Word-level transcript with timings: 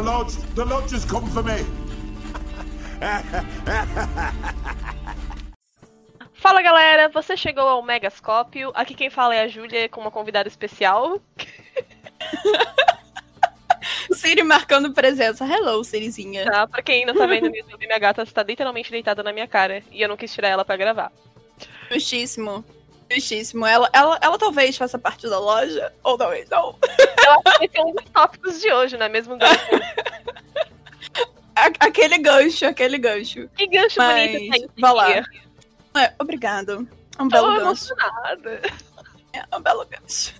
The 0.00 0.06
lodge, 0.06 0.36
the 0.54 0.64
lodge 0.64 0.92
has 0.92 1.04
come 1.04 1.26
for 1.26 1.42
me. 1.42 1.62
Fala 6.32 6.62
galera, 6.62 7.10
você 7.10 7.36
chegou 7.36 7.68
ao 7.68 7.82
Megascópio. 7.82 8.72
Aqui 8.74 8.94
quem 8.94 9.10
fala 9.10 9.34
é 9.34 9.42
a 9.42 9.48
Júlia 9.48 9.90
com 9.90 10.00
uma 10.00 10.10
convidada 10.10 10.48
especial. 10.48 11.20
Siri 14.10 14.42
marcando 14.42 14.94
presença. 14.94 15.44
Hello, 15.44 15.84
Sirizinha. 15.84 16.46
Tá? 16.46 16.66
Pra 16.66 16.80
quem 16.80 17.04
não 17.04 17.14
tá 17.14 17.26
vendo 17.26 17.50
no 17.52 17.56
YouTube, 17.56 17.86
minha 17.86 17.98
gata 17.98 18.22
está 18.22 18.42
literalmente 18.42 18.90
deitada 18.90 19.22
na 19.22 19.34
minha 19.34 19.46
cara. 19.46 19.82
E 19.92 20.00
eu 20.00 20.08
não 20.08 20.16
quis 20.16 20.32
tirar 20.32 20.48
ela 20.48 20.64
pra 20.64 20.78
gravar. 20.78 21.12
Justíssimo. 21.90 22.64
Justíssimo. 23.10 23.66
Ela, 23.66 23.90
ela, 23.92 24.18
ela 24.22 24.38
talvez 24.38 24.76
faça 24.76 24.98
parte 24.98 25.28
da 25.28 25.38
loja, 25.38 25.92
ou 26.02 26.16
talvez 26.16 26.48
não. 26.48 26.76
Eu 27.24 27.42
acho 27.44 27.58
que 27.58 27.64
esse 27.64 27.78
é 27.78 27.82
um 27.82 27.92
dos 27.92 28.04
tópicos 28.04 28.60
de 28.60 28.72
hoje, 28.72 28.96
não 28.96 29.06
é 29.06 29.08
mesmo, 29.08 29.36
aquele 31.78 32.18
gancho, 32.18 32.66
aquele 32.66 32.98
gancho. 32.98 33.48
Que 33.56 33.66
gancho 33.66 33.96
Mas, 33.98 34.32
bonito 34.32 34.52
tem 34.52 34.68
vai 34.78 34.92
lá. 34.92 35.10
É, 35.10 36.14
obrigado. 36.18 36.88
Um 37.18 37.28
belo 37.28 37.46
Tô 37.46 37.52
gancho. 37.52 37.62
emocionada. 37.62 38.62
É, 39.32 39.56
um 39.56 39.60
belo 39.60 39.86
gancho. 39.86 40.34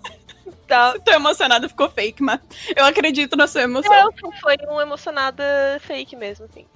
Tá. 0.66 0.98
Tô 0.98 1.10
emocionada, 1.10 1.68
ficou 1.68 1.90
fake, 1.90 2.22
mas 2.22 2.40
eu 2.76 2.84
acredito 2.84 3.36
na 3.36 3.46
sua 3.46 3.62
emoção. 3.62 3.92
Eu 3.92 4.32
foi 4.40 4.56
um 4.68 4.80
emocionada 4.80 5.44
fake 5.80 6.14
mesmo, 6.16 6.46
assim. 6.46 6.66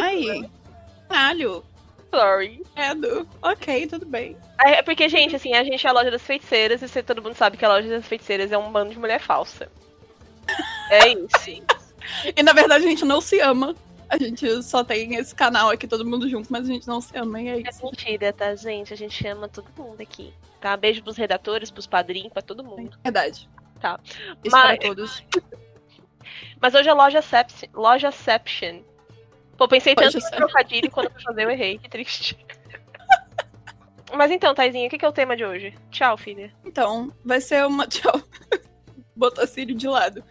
Aí. 0.00 0.48
Caralho. 1.08 1.64
Sorry. 2.18 2.62
Edo. 2.76 3.28
Ok, 3.42 3.86
tudo 3.86 4.06
bem. 4.06 4.36
É 4.64 4.82
porque, 4.82 5.08
gente, 5.08 5.36
assim, 5.36 5.54
a 5.54 5.62
gente 5.64 5.86
é 5.86 5.90
a 5.90 5.92
loja 5.92 6.10
das 6.10 6.22
feiticeiras 6.22 6.80
e 6.82 6.88
você- 6.88 7.02
todo 7.02 7.22
mundo 7.22 7.34
sabe 7.34 7.56
que 7.56 7.64
a 7.64 7.68
loja 7.68 7.88
das 7.88 8.06
feiticeiras 8.06 8.50
é 8.52 8.58
um 8.58 8.70
bando 8.72 8.90
de 8.92 8.98
mulher 8.98 9.20
falsa. 9.20 9.70
É 10.90 11.08
isso. 11.08 11.26
E 12.36 12.40
na 12.40 12.52
verdade 12.52 12.84
a 12.84 12.88
gente 12.88 13.04
não 13.04 13.20
se 13.20 13.40
ama. 13.40 13.74
A 14.08 14.16
gente 14.16 14.62
só 14.62 14.84
tem 14.84 15.16
esse 15.16 15.34
canal 15.34 15.70
aqui, 15.70 15.88
todo 15.88 16.06
mundo 16.06 16.28
junto, 16.28 16.52
mas 16.52 16.68
a 16.68 16.72
gente 16.72 16.86
não 16.86 17.00
se 17.00 17.16
ama, 17.18 17.42
e 17.42 17.48
é 17.48 17.56
É 17.56 17.60
isso. 17.68 17.84
mentira, 17.84 18.32
tá, 18.32 18.54
gente? 18.54 18.92
A 18.94 18.96
gente 18.96 19.26
ama 19.26 19.48
todo 19.48 19.66
mundo 19.76 20.00
aqui. 20.00 20.32
Tá? 20.60 20.76
Beijo 20.76 21.02
pros 21.02 21.16
redatores, 21.16 21.68
pros 21.68 21.88
padrinhos, 21.88 22.32
pra 22.32 22.40
todo 22.42 22.62
mundo. 22.62 22.96
Verdade. 23.02 23.48
Tá. 23.80 23.98
Isso 24.44 24.54
Mas- 24.56 24.78
todos. 24.78 25.24
Mas 26.62 26.74
hoje 26.74 26.88
é 26.88 26.92
loja 26.92 27.20
Sepsi- 27.20 27.68
Lojaception. 27.74 28.82
Pô, 29.56 29.66
pensei 29.66 29.94
tanto 29.94 30.14
Lojaception. 30.14 30.34
em 30.34 30.38
trocadilho 30.38 30.90
quando 30.90 31.06
eu 31.06 31.22
fazer 31.22 31.44
eu 31.44 31.50
errei. 31.50 31.78
Que 31.78 31.88
triste. 31.88 32.36
Mas 34.14 34.30
então, 34.30 34.54
Taizinho, 34.54 34.86
o 34.86 34.90
que 34.90 34.98
que 34.98 35.04
é 35.04 35.08
o 35.08 35.12
tema 35.12 35.36
de 35.36 35.44
hoje? 35.44 35.74
Tchau, 35.90 36.16
filha. 36.16 36.52
Então, 36.64 37.12
vai 37.24 37.40
ser 37.40 37.66
uma. 37.66 37.86
Tchau. 37.88 38.20
Botou 39.14 39.46
de 39.46 39.88
lado. 39.88 40.22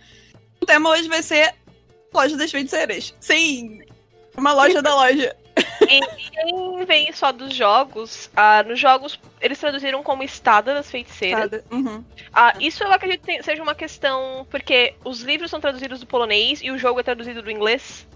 O 0.62 0.66
tema 0.66 0.90
hoje 0.92 1.08
vai 1.08 1.24
ser 1.24 1.56
Loja 2.14 2.38
das 2.38 2.52
Feiticeiras. 2.52 3.14
Sim! 3.20 3.82
Uma 4.38 4.54
loja 4.54 4.82
da 4.82 4.96
loja. 4.96 5.36
E 5.82 6.02
quem 6.32 6.86
vem 6.86 7.12
só 7.14 7.32
dos 7.32 7.54
jogos, 7.54 8.30
ah, 8.36 8.64
nos 8.64 8.80
jogos 8.80 9.20
eles 9.42 9.60
traduziram 9.60 10.02
como 10.04 10.24
Estada 10.24 10.74
das 10.74 10.90
Feiticeiras. 10.90 11.52
Sabe? 11.52 11.64
Uhum. 11.72 12.04
Ah, 12.34 12.54
isso 12.60 12.84
eu 12.84 12.92
acredito 12.92 13.26
que 13.26 13.44
seja 13.44 13.62
uma 13.62 13.76
questão, 13.76 14.46
porque 14.50 14.96
os 15.04 15.22
livros 15.22 15.50
são 15.50 15.60
traduzidos 15.60 16.00
do 16.00 16.06
polonês 16.06 16.62
e 16.62 16.72
o 16.72 16.78
jogo 16.78 17.00
é 17.00 17.04
traduzido 17.04 17.42
do 17.42 17.52
inglês. 17.52 18.08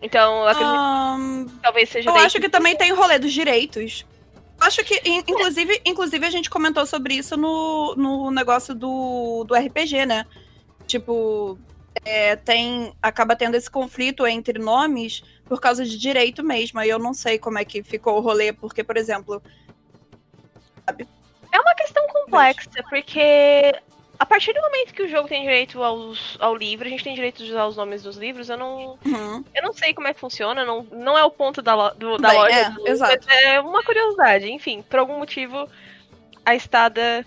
Então, 0.00 0.42
eu 0.42 0.48
acredito 0.48 0.76
Ahn, 0.76 1.46
que 1.46 1.54
talvez 1.60 1.88
seja 1.88 2.08
eu 2.08 2.14
daí 2.14 2.24
acho 2.26 2.40
que 2.40 2.48
também 2.48 2.76
tem 2.76 2.92
o 2.92 2.96
rolê 2.96 3.18
dos 3.18 3.32
direitos. 3.32 4.06
Acho 4.60 4.84
que, 4.84 4.94
in- 5.04 5.24
inclusive, 5.26 5.80
inclusive, 5.84 6.24
a 6.26 6.30
gente 6.30 6.50
comentou 6.50 6.84
sobre 6.86 7.14
isso 7.14 7.36
no, 7.36 7.94
no 7.96 8.30
negócio 8.30 8.74
do, 8.74 9.44
do 9.44 9.54
RPG, 9.54 10.06
né? 10.06 10.24
Tipo, 10.86 11.58
é, 12.04 12.36
tem. 12.36 12.92
Acaba 13.02 13.36
tendo 13.36 13.56
esse 13.56 13.70
conflito 13.70 14.26
entre 14.26 14.58
nomes 14.58 15.22
por 15.46 15.60
causa 15.60 15.84
de 15.84 15.96
direito 15.96 16.42
mesmo. 16.44 16.78
Aí 16.80 16.88
eu 16.88 16.98
não 16.98 17.14
sei 17.14 17.38
como 17.38 17.58
é 17.58 17.64
que 17.64 17.82
ficou 17.82 18.16
o 18.16 18.20
rolê, 18.20 18.52
porque, 18.52 18.82
por 18.84 18.96
exemplo. 18.96 19.42
É 21.52 21.60
uma 21.60 21.74
questão 21.74 22.06
complexa, 22.08 22.70
porque 22.88 23.74
a 24.18 24.26
partir 24.26 24.52
do 24.52 24.60
momento 24.60 24.92
que 24.92 25.02
o 25.02 25.08
jogo 25.08 25.28
tem 25.28 25.42
direito 25.42 25.82
aos, 25.82 26.36
ao 26.40 26.54
livro, 26.56 26.86
a 26.86 26.90
gente 26.90 27.04
tem 27.04 27.14
direito 27.14 27.44
de 27.44 27.50
usar 27.50 27.66
os 27.66 27.76
nomes 27.76 28.02
dos 28.02 28.16
livros, 28.16 28.48
eu 28.50 28.56
não, 28.56 28.98
Uhum. 29.04 29.44
eu 29.54 29.62
não 29.62 29.72
sei 29.72 29.94
como 29.94 30.08
é 30.08 30.14
que 30.14 30.18
funciona, 30.20 30.64
não, 30.64 30.82
não 30.90 31.16
é 31.16 31.22
o 31.24 31.30
ponto 31.30 31.62
da, 31.62 31.90
do- 31.90 32.18
da 32.18 32.30
Bem, 32.30 32.38
loja, 32.38 32.54
é, 32.56 32.70
do- 32.70 32.88
exato. 32.88 33.30
é 33.30 33.60
uma 33.60 33.82
curiosidade. 33.84 34.50
Enfim, 34.50 34.82
por 34.82 34.98
algum 34.98 35.18
motivo, 35.18 35.68
a 36.44 36.54
estada 36.54 37.24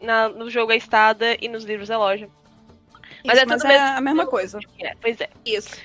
na- 0.00 0.28
no 0.28 0.48
jogo 0.48 0.70
é 0.72 0.76
estada 0.76 1.36
e 1.40 1.48
nos 1.48 1.64
livros 1.64 1.90
é 1.90 1.96
loja. 1.96 2.28
Mas 3.24 3.36
Isso, 3.36 3.42
é 3.44 3.46
mas 3.46 3.64
é 3.64 3.68
mesmo- 3.68 3.86
a 3.86 4.00
mesma 4.00 4.26
coisa. 4.26 4.60
É, 4.80 4.94
pois 5.00 5.20
é. 5.20 5.28
Isso. 5.44 5.76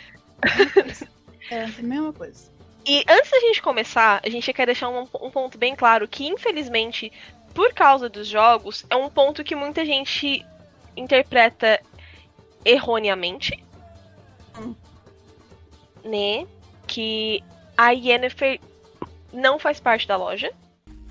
é 1.51 1.63
a 1.63 1.67
mesma 1.81 2.13
coisa. 2.13 2.53
E 2.87 3.03
antes 3.09 3.31
da 3.31 3.39
gente 3.39 3.61
começar, 3.63 4.21
a 4.23 4.29
gente 4.29 4.53
quer 4.53 4.67
deixar 4.67 4.89
um, 4.89 5.07
um 5.19 5.31
ponto 5.31 5.57
bem 5.57 5.75
claro 5.75 6.07
que, 6.07 6.27
infelizmente, 6.27 7.11
por 7.55 7.73
causa 7.73 8.09
dos 8.09 8.27
jogos, 8.27 8.85
é 8.89 8.95
um 8.97 9.09
ponto 9.09 9.43
que 9.43 9.55
muita 9.55 9.85
gente 9.85 10.45
interpreta 10.95 11.81
erroneamente. 12.65 13.63
Hum. 14.59 14.75
Né? 16.03 16.45
Que 16.85 17.41
a 17.77 17.91
Yennefer 17.91 18.59
não 19.31 19.57
faz 19.57 19.79
parte 19.79 20.05
da 20.05 20.17
loja. 20.17 20.51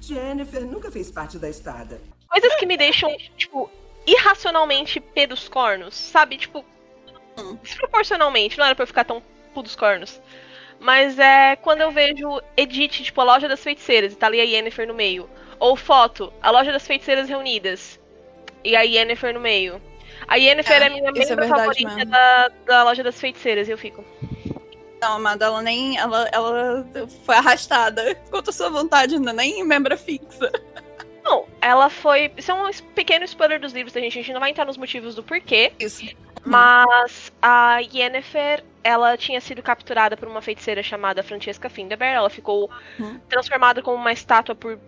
Jennifer 0.01 0.61
nunca 0.67 0.91
fez 0.91 1.11
parte 1.11 1.39
da 1.39 1.49
estada. 1.49 2.01
Coisas 2.29 2.55
que 2.57 2.67
me 2.67 2.77
deixam, 2.77 3.11
tipo, 3.39 3.71
irracionalmente 4.07 5.01
pé 5.01 5.27
dos 5.27 5.49
cornos, 5.49 5.95
sabe? 5.95 6.37
Tipo, 6.37 6.63
Hum. 7.39 7.57
desproporcionalmente. 7.63 8.59
Não 8.59 8.67
era 8.67 8.75
pra 8.75 8.83
eu 8.83 8.87
ficar 8.87 9.05
tão 9.05 9.23
pu 9.55 9.63
dos 9.63 9.75
cornos. 9.75 10.21
Mas 10.79 11.19
é 11.19 11.57
quando 11.57 11.81
eu 11.81 11.91
vejo 11.91 12.41
Edit, 12.55 13.03
tipo, 13.05 13.21
a 13.21 13.25
loja 13.25 13.49
das 13.49 13.63
feiticeiras, 13.63 14.13
e 14.13 14.17
tá 14.17 14.27
ali 14.27 14.41
a 14.41 14.45
Yennefer 14.45 14.87
no 14.87 14.93
meio. 14.95 15.29
Ou 15.65 15.77
foto, 15.77 16.31
a 16.43 16.51
loja 16.51 16.71
das 16.73 16.87
feiticeiras 16.87 17.27
reunidas. 17.29 17.99
E 18.63 18.77
a 18.77 18.83
Yennefer 18.83 19.33
no 19.33 19.41
meio. 19.41 19.81
A 20.29 20.37
Yennefer 20.37 20.83
É, 20.83 20.85
é, 20.85 20.87
a 20.87 20.91
minha 20.91 21.09
é 21.09 21.13
membro 21.13 21.27
verdade 21.37 21.49
favorita 21.49 21.95
mesmo. 21.95 22.11
da, 22.11 22.49
da 22.67 22.85
loja 22.85 23.03
das 23.03 23.19
feiticeiras, 23.19 23.67
e 23.67 23.71
eu 23.71 23.79
fico. 23.79 24.05
Não, 25.01 25.15
amada, 25.17 25.47
ela 25.47 25.63
nem. 25.63 25.97
Ela, 25.99 26.29
ela 26.33 26.87
foi 27.25 27.35
arrastada 27.37 28.15
contra 28.31 28.53
sua 28.53 28.69
vontade, 28.69 29.19
não 29.19 29.31
é 29.33 29.37
nem 29.37 29.65
membra 29.65 29.97
fixa. 29.97 30.51
Não, 31.25 31.47
ela 31.63 31.89
foi. 31.89 32.31
Isso 32.37 32.51
é 32.51 32.55
um 32.55 32.71
pequeno 32.95 33.25
spoiler 33.25 33.59
dos 33.59 33.73
livros 33.73 33.93
da 33.95 34.01
gente, 34.01 34.19
a 34.19 34.23
gente 34.23 34.33
não 34.35 34.41
vai 34.41 34.51
entrar 34.51 34.67
nos 34.67 34.77
motivos 34.77 35.15
do 35.15 35.23
porquê. 35.23 35.73
Isso. 35.81 36.05
Mas 36.45 37.33
a 37.41 37.79
Yennefer, 37.79 38.63
ela 38.83 39.17
tinha 39.17 39.41
sido 39.41 39.63
capturada 39.63 40.15
por 40.15 40.29
uma 40.29 40.43
feiticeira 40.43 40.83
chamada 40.83 41.23
Francesca 41.23 41.71
Finderberg. 41.71 42.15
Ela 42.17 42.29
ficou 42.29 42.71
Uhum. 42.99 43.19
transformada 43.31 43.81
como 43.83 43.97
uma 43.97 44.13
estátua 44.13 44.55
por. 44.55 44.79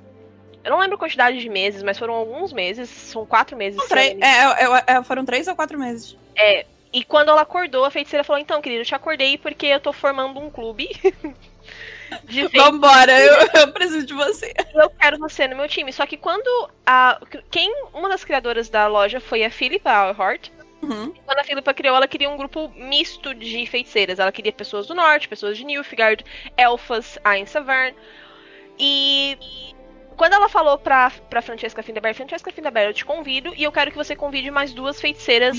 Eu 0.67 0.73
não 0.73 0.81
lembro 0.81 0.97
a 0.97 0.99
quantidade 0.99 1.39
de 1.39 1.49
meses, 1.49 1.81
mas 1.81 1.97
foram 1.97 2.13
alguns 2.13 2.53
meses. 2.53 2.91
São 2.91 3.25
quatro 3.25 3.57
meses. 3.57 3.79
se 3.79 3.85
eu 3.85 3.89
Três- 3.89 4.21
é, 4.21 4.43
é, 4.43 4.85
é, 4.99 5.03
foram 5.05 5.25
três 5.25 5.47
ou 5.47 5.55
quatro 5.55 5.79
meses. 5.79 6.17
E 6.93 7.05
quando 7.05 7.29
ela 7.29 7.43
acordou, 7.43 7.85
a 7.85 7.91
feiticeira 7.91 8.25
falou: 8.25 8.43
Então, 8.43 8.61
querida, 8.61 8.81
eu 8.81 8.85
te 8.87 8.95
acordei 8.95 9.39
porque 9.39 9.67
eu 9.67 9.79
tô 9.79 9.93
formando 9.93 10.41
um 10.41 10.51
clube. 10.51 10.89
de. 12.25 12.49
Vambora, 12.49 13.13
eu, 13.21 13.49
eu 13.61 13.73
preciso 13.73 14.05
de 14.07 14.13
você. 14.15 14.53
eu 14.75 14.91
quero 14.91 15.19
você 15.19 15.47
no 15.47 15.55
meu 15.55 15.69
time. 15.69 15.93
Só 15.93 16.05
que 16.05 16.17
quando 16.17 16.69
a. 16.85 17.21
Quem. 17.49 17.73
Uma 17.95 18.09
das 18.09 18.25
criadoras 18.25 18.69
da 18.69 18.89
loja 18.89 19.21
foi 19.21 19.45
a 19.45 19.51
Philippa 19.51 19.91
Alhort. 19.91 20.51
Uhum. 20.83 21.13
Quando 21.25 21.39
a 21.39 21.45
Philippa 21.45 21.73
criou, 21.73 21.95
ela 21.97 22.09
queria 22.09 22.29
um 22.29 22.37
grupo 22.37 22.73
misto 22.75 23.33
de 23.35 23.67
feiticeiras. 23.67 24.19
Ela 24.19 24.33
queria 24.33 24.53
pessoas 24.53 24.89
do 24.89 24.95
norte, 24.97 25.29
pessoas 25.29 25.57
de 25.57 25.65
Nilfgaard, 25.65 26.25
elfas, 26.57 27.19
Ain 27.25 27.47
Savern. 27.47 27.95
E 28.79 29.39
quando 30.17 30.33
ela 30.35 30.49
falou 30.49 30.79
pra, 30.79 31.11
pra 31.31 31.43
Francesca 31.43 31.83
Finderberg, 31.83 32.17
Francesca 32.17 32.51
Finderberg, 32.53 32.89
eu 32.91 32.95
te 32.95 33.05
convido 33.05 33.53
e 33.57 33.63
eu 33.65 33.73
quero 33.73 33.91
que 33.91 33.97
você 33.97 34.17
convide 34.17 34.51
mais 34.51 34.73
duas 34.73 35.01
feiticeiras 35.01 35.57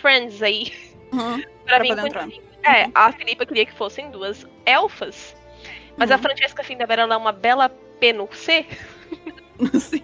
friends 0.00 0.42
aí 0.42 0.72
Uhum. 1.12 1.40
pra, 1.64 1.76
Pra 1.76 1.82
vir 1.82 1.98
entrar. 2.06 2.28
É, 2.62 2.88
a 2.94 3.10
Filipa 3.12 3.44
queria 3.46 3.66
que 3.66 3.72
fossem 3.72 4.10
duas 4.10 4.46
elfas. 4.66 5.34
Mas 5.96 6.10
a 6.10 6.16
Uhum. 6.16 6.22
Francesca 6.22 6.62
Finderberg, 6.62 7.02
ela 7.02 7.14
é 7.14 7.16
uma 7.16 7.32
bela 7.32 7.68
penucê. 7.98 8.64
Sim. 9.80 10.02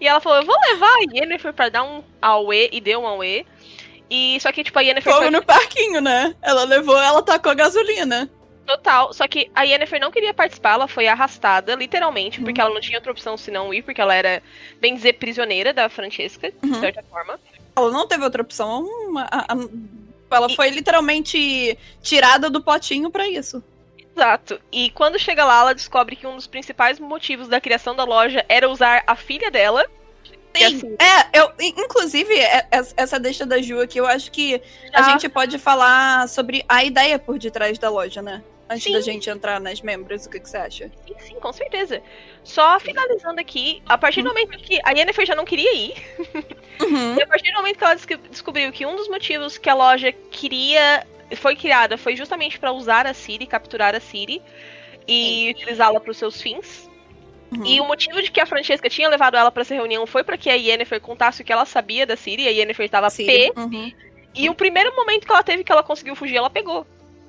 E 0.00 0.06
ela 0.06 0.20
falou, 0.20 0.38
eu 0.40 0.44
vou 0.46 0.56
levar 0.70 0.86
a 0.88 1.00
Yennefer 1.14 1.52
pra 1.52 1.68
dar 1.68 1.84
um 1.84 2.02
auê, 2.20 2.68
e 2.72 2.80
deu 2.80 3.00
um 3.00 3.06
auê. 3.06 3.46
E 4.10 4.38
só 4.40 4.50
que, 4.52 4.64
tipo, 4.64 4.78
a 4.78 4.82
Yennefer 4.82 5.12
Fogo 5.12 5.22
foi 5.24 5.30
no 5.30 5.42
parquinho, 5.44 6.00
né? 6.00 6.34
Ela 6.42 6.64
levou, 6.64 6.98
ela 7.00 7.22
tacou 7.22 7.54
gasolina. 7.54 8.28
Total. 8.66 9.12
Só 9.12 9.26
que 9.28 9.50
a 9.54 9.62
Yennefer 9.62 10.00
não 10.00 10.10
queria 10.10 10.32
participar, 10.34 10.72
ela 10.74 10.88
foi 10.88 11.06
arrastada, 11.08 11.74
literalmente, 11.74 12.38
Uhum. 12.38 12.44
porque 12.44 12.60
ela 12.60 12.72
não 12.72 12.80
tinha 12.80 12.98
outra 12.98 13.12
opção 13.12 13.36
senão 13.36 13.72
ir, 13.72 13.82
porque 13.82 14.00
ela 14.00 14.14
era, 14.14 14.42
bem 14.80 14.94
dizer, 14.94 15.14
prisioneira 15.14 15.72
da 15.72 15.88
Francesca, 15.88 16.50
de 16.62 16.68
Uhum. 16.70 16.80
certa 16.80 17.02
forma. 17.04 17.38
Ela 17.74 17.90
não 17.90 18.06
teve 18.06 18.24
outra 18.24 18.42
opção. 18.42 18.86
a- 19.18 19.46
ela 20.30 20.48
foi 20.50 20.70
literalmente 20.70 21.76
tirada 22.02 22.48
do 22.48 22.62
potinho 22.62 23.10
pra 23.10 23.28
isso. 23.28 23.62
Exato. 24.16 24.60
E 24.70 24.90
quando 24.90 25.18
chega 25.18 25.44
lá, 25.44 25.60
ela 25.60 25.74
descobre 25.74 26.16
que 26.16 26.26
um 26.26 26.36
dos 26.36 26.46
principais 26.46 26.98
motivos 26.98 27.48
da 27.48 27.60
criação 27.60 27.94
da 27.94 28.04
loja 28.04 28.44
era 28.48 28.68
usar 28.68 29.02
a 29.06 29.14
filha 29.16 29.50
dela 29.50 29.84
Sim, 30.56 30.64
assim- 30.64 30.96
é, 30.98 31.38
eu, 31.40 31.50
in- 31.60 31.74
inclusive, 31.78 32.34
é- 32.38 32.66
é- 32.70 32.86
essa 32.96 33.18
deixa 33.18 33.46
da 33.46 33.60
Ju 33.60 33.80
aqui, 33.80 33.98
eu 33.98 34.06
acho 34.06 34.30
que 34.30 34.60
a 34.92 35.02
Já- 35.02 35.10
gente 35.10 35.28
pode 35.28 35.58
falar 35.58 36.28
sobre 36.28 36.64
a 36.68 36.84
ideia 36.84 37.18
por 37.18 37.38
detrás 37.38 37.78
da 37.78 37.88
loja, 37.88 38.20
né? 38.22 38.42
Antes 38.68 38.84
Sim. 38.84 38.92
da 38.92 39.00
gente 39.02 39.28
entrar 39.28 39.60
nas 39.60 39.80
membros, 39.82 40.24
o 40.24 40.30
que, 40.30 40.40
que 40.40 40.48
você 40.48 40.56
acha? 40.56 40.90
Sim, 41.06 41.14
sim, 41.20 41.34
com 41.34 41.52
certeza. 41.52 42.00
Só 42.42 42.80
finalizando 42.80 43.38
aqui, 43.40 43.82
a 43.86 43.98
partir 43.98 44.22
do 44.22 44.28
momento 44.28 44.56
que 44.58 44.80
a 44.82 44.92
Yennefer 44.92 45.26
já 45.26 45.34
não 45.34 45.44
queria 45.44 45.74
ir, 45.74 45.94
Uhum. 46.80 47.16
e 47.18 47.22
a 47.22 47.26
partir 47.26 47.50
do 47.50 47.56
momento 47.58 47.76
que 47.76 47.84
ela 47.84 47.96
descobriu 48.30 48.72
que 48.72 48.86
um 48.86 48.96
dos 48.96 49.08
motivos 49.08 49.58
que 49.58 49.68
a 49.68 49.74
loja 49.74 50.10
queria 50.30 51.06
foi 51.36 51.54
criada 51.56 51.98
foi 51.98 52.16
justamente 52.16 52.58
pra 52.58 52.72
usar 52.72 53.06
a 53.06 53.12
Ciri, 53.14 53.46
capturar 53.46 53.94
a 53.94 54.00
Ciri 54.00 54.40
e 55.06 55.50
utilizá-la 55.50 56.00
para 56.00 56.10
os 56.10 56.16
seus 56.16 56.40
fins. 56.40 56.88
Uhum. 57.54 57.66
E 57.66 57.80
o 57.80 57.84
motivo 57.84 58.22
de 58.22 58.30
que 58.30 58.40
a 58.40 58.46
Francesca 58.46 58.88
tinha 58.88 59.08
levado 59.08 59.36
ela 59.36 59.50
pra 59.50 59.60
essa 59.60 59.74
reunião 59.74 60.06
foi 60.06 60.24
para 60.24 60.38
que 60.38 60.48
a 60.48 60.54
Yennefer 60.54 61.00
contasse 61.00 61.42
o 61.42 61.44
que 61.44 61.52
ela 61.52 61.66
sabia 61.66 62.06
da 62.06 62.16
Ciri, 62.16 62.44
e 62.44 62.48
a 62.48 62.50
Yennefer 62.50 62.88
tava 62.88 63.10
Sim. 63.10 63.26
P, 63.26 63.52
Uhum. 63.56 63.92
e 64.34 64.48
o 64.48 64.54
primeiro 64.54 64.94
momento 64.96 65.26
que 65.26 65.32
ela 65.32 65.42
teve 65.42 65.62
que 65.62 65.70
ela 65.70 65.82
conseguiu 65.82 66.16
fugir, 66.16 66.36
ela 66.36 66.48
pegou. 66.48 66.86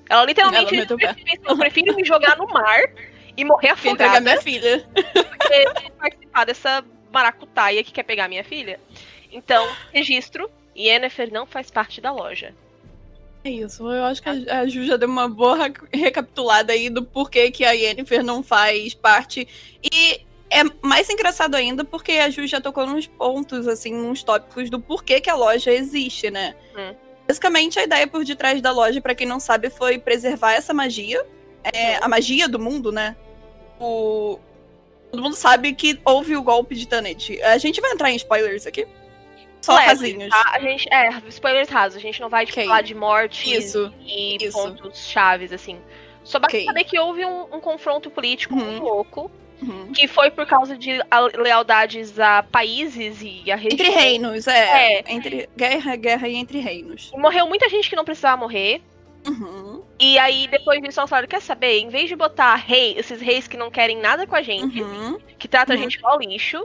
Ela 0.10 0.25
literalmente 0.25 0.75
Ela 0.75 0.86
pensou, 0.98 1.08
eu 1.50 1.58
prefiro 1.58 1.96
me 1.96 2.06
jogar 2.06 2.38
no 2.38 2.46
mar 2.48 2.81
e 3.36 3.44
morrer 3.44 3.75
Fui 3.75 3.92
entregar 3.92 4.18
afogada 4.18 4.22
minha 4.22 4.42
filha. 4.42 4.86
porque 4.94 5.90
participar 6.00 6.46
dessa 6.46 6.84
maracutaia 7.12 7.84
que 7.84 7.92
quer 7.92 8.04
pegar 8.04 8.28
minha 8.28 8.44
filha. 8.44 8.80
Então, 9.31 9.68
registro, 9.92 10.50
Yennefer 10.78 11.31
não 11.31 11.46
faz 11.46 11.70
parte 11.72 12.00
da 12.00 12.12
loja. 12.12 12.54
É 13.44 13.50
isso, 13.50 13.92
eu 13.92 14.06
acho 14.06 14.22
que 14.22 14.30
a, 14.30 14.60
a 14.60 14.68
Ju 14.68 14.86
já 14.86 14.95
deu 14.95 15.10
uma 15.10 15.28
boa 15.28 15.69
recapitulada 15.94 16.72
aí 16.72 16.90
do 16.90 17.04
porquê 17.04 17.51
que 17.51 17.66
a 17.66 17.72
Yennefer 17.72 18.24
não 18.24 18.42
faz 18.42 18.94
parte. 18.94 19.48
E 19.84 20.22
é 20.50 20.63
mais 20.81 21.10
engraçado 21.10 21.56
ainda 21.56 21.84
porque 21.84 22.13
a 22.13 22.30
Ju 22.30 22.48
já 22.48 22.62
tocou 22.62 22.88
nos 22.88 23.06
pontos, 23.06 23.68
assim, 23.68 23.94
nos 23.94 24.24
tópicos 24.24 24.69
do 24.69 24.80
porquê 24.80 25.19
que 25.19 25.30
a 25.30 25.36
loja 25.36 25.72
existe, 25.72 26.31
né? 26.31 26.56
Hum. 26.78 26.95
Basicamente, 27.28 27.80
a 27.80 27.84
ideia 27.84 28.07
por 28.07 28.24
detrás 28.24 28.62
da 28.62 28.72
loja, 28.72 29.01
pra 29.01 29.16
quem 29.16 29.28
não 29.28 29.40
sabe, 29.40 29.69
foi 29.69 29.98
preservar 29.98 30.54
essa 30.54 30.74
magia. 30.74 31.25
é, 31.63 31.96
a 31.98 32.07
magia 32.07 32.48
do 32.48 32.60
mundo, 32.60 32.92
né? 32.92 33.16
O... 33.80 34.39
Todo 35.12 35.24
mundo 35.24 35.36
sabe 35.36 35.74
que 35.74 36.00
houve 36.04 36.36
o 36.36 36.42
golpe 36.42 36.75
de 36.75 36.88
Tanet. 36.88 37.42
A 37.44 37.57
gente 37.57 37.80
vai 37.80 37.92
entrar 37.92 38.12
em 38.12 38.16
spoilers 38.16 38.66
aqui? 38.66 38.88
Só 39.63 39.74
Leve, 39.75 39.86
casinhos. 39.88 40.30
tá? 40.30 40.51
A 40.54 40.60
gente, 40.60 40.88
é, 40.94 41.10
spoilers 41.30 41.69
rasos, 41.69 41.98
a 41.98 42.01
gente 42.01 42.19
não 42.21 42.27
vai 42.30 42.45
tipo, 42.45 42.60
Ok. 42.60 42.68
falar 42.68 42.81
de 42.81 42.94
mortes 42.94 43.50
Isso. 43.65 43.94
e 44.06 44.36
isso. 44.44 44.57
pontos 44.57 45.07
chaves, 45.07 45.51
assim. 45.54 45.80
Só 46.24 46.38
basta 46.38 46.56
Ok. 46.57 46.65
saber 46.65 46.83
que 46.83 47.00
houve 47.00 47.25
um, 47.25 47.44
um 47.56 47.60
confronto 47.62 48.12
político 48.12 48.54
Uhum. 48.54 48.63
muito 48.65 48.83
louco, 48.83 49.31
Uhum. 49.62 49.94
que 49.94 50.06
foi 50.07 50.30
por 50.31 50.45
causa 50.45 50.77
de 50.77 51.00
lealdades 51.38 52.19
a 52.19 52.44
países 52.44 53.21
e 53.21 53.50
a 53.51 53.56
região. 53.56 53.74
Entre 53.74 53.89
reinos, 53.89 54.48
é. 54.48 55.00
É. 55.00 55.04
Entre 55.07 55.50
guerra, 55.56 55.95
guerra 55.95 56.27
e 56.27 56.36
entre 56.36 56.60
reinos. 56.60 57.12
E 57.13 57.18
morreu 57.18 57.48
muita 57.48 57.69
gente 57.69 57.89
que 57.89 57.95
não 57.95 58.04
precisava 58.06 58.36
morrer. 58.38 58.81
Uhum. 59.25 59.81
E 59.98 60.18
aí, 60.19 60.48
depois 60.48 60.81
disso, 60.81 61.00
elas 61.00 61.10
falaram: 61.10 61.27
quer 61.30 61.42
saber? 61.42 61.80
Em 61.80 61.88
vez 61.88 62.10
de 62.10 62.15
botar 62.15 62.56
rei, 62.56 62.94
esses 62.98 63.21
reis 63.21 63.48
que 63.48 63.56
não 63.56 63.71
querem 63.71 63.98
nada 63.98 64.27
com 64.27 64.36
a 64.36 64.42
gente, 64.42 64.81
Uhum. 64.81 65.18
que 65.39 65.48
trata 65.48 65.71
a 65.74 65.75
Uhum. 65.77 65.83
gente 65.83 65.95
igual 65.95 66.19
lixo, 66.19 66.62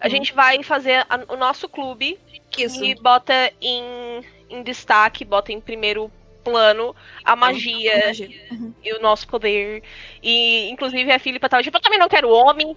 a 0.00 0.06
Uhum. 0.06 0.10
gente 0.10 0.32
vai 0.32 0.62
fazer 0.62 1.04
a- 1.08 1.20
o 1.28 1.36
nosso 1.36 1.68
clube 1.68 2.18
Isso. 2.56 2.84
e 2.84 2.94
bota 2.94 3.52
em, 3.60 4.22
em 4.50 4.62
destaque, 4.62 5.24
bota 5.24 5.52
em 5.52 5.60
primeiro 5.60 6.10
plano 6.44 6.94
a 7.24 7.36
magia 7.36 8.06
Magia. 8.06 8.28
Uhum. 8.50 8.72
e 8.82 8.92
o 8.94 9.00
nosso 9.00 9.26
poder. 9.28 9.82
E, 10.22 10.68
inclusive, 10.70 11.10
a 11.12 11.18
Filipa 11.18 11.48
tava 11.48 11.62
tipo, 11.62 11.76
eu 11.76 11.80
também 11.82 11.98
não 11.98 12.08
quero 12.08 12.30
homem. 12.30 12.76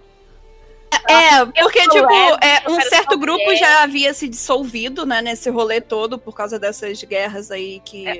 É, 1.08 1.44
porque, 1.62 1.82
sou 1.84 1.92
tipo, 1.94 2.06
lésbica, 2.06 2.46
é, 2.46 2.70
um 2.70 2.80
certo 2.82 3.18
grupo 3.18 3.54
já 3.56 3.82
havia 3.82 4.12
se 4.12 4.28
dissolvido, 4.28 5.06
né, 5.06 5.22
nesse 5.22 5.48
rolê 5.48 5.80
todo, 5.80 6.18
por 6.18 6.34
causa 6.34 6.58
dessas 6.58 7.02
guerras 7.02 7.50
aí 7.50 7.80
que 7.84 8.06
a 8.08 8.12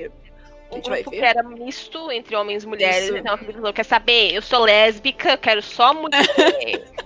Um 0.71 0.75
gente 0.77 0.89
vai 0.89 1.01
grupo 1.03 1.11
ver. 1.11 1.19
que 1.19 1.23
era 1.25 1.43
misto 1.43 2.11
entre 2.11 2.35
homens 2.35 2.63
e 2.63 2.67
mulheres. 2.67 3.09
Isso. 3.09 3.17
Então, 3.17 3.35
a 3.35 3.37
Filipa 3.37 3.59
falou, 3.59 3.73
quer 3.73 3.85
saber? 3.85 4.33
Eu 4.33 4.41
sou 4.41 4.63
lésbica, 4.65 5.37
quero 5.37 5.61
só 5.61 5.93
mulher. 5.93 6.25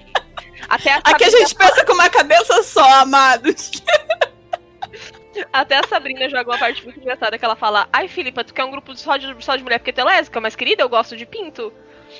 Até 0.68 0.94
a, 0.94 0.98
Aqui 1.04 1.24
a 1.24 1.30
gente 1.30 1.56
pensa 1.56 1.86
com 1.86 1.94
uma 1.94 2.10
cabeça 2.10 2.64
só, 2.64 3.02
amados. 3.02 3.72
até 5.54 5.78
a 5.78 5.88
Sabrina 5.88 6.30
joga 6.30 6.52
uma 6.52 6.58
parte 6.58 6.84
muito 6.84 7.00
engraçada 7.00 7.38
que 7.38 7.46
ela 7.46 7.56
fala: 7.56 7.88
Ai, 7.92 8.08
Filipa, 8.08 8.44
tu 8.44 8.54
quer 8.54 8.64
um 8.64 8.72
grupo 8.72 8.96
só 8.96 9.18
de, 9.18 9.36
só 9.44 9.56
de 9.56 9.64
mulher 9.64 9.80
porque 9.80 9.94
tu 9.94 10.02
é 10.02 10.04
lésbica, 10.04 10.42
mas 10.42 10.56
querida, 10.56 10.84
eu 10.84 10.90
gosto 10.90 11.16
de 11.16 11.26
pinto. 11.26 11.72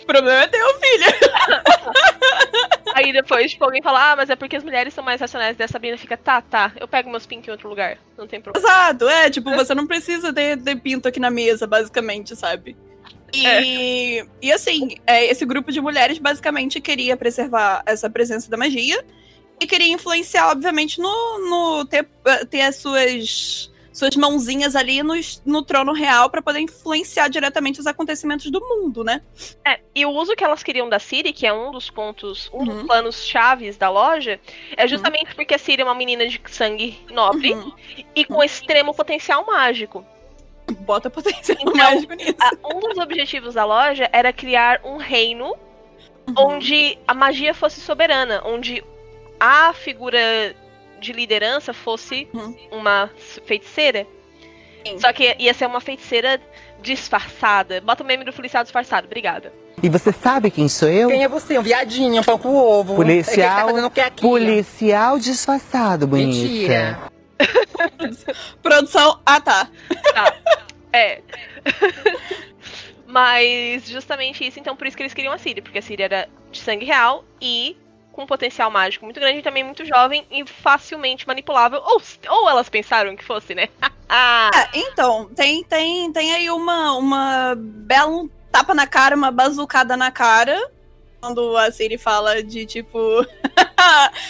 O 0.02 0.06
problema 0.06 0.44
é 0.44 0.48
teu, 0.48 0.80
filho. 0.80 1.06
Aí 2.94 3.14
depois, 3.14 3.52
tipo, 3.52 3.64
alguém 3.64 3.82
fala, 3.82 4.12
ah, 4.12 4.16
mas 4.16 4.30
é 4.30 4.36
porque 4.36 4.56
as 4.56 4.64
mulheres 4.64 4.94
são 4.94 5.04
mais 5.04 5.22
racionais. 5.22 5.56
Daí 5.56 5.66
a 5.66 5.68
Sabrina 5.68 5.98
fica, 5.98 6.18
tá, 6.18 6.42
tá, 6.42 6.74
eu 6.80 6.88
pego 6.88 7.10
meus 7.10 7.26
pintos 7.26 7.48
em 7.48 7.52
outro 7.52 7.70
lugar. 7.70 7.98
Não 8.18 8.28
tem 8.28 8.42
problema. 8.42 8.68
Exato, 8.68 9.08
é, 9.08 9.30
tipo, 9.30 9.50
você 9.52 9.74
não 9.74 9.88
precisa 9.88 10.34
ter, 10.34 10.62
ter 10.62 10.76
pinto 10.76 11.08
aqui 11.08 11.20
na 11.20 11.30
mesa, 11.30 11.66
basicamente, 11.66 12.36
sabe? 12.36 12.76
E, 13.34 14.26
e 14.42 14.52
assim, 14.52 14.96
é, 15.06 15.26
esse 15.26 15.46
grupo 15.46 15.72
de 15.72 15.82
mulheres 15.82 16.18
basicamente 16.18 16.80
queria 16.80 17.18
preservar 17.18 17.84
essa 17.86 18.10
presença 18.10 18.50
da 18.50 18.58
magia 18.58 19.04
e 19.60 19.66
queria 19.68 19.92
influenciar, 19.92 20.52
obviamente, 20.52 21.00
no, 21.02 21.50
no 21.50 21.86
ter, 21.86 22.08
ter 22.50 22.62
as 22.62 22.76
suas, 22.78 23.72
suas 23.92 24.16
mãozinhas 24.16 24.76
ali 24.76 25.02
no, 25.04 25.14
no 25.46 25.62
trono 25.64 25.92
real 25.94 26.30
pra 26.30 26.42
poder 26.42 26.60
influenciar 26.60 27.28
diretamente 27.28 27.80
os 27.80 27.88
acontecimentos 27.88 28.50
do 28.52 28.62
mundo, 28.62 29.04
né? 29.04 29.22
É, 29.66 29.80
e 29.96 30.06
o 30.06 30.12
uso 30.12 30.36
que 30.36 30.44
elas 30.44 30.62
queriam 30.64 30.88
da 30.88 31.00
Siri, 31.00 31.34
que 31.34 31.46
é 31.48 31.52
um 31.52 31.72
dos 31.72 31.90
pontos, 31.90 32.50
um 32.54 32.64
dos 32.64 32.76
Uhum. 32.76 32.86
planos 32.88 33.26
chaves 33.26 33.78
da 33.78 33.90
loja, 33.90 34.40
é 34.78 34.88
justamente 34.88 35.34
porque 35.36 35.56
a 35.56 35.58
Siri 35.58 35.82
é 35.82 35.86
uma 35.86 35.96
menina 35.96 36.28
de 36.28 36.40
sangue 36.48 37.00
nobre 37.12 37.54
Uhum. 37.54 37.72
e 38.16 38.24
com 38.24 38.44
extremo 38.44 38.94
potencial 38.94 39.44
mágico. 39.46 40.06
Bota 40.80 41.10
potencial 41.10 41.58
Então, 41.62 41.74
mágico 41.76 42.14
nisso. 42.14 42.36
Ah, 42.40 42.52
um 42.74 42.80
dos 42.80 42.98
objetivos 42.98 43.54
da 43.54 43.66
loja 43.66 44.10
era 44.12 44.32
criar 44.34 44.82
um 44.84 44.98
reino 44.98 45.56
Uhum. 46.28 46.34
onde 46.38 46.98
a 47.08 47.14
magia 47.14 47.54
fosse 47.54 47.80
soberana, 47.80 48.42
onde 48.46 48.84
a 49.40 49.72
figura 49.74 50.20
de 51.00 51.14
liderança 51.14 51.74
fosse 51.74 52.28
Uhum. 52.34 52.56
uma 52.72 53.10
feiticeira. 53.46 54.06
Sim. 54.86 55.00
Só 55.00 55.14
que 55.14 55.36
ia 55.40 55.54
ser 55.54 55.66
uma 55.68 55.80
feiticeira 55.80 56.42
disfarçada. 56.82 57.80
Bota 57.82 58.04
o 58.04 58.06
meme 58.06 58.24
do 58.26 58.34
policial 58.34 58.64
disfarçado, 58.64 59.06
obrigada. 59.08 59.54
E 59.82 59.88
você 59.90 60.12
sabe 60.12 60.50
quem 60.50 60.68
sou 60.68 60.90
eu? 60.90 61.08
Quem 61.10 61.24
é 61.24 61.28
você? 61.28 61.58
Um 61.58 61.62
viadinho, 61.62 62.22
um 62.22 62.24
pão 62.24 62.38
com 62.38 62.56
ovo. 62.56 62.96
Policial- 62.96 63.58
É, 63.58 63.62
tá 63.62 63.68
fazendo 63.68 63.88
o 63.88 63.92
que 63.92 64.02
aqui? 64.02 64.22
Policial 64.22 65.20
disfarçado, 65.20 66.08
bonita. 66.08 66.28
Mentira. 66.30 67.00
Produção. 68.62 69.20
Ah, 69.26 69.40
tá. 69.42 69.70
É. 70.94 71.22
Mas 73.06 73.88
justamente 73.88 74.46
isso, 74.46 74.60
então 74.60 74.76
por 74.76 74.86
isso 74.86 74.98
que 74.98 75.04
eles 75.04 75.14
queriam 75.14 75.34
a 75.34 75.38
Ciri, 75.38 75.62
porque 75.62 75.80
a 75.80 75.82
Ciri 75.82 76.04
era 76.04 76.28
de 76.52 76.60
sangue 76.60 76.86
real 76.86 77.24
e 77.42 77.78
com 78.12 78.24
um 78.24 78.28
potencial 78.28 78.72
mágico 78.72 79.06
muito 79.06 79.20
grande 79.20 79.40
e 79.40 79.44
também 79.44 79.64
muito 79.64 79.86
jovem 79.86 80.26
e 80.32 80.46
facilmente 80.46 81.28
manipulável. 81.28 81.82
Ou, 81.86 82.02
ou 82.30 82.50
elas 82.50 82.68
pensaram 82.68 83.16
que 83.16 83.24
fosse, 83.24 83.54
né? 83.56 83.70
Ah, 84.10 84.50
É, 84.56 84.70
então, 84.80 85.26
tem, 85.36 85.66
tem, 85.66 86.10
tem 86.14 86.34
aí 86.34 86.50
uma, 86.50 86.94
uma 86.94 87.56
bela 87.58 88.26
tapa 88.50 88.74
na 88.74 88.88
cara, 88.88 89.18
uma 89.18 89.32
bazucada 89.32 89.98
na 89.98 90.10
cara. 90.12 90.58
Quando 91.20 91.58
a 91.58 91.70
Siri 91.70 91.98
fala 91.98 92.42
de 92.42 92.66
tipo. 92.66 92.98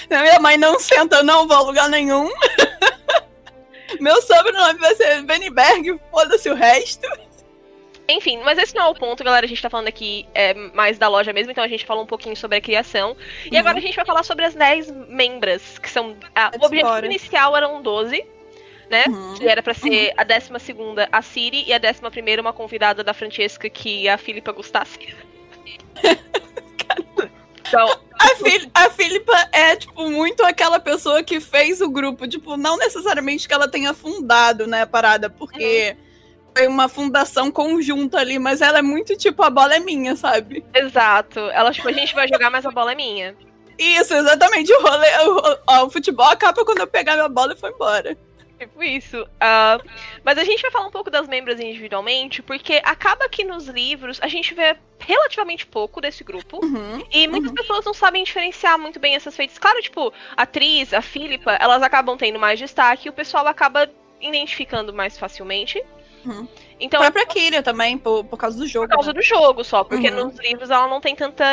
Minha 0.10 0.40
mãe 0.40 0.58
não 0.58 0.80
senta, 0.80 1.18
eu 1.18 1.24
não 1.24 1.48
vou 1.48 1.58
a 1.58 1.62
lugar 1.62 1.90
nenhum. 1.90 2.28
Meu 4.00 4.22
sobrenome 4.22 4.80
vai 4.80 4.96
ser 4.96 5.22
Bennyberg, 5.24 6.00
foda-se 6.12 6.50
o 6.50 6.56
resto. 6.56 7.08
Enfim, 8.10 8.40
mas 8.44 8.58
esse 8.58 8.74
não 8.74 8.86
é 8.86 8.88
o 8.88 8.96
ponto, 8.96 9.22
galera. 9.24 9.46
A 9.46 9.50
gente 9.50 9.62
tá 9.62 9.70
falando 9.70 9.90
aqui 9.90 10.26
é, 10.34 10.54
mais 10.54 10.98
da 10.98 11.10
loja 11.10 11.34
mesmo, 11.34 11.52
então 11.52 11.64
a 11.64 11.68
gente 11.68 11.86
falou 11.86 12.04
um 12.04 12.08
pouquinho 12.08 12.38
sobre 12.38 12.58
a 12.58 12.62
criação. 12.62 13.18
E 13.46 13.50
Uhum. 13.54 13.60
agora 13.60 13.78
a 13.78 13.82
gente 13.82 13.96
vai 13.96 14.06
falar 14.06 14.24
sobre 14.24 14.46
as 14.46 14.56
10 14.56 14.92
membras, 15.10 15.78
que 15.78 15.90
são. 15.90 16.16
Let's 16.36 16.62
o 16.62 16.66
objetivo 16.66 17.06
inicial 17.06 17.56
eram 17.58 17.82
12, 17.82 18.26
né? 18.90 19.04
Uhum. 19.08 19.36
Que 19.36 19.48
era 19.48 19.62
pra 19.62 19.74
ser 19.74 20.14
a 20.16 20.24
12 20.24 20.52
a 21.12 21.22
Siri 21.22 21.66
e 21.68 21.74
a 21.74 21.78
11 21.78 22.40
uma 22.40 22.54
convidada 22.54 23.04
da 23.04 23.14
Francesca 23.14 23.70
que 23.70 24.08
a 24.08 24.18
Filipa 24.18 24.54
gostasse. 24.54 24.98
então, 27.68 28.00
A, 28.20 28.36
Fili 28.36 28.72
a 28.74 28.90
Filipa 28.90 29.50
é, 29.52 29.76
tipo, 29.76 30.10
muito 30.10 30.44
aquela 30.44 30.80
pessoa 30.80 31.24
que 31.24 31.40
fez 31.40 31.82
o 31.82 31.90
grupo. 31.90 32.28
Tipo, 32.28 32.58
não 32.58 32.78
necessariamente 32.78 33.48
que 33.48 33.54
ela 33.54 33.68
tenha 33.68 33.94
fundado, 33.94 34.68
né, 34.68 34.82
a 34.82 34.88
parada, 34.88 35.30
porque 35.30 35.96
foi 36.56 36.68
uma 36.68 36.90
fundação 36.90 37.52
conjunta 37.52 38.20
ali, 38.20 38.40
mas 38.40 38.62
ela 38.62 38.80
é 38.80 38.82
muito 38.82 39.16
tipo, 39.16 39.44
a 39.44 39.50
bola 39.50 39.76
é 39.76 39.80
minha, 39.80 40.16
sabe? 40.16 40.66
exato. 40.74 41.40
Ela, 41.40 41.72
tipo, 41.72 41.88
a 41.88 41.92
gente 41.92 42.16
vai 42.16 42.28
jogar, 42.28 42.50
mas 42.50 42.66
a 42.66 42.72
bola 42.72 42.94
é 42.94 42.96
minha. 42.96 43.36
Isso, 43.78 44.14
exatamente. 44.14 44.74
O 44.74 44.82
rolê, 44.82 45.08
o, 45.28 45.60
ó, 45.68 45.86
o 45.86 45.90
futebol 45.90 46.26
acaba 46.26 46.66
quando 46.66 46.80
eu 46.80 46.88
pegar 46.88 47.14
minha 47.14 47.30
bola 47.30 47.54
e 47.54 47.58
for 47.58 47.72
embora. 47.72 48.18
Tipo 48.60 48.84
isso. 48.84 49.28
Ah, 49.40 49.78
mas 50.24 50.38
a 50.38 50.44
gente 50.44 50.62
vai 50.62 50.72
falar 50.72 50.88
um 50.88 50.92
pouco 50.92 51.12
das 51.12 51.28
membros 51.28 51.60
individualmente, 51.60 52.42
porque 52.42 52.82
acaba 52.84 53.30
que 53.30 53.44
nos 53.44 53.68
livros 53.68 54.20
a 54.22 54.28
gente 54.28 54.54
vê 54.54 54.76
relativamente 55.00 55.66
pouco 55.66 56.02
desse 56.02 56.24
grupo. 56.24 56.60
Uhum. 56.66 57.04
E 57.12 57.28
muitas 57.28 57.52
pessoas 57.52 57.86
não 57.86 57.94
sabem 57.94 58.24
diferenciar 58.24 58.80
muito 58.80 59.00
bem 59.00 59.16
essas 59.16 59.36
feitas. 59.36 59.60
Claro, 59.60 59.80
tipo, 59.82 60.12
a 60.36 60.42
atriz, 60.42 60.94
a 60.94 61.02
Philippa, 61.02 61.52
elas 61.60 61.84
acabam 61.84 62.18
tendo 62.18 62.40
mais 62.40 62.58
destaque 62.58 63.08
e 63.08 63.10
o 63.10 63.14
pessoal 63.14 63.46
acaba 63.48 63.88
identificando 64.20 64.92
mais 64.92 65.18
facilmente. 65.20 65.84
Uhum. 66.26 66.48
Então, 66.80 67.00
A 67.02 67.12
própria 67.12 67.26
Kyria 67.28 67.62
também, 67.64 67.98
por, 67.98 68.24
por 68.26 68.38
causa 68.38 68.58
do 68.58 68.66
jogo. 68.68 68.88
por 68.88 68.96
causa 68.96 69.14
né? 69.14 69.20
do 69.20 69.22
jogo 69.24 69.64
só, 69.64 69.84
porque 69.84 70.10
Uhum. 70.10 70.26
nos 70.26 70.40
livros 70.40 70.70
ela 70.72 70.88
não 70.88 71.00
tem 71.00 71.16
tanta 71.16 71.46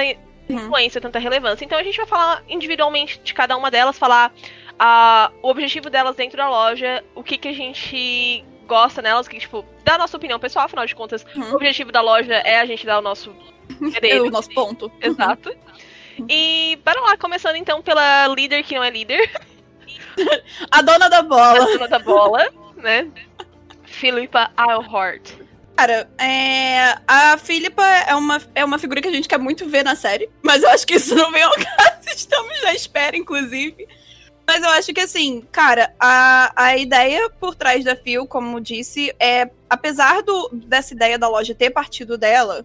influência, 0.48 1.00
tanta 1.00 1.18
relevância. 1.18 1.64
Então 1.64 1.78
a 1.78 1.82
gente 1.82 1.96
vai 1.96 2.06
falar 2.06 2.42
individualmente 2.48 3.20
de 3.22 3.32
cada 3.32 3.56
uma 3.56 3.70
delas, 3.70 3.96
falar 3.98 4.32
ah, 4.78 5.30
o 5.42 5.48
objetivo 5.48 5.88
delas 5.90 6.16
dentro 6.16 6.36
da 6.36 6.48
loja, 6.48 7.04
o 7.14 7.22
que, 7.22 7.38
que 7.38 7.48
a 7.48 7.52
gente 7.52 8.44
gosta 8.66 9.02
nelas, 9.02 9.28
que, 9.28 9.38
tipo, 9.38 9.64
dá 9.84 9.94
a 9.94 9.98
nossa 9.98 10.16
opinião 10.16 10.38
pessoal, 10.38 10.64
afinal 10.66 10.86
de 10.86 10.94
contas, 10.94 11.24
Uhum. 11.36 11.52
o 11.52 11.56
objetivo 11.56 11.92
da 11.92 12.00
loja 12.00 12.34
é 12.34 12.60
a 12.60 12.64
gente 12.66 12.84
dar 12.86 12.98
o 12.98 13.02
nosso. 13.02 13.34
É 14.02 14.20
o 14.20 14.30
nosso 14.30 14.50
ponto. 14.50 14.92
Exato. 15.00 15.54
E 16.28 16.78
bora 16.84 17.00
lá, 17.00 17.16
começando 17.16 17.56
então 17.56 17.82
pela 17.82 18.26
líder 18.28 18.62
que 18.62 18.74
não 18.74 18.84
é 18.84 18.90
líder, 18.90 19.30
A 20.70 20.80
dona 20.82 21.08
da 21.08 21.18
a 21.18 21.22
bola. 21.22 21.66
dona 21.66 21.88
da 21.88 21.98
bola, 21.98 22.46
né? 22.76 23.08
Philippa 23.84 24.50
Eilhart. 24.58 25.32
Cara, 25.76 26.08
é... 26.18 26.96
a 27.06 27.36
Philippa 27.36 27.82
é 27.84 28.14
uma, 28.14 28.40
é 28.54 28.64
uma 28.64 28.78
figura 28.78 29.02
que 29.02 29.08
a 29.08 29.12
gente 29.12 29.28
quer 29.28 29.38
muito 29.38 29.68
ver 29.68 29.82
na 29.84 29.96
série. 29.96 30.28
Mas 30.42 30.62
eu 30.62 30.70
acho 30.70 30.86
que 30.86 30.94
isso 30.94 31.14
não 31.16 31.32
vem 31.32 31.42
ao 31.42 31.52
caso. 31.52 32.08
Estamos 32.14 32.62
na 32.62 32.74
espera, 32.74 33.16
inclusive. 33.16 33.88
Mas 34.46 34.62
eu 34.62 34.68
acho 34.70 34.92
que, 34.92 35.00
assim, 35.00 35.40
cara, 35.50 35.94
a, 35.98 36.52
a 36.54 36.76
ideia 36.76 37.30
por 37.30 37.54
trás 37.54 37.84
da 37.84 37.96
Phil, 37.96 38.26
como 38.26 38.60
disse, 38.60 39.14
é... 39.18 39.50
Apesar 39.68 40.22
do, 40.22 40.50
dessa 40.52 40.94
ideia 40.94 41.18
da 41.18 41.28
loja 41.28 41.54
ter 41.54 41.70
partido 41.70 42.18
dela, 42.18 42.64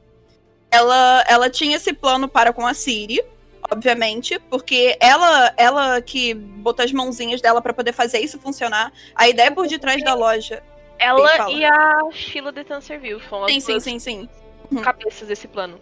ela, 0.69 1.23
ela 1.27 1.49
tinha 1.49 1.77
esse 1.77 1.93
plano 1.93 2.27
para 2.27 2.53
com 2.53 2.67
a 2.67 2.73
Siri, 2.73 3.23
obviamente, 3.71 4.39
porque 4.49 4.95
ela 4.99 5.53
ela 5.57 6.01
que 6.01 6.33
botou 6.33 6.83
as 6.83 6.91
mãozinhas 6.91 7.41
dela 7.41 7.61
para 7.61 7.73
poder 7.73 7.93
fazer 7.93 8.19
isso 8.19 8.39
funcionar. 8.39 8.91
A 9.15 9.27
ideia 9.27 9.51
por 9.51 9.67
detrás 9.67 10.03
da 10.03 10.13
loja. 10.13 10.61
Ela 10.97 11.49
e 11.49 11.63
a 11.63 12.09
Sheila 12.11 12.51
de 12.51 12.63
Tanserville 12.63 13.21
foram 13.21 13.45
as 13.45 13.51
Sim, 13.53 13.59
sim, 13.59 13.79
sim, 13.79 13.99
sim. 13.99 14.29
cabeças 14.81 15.27
desse 15.27 15.47
plano. 15.47 15.79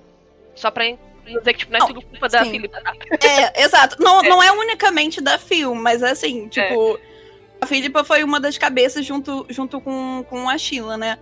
Só 0.56 0.72
pra 0.72 0.86
não 0.89 0.98
dizer 1.27 1.53
que 1.53 1.60
tipo, 1.60 1.72
não 1.72 1.77
é 1.77 1.79
Não, 1.79 1.88
tudo 1.88 2.01
culpa 2.01 2.29
da. 2.29 2.46
Philippa. 2.46 2.81
tá? 2.81 2.93
É, 3.22 3.63
exato. 3.63 4.01
Não 4.01 4.22
é. 4.24 4.29
não 4.29 4.43
é 4.43 4.51
unicamente 4.51 5.22
da 5.22 5.38
Phil, 5.38 5.74
mas 5.75 6.03
assim, 6.03 6.48
tipo, 6.48 7.00
a 7.60 7.65
Philippa 7.65 8.03
foi 8.03 8.24
uma 8.24 8.39
das 8.39 8.57
cabeças 8.57 9.05
junto, 9.05 9.46
junto 9.50 9.81
com, 9.81 10.25
com 10.29 10.50
a 10.50 10.57
Sheila, 10.57 10.98
né? 10.98 11.17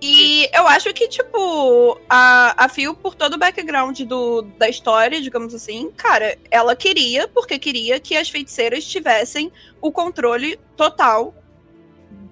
E 0.00 0.48
eu 0.54 0.66
acho 0.68 0.92
que, 0.94 1.08
tipo, 1.08 2.00
a, 2.08 2.64
a 2.64 2.68
Phil, 2.68 2.94
por 2.94 3.16
todo 3.16 3.34
o 3.34 3.38
background 3.38 4.00
do, 4.02 4.42
da 4.42 4.68
história, 4.68 5.20
digamos 5.20 5.52
assim, 5.52 5.90
cara, 5.96 6.38
ela 6.50 6.76
queria, 6.76 7.26
porque 7.26 7.58
queria 7.58 7.98
que 7.98 8.16
as 8.16 8.28
feiticeiras 8.28 8.84
tivessem 8.84 9.50
o 9.80 9.90
controle 9.90 10.58
total, 10.76 11.34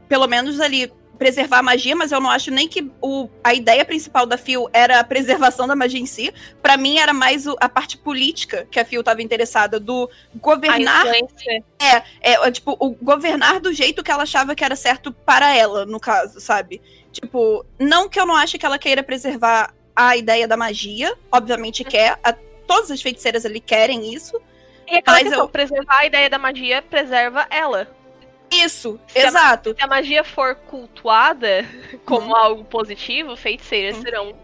pelo 0.08 0.28
menos 0.28 0.60
ali, 0.60 0.92
preservar 1.18 1.58
a 1.58 1.62
magia, 1.62 1.96
mas 1.96 2.12
eu 2.12 2.20
não 2.20 2.30
acho 2.30 2.50
nem 2.50 2.68
que 2.68 2.90
o, 3.00 3.28
a 3.42 3.52
ideia 3.54 3.84
principal 3.84 4.26
da 4.26 4.36
Phil 4.38 4.68
era 4.72 5.00
a 5.00 5.04
preservação 5.04 5.66
da 5.66 5.74
magia 5.74 6.00
em 6.00 6.06
si. 6.06 6.32
Pra 6.62 6.76
mim, 6.76 6.98
era 6.98 7.12
mais 7.12 7.46
o- 7.46 7.56
a 7.60 7.68
parte 7.68 7.96
política 7.96 8.66
que 8.70 8.78
a 8.78 8.84
Phil 8.84 9.00
estava 9.00 9.22
interessada, 9.22 9.80
do 9.80 10.08
governar 10.36 11.06
influência. 11.06 11.64
é, 12.22 12.32
é, 12.32 12.50
tipo, 12.50 12.76
o 12.78 12.90
governar 12.90 13.60
do 13.60 13.72
jeito 13.72 14.02
que 14.02 14.10
ela 14.10 14.22
achava 14.24 14.54
que 14.54 14.64
era 14.64 14.76
certo 14.76 15.12
para 15.12 15.54
ela, 15.56 15.84
no 15.86 15.98
caso, 15.98 16.40
sabe? 16.40 16.80
Tipo, 17.12 17.64
não 17.78 18.08
que 18.08 18.20
eu 18.20 18.26
não 18.26 18.36
ache 18.36 18.58
que 18.58 18.66
ela 18.66 18.78
queira 18.78 19.02
preservar 19.02 19.72
a 19.94 20.16
ideia 20.16 20.46
da 20.46 20.56
magia, 20.56 21.16
obviamente 21.32 21.82
quer, 21.82 22.18
a- 22.22 22.34
todas 22.66 22.90
as 22.90 23.00
feiticeiras 23.00 23.46
ali 23.46 23.60
querem 23.60 24.12
isso. 24.12 24.38
E 24.86 24.96
aquela 24.98 25.16
Mas 25.16 25.24
questão, 25.28 25.44
eu- 25.44 25.48
preservar 25.48 25.98
a 25.98 26.06
ideia 26.06 26.28
da 26.28 26.38
magia 26.38 26.82
preserva 26.82 27.46
ela. 27.50 27.88
Isso, 28.50 28.98
Se 29.08 29.18
a- 29.18 29.26
exato. 29.28 29.74
Se 29.76 29.82
a 29.84 29.86
magia 29.86 30.22
for 30.24 30.54
cultuada 30.54 31.64
como 32.06 32.28
Uhum. 32.28 32.36
algo 32.36 32.64
positivo, 32.64 33.36
feiticeiras 33.36 33.96
Uhum. 33.96 34.02
serão 34.02 34.34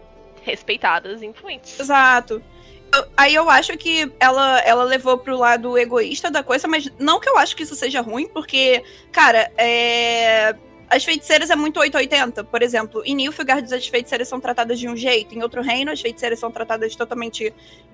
respeitadas 0.43 1.21
e 1.21 1.25
influentes. 1.25 1.79
Exato. 1.79 2.43
Eu- 2.93 3.05
aí 3.17 3.33
eu 3.33 3.49
acho 3.49 3.75
que 3.77 4.11
ela, 4.19 4.59
ela 4.59 4.83
levou 4.83 5.17
pro 5.17 5.37
lado 5.37 5.77
egoísta 5.77 6.29
da 6.29 6.43
coisa, 6.43 6.67
mas 6.67 6.91
não 6.99 7.19
que 7.19 7.27
eu 7.29 7.37
acho 7.37 7.55
que 7.55 7.63
isso 7.63 7.75
seja 7.75 8.01
ruim, 8.01 8.27
porque, 8.27 8.83
cara, 9.11 9.51
é. 9.57 10.55
As 10.93 11.03
feiticeiras 11.03 11.49
é 11.49 11.55
muito 11.55 11.79
880. 11.79 12.43
Por 12.43 12.61
exemplo, 12.61 13.01
em 13.03 13.15
Nilfgaard 13.15 13.73
as 13.73 13.87
feiticeiras 13.87 14.27
são 14.27 14.39
tratadas 14.39 14.79
de 14.79 14.87
um 14.87 14.95
jeito, 14.95 15.33
em 15.33 15.41
outro 15.41 15.61
reino 15.61 15.91
as 15.91 15.99
feiticeiras 15.99 16.39
são 16.39 16.51
tratadas 16.51 16.95
totalmente 16.95 17.51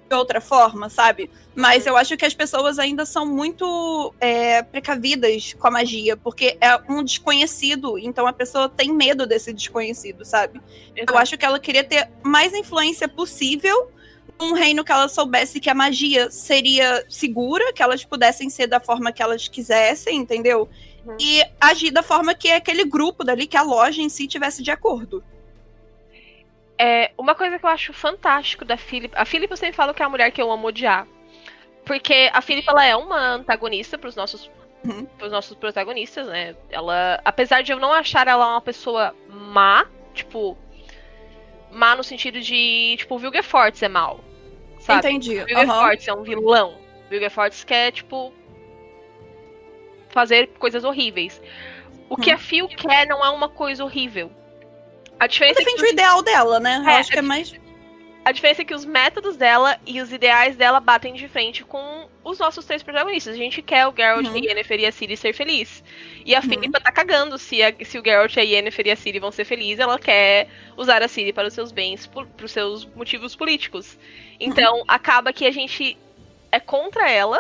de 0.10 0.16
outra 0.16 0.42
forma, 0.42 0.90
sabe? 0.90 1.30
Mas 1.56 1.86
eu 1.86 1.96
acho 1.96 2.18
que 2.18 2.26
as 2.26 2.34
pessoas 2.34 2.78
ainda 2.78 3.06
são 3.06 3.26
muito 3.26 4.14
é, 4.20 4.62
precavidas 4.64 5.54
com 5.54 5.68
a 5.68 5.72
magia, 5.72 6.18
porque 6.18 6.58
é 6.60 6.76
um 6.90 7.02
desconhecido, 7.02 7.98
então 7.98 8.28
a 8.28 8.34
pessoa 8.34 8.68
tem 8.68 8.92
medo 8.92 9.26
desse 9.26 9.54
desconhecido, 9.54 10.26
sabe? 10.26 10.60
Eu 10.96 11.18
acho 11.18 11.38
que 11.38 11.46
ela 11.46 11.60
queria 11.60 11.84
ter 11.86 12.10
mais 12.22 12.54
influência 12.54 13.08
possível 13.08 13.90
num 14.40 14.54
reino 14.54 14.84
que 14.84 14.92
ela 14.92 15.08
soubesse 15.08 15.60
que 15.60 15.70
a 15.70 15.76
magia 15.76 16.32
seria 16.32 17.06
segura, 17.10 17.72
que 17.74 17.84
elas 17.84 18.04
pudessem 18.04 18.50
ser 18.50 18.68
da 18.68 18.80
forma 18.80 19.12
que 19.12 19.22
elas 19.22 19.48
quisessem, 19.48 20.18
entendeu? 20.18 20.70
Uhum. 21.10 21.18
E 21.20 21.44
agir 21.60 21.92
da 21.92 22.04
forma 22.04 22.36
que 22.36 22.52
aquele 22.52 22.86
grupo 22.86 23.24
dali, 23.24 23.48
que 23.48 23.58
a 23.58 23.64
loja 23.64 24.02
em 24.02 24.10
si 24.10 24.28
tivesse 24.28 24.62
de 24.62 24.72
acordo. 24.72 25.24
É, 26.78 27.12
uma 27.18 27.36
coisa 27.36 27.60
que 27.60 27.66
eu 27.66 27.70
acho 27.70 27.92
fantástico 27.92 28.64
da 28.64 28.78
Philip. 28.78 29.14
A 29.18 29.26
Philip 29.26 29.52
eu 29.52 29.58
sempre 29.58 29.76
falo 29.76 29.94
que 29.94 30.02
é 30.02 30.06
a 30.06 30.10
mulher 30.10 30.32
que 30.32 30.42
eu 30.42 30.52
amo 30.52 30.68
odiar. 30.68 31.08
Porque 31.84 32.30
a 32.32 32.42
Philip 32.42 32.70
ela 32.70 32.86
é 32.86 32.96
uma 32.96 33.34
antagonista 33.34 33.98
pros 33.98 34.16
nossos, 34.16 34.50
Uhum. 34.86 35.06
pros 35.18 35.32
nossos 35.32 35.58
protagonistas, 35.58 36.28
né? 36.28 36.56
Ela. 36.70 37.20
Apesar 37.26 37.64
de 37.64 37.72
eu 37.72 37.80
não 37.80 37.92
achar 37.92 38.28
ela 38.28 38.48
uma 38.48 38.62
pessoa 38.62 39.14
má, 39.28 39.86
tipo. 40.14 40.58
Má 41.72 41.96
no 41.96 42.04
sentido 42.04 42.40
de. 42.40 42.96
Tipo, 42.98 43.16
o 43.16 43.20
Vilgefortz 43.20 43.82
é 43.82 43.90
mal. 43.90 44.20
Sabe? 44.80 45.00
Entendi. 45.00 45.42
O 45.42 45.46
Vilgefortz 45.46 46.08
é 46.08 46.14
um 46.14 46.24
vilão. 46.24 46.78
O 47.08 47.10
Vilgefortz 47.10 47.64
quer, 47.64 47.92
tipo. 47.92 48.32
Fazer 50.10 50.48
coisas 50.60 50.84
horríveis. 50.84 51.42
O 52.10 52.18
que 52.18 52.32
Hum. 52.32 52.36
a 52.36 52.38
Phil 52.38 52.68
quer 52.68 53.06
não 53.08 53.24
é 53.24 53.30
uma 53.30 53.48
coisa 53.50 53.84
horrível. 53.84 54.32
A 55.20 55.28
diferença 55.28 55.62
é 55.62 55.66
que 55.66 55.72
Defende 55.72 55.92
o 55.92 55.94
ideal 55.94 56.22
dela, 56.24 56.60
né? 56.60 56.82
Eu 56.84 56.90
É, 56.90 56.96
acho 56.96 57.12
que 57.12 57.20
é 57.20 57.22
mais. 57.22 57.54
a 58.26 58.32
diferença 58.32 58.62
é 58.62 58.66
que 58.66 58.74
os 58.74 58.86
métodos 58.86 59.36
dela 59.38 59.78
e 59.86 60.02
os 60.02 60.12
ideais 60.14 60.56
dela 60.56 60.80
batem 60.80 61.14
de 61.14 61.28
frente 61.28 61.64
com 61.64 62.08
os 62.24 62.40
nossos 62.40 62.66
três 62.66 62.82
protagonistas. 62.82 63.34
A 63.36 63.38
gente 63.38 63.62
quer 63.62 63.86
o 63.88 63.94
Geralt, 63.96 64.26
Uhum. 64.28 64.34
a 64.34 64.38
Yennefer 64.38 64.80
e 64.80 64.86
a 64.86 64.92
Ciri 64.92 65.16
ser 65.18 65.34
feliz. 65.34 65.84
E 66.26 66.34
a 66.34 66.40
Uhum. 66.40 66.46
Philippa 66.50 66.80
tá 66.80 66.92
cagando 66.92 67.38
se, 67.38 67.62
a- 67.62 67.74
se 67.84 68.00
o 68.00 68.04
Geralt, 68.04 68.36
a 68.38 68.42
Yennefer 68.42 68.88
e 68.88 68.92
a 68.92 68.96
Ciri 68.96 69.20
vão 69.20 69.32
ser 69.32 69.46
felizes. 69.46 69.80
Ela 69.80 70.00
quer 70.00 70.48
usar 70.78 71.02
a 71.04 71.08
Ciri 71.08 71.34
para 71.34 71.48
os 71.48 71.54
seus 71.54 71.72
bens, 71.72 72.08
para 72.08 72.26
os 72.46 72.52
seus 72.52 72.86
motivos 72.96 73.36
políticos. 73.36 73.98
Então, 74.40 74.84
acaba 74.88 75.34
que 75.34 75.46
a 75.46 75.52
gente 75.52 75.98
é 76.52 76.60
contra 76.60 77.10
ela. 77.12 77.40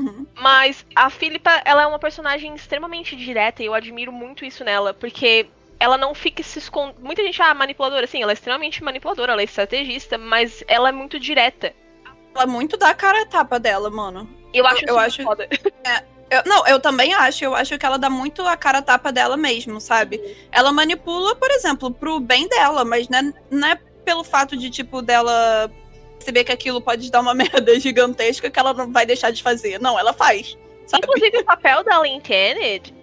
Uhum. 0.00 0.26
Mas 0.40 0.84
a 0.94 1.10
Philippa, 1.10 1.60
ela 1.64 1.82
é 1.82 1.86
uma 1.86 1.98
personagem 1.98 2.54
extremamente 2.54 3.14
direta 3.16 3.62
e 3.62 3.66
eu 3.66 3.74
admiro 3.74 4.10
muito 4.12 4.44
isso 4.44 4.64
nela, 4.64 4.94
porque 4.94 5.46
ela 5.78 5.96
não 5.98 6.14
fica 6.14 6.42
se 6.42 6.58
escondendo. 6.58 7.00
Muita 7.00 7.22
gente, 7.22 7.40
ah, 7.42 7.54
manipuladora, 7.54 8.06
sim, 8.06 8.22
ela 8.22 8.32
é 8.32 8.34
extremamente 8.34 8.82
manipuladora, 8.82 9.32
ela 9.32 9.40
é 9.42 9.44
estrategista, 9.44 10.16
mas 10.18 10.64
ela 10.66 10.88
é 10.88 10.92
muito 10.92 11.18
direta. 11.18 11.72
Ela 12.34 12.46
muito 12.46 12.76
dá 12.76 12.90
a 12.90 12.94
cara 12.94 13.22
a 13.22 13.26
tapa 13.26 13.58
dela, 13.58 13.90
mano. 13.90 14.28
Eu 14.54 14.66
acho 14.66 14.84
eu 14.84 14.96
isso 14.96 14.98
acho- 14.98 15.22
foda. 15.22 15.48
Eu- 16.30 16.44
não, 16.46 16.64
eu 16.68 16.78
também 16.78 17.12
acho. 17.12 17.44
Eu 17.44 17.56
acho 17.56 17.76
que 17.76 17.84
ela 17.84 17.98
dá 17.98 18.08
muito 18.08 18.46
a 18.46 18.56
cara 18.56 18.78
a 18.78 18.82
tapa 18.82 19.10
dela 19.10 19.36
mesmo, 19.36 19.80
sabe? 19.80 20.20
Ela 20.52 20.70
manipula, 20.72 21.34
por 21.34 21.50
exemplo, 21.50 21.90
pro 21.90 22.20
bem 22.20 22.48
dela, 22.48 22.84
mas 22.84 23.08
não 23.08 23.18
é, 23.18 23.32
não 23.50 23.68
é 23.68 23.74
pelo 24.04 24.22
fato 24.22 24.56
de, 24.56 24.70
tipo, 24.70 25.02
dela 25.02 25.68
perceber 26.20 26.44
que 26.44 26.52
aquilo 26.52 26.80
pode 26.80 27.10
dar 27.10 27.20
uma 27.20 27.34
merda 27.34 27.78
gigantesca 27.80 28.50
que 28.50 28.58
ela 28.58 28.72
não 28.74 28.92
vai 28.92 29.04
deixar 29.06 29.30
de 29.32 29.42
fazer. 29.42 29.80
Não, 29.80 29.98
ela 29.98 30.12
faz. 30.12 30.56
Sabe? 30.86 31.04
Inclusive, 31.04 31.38
o 31.38 31.44
papel 31.44 31.82
da 31.82 32.00
Lynn 32.00 32.20
Kennedy, 32.20 32.94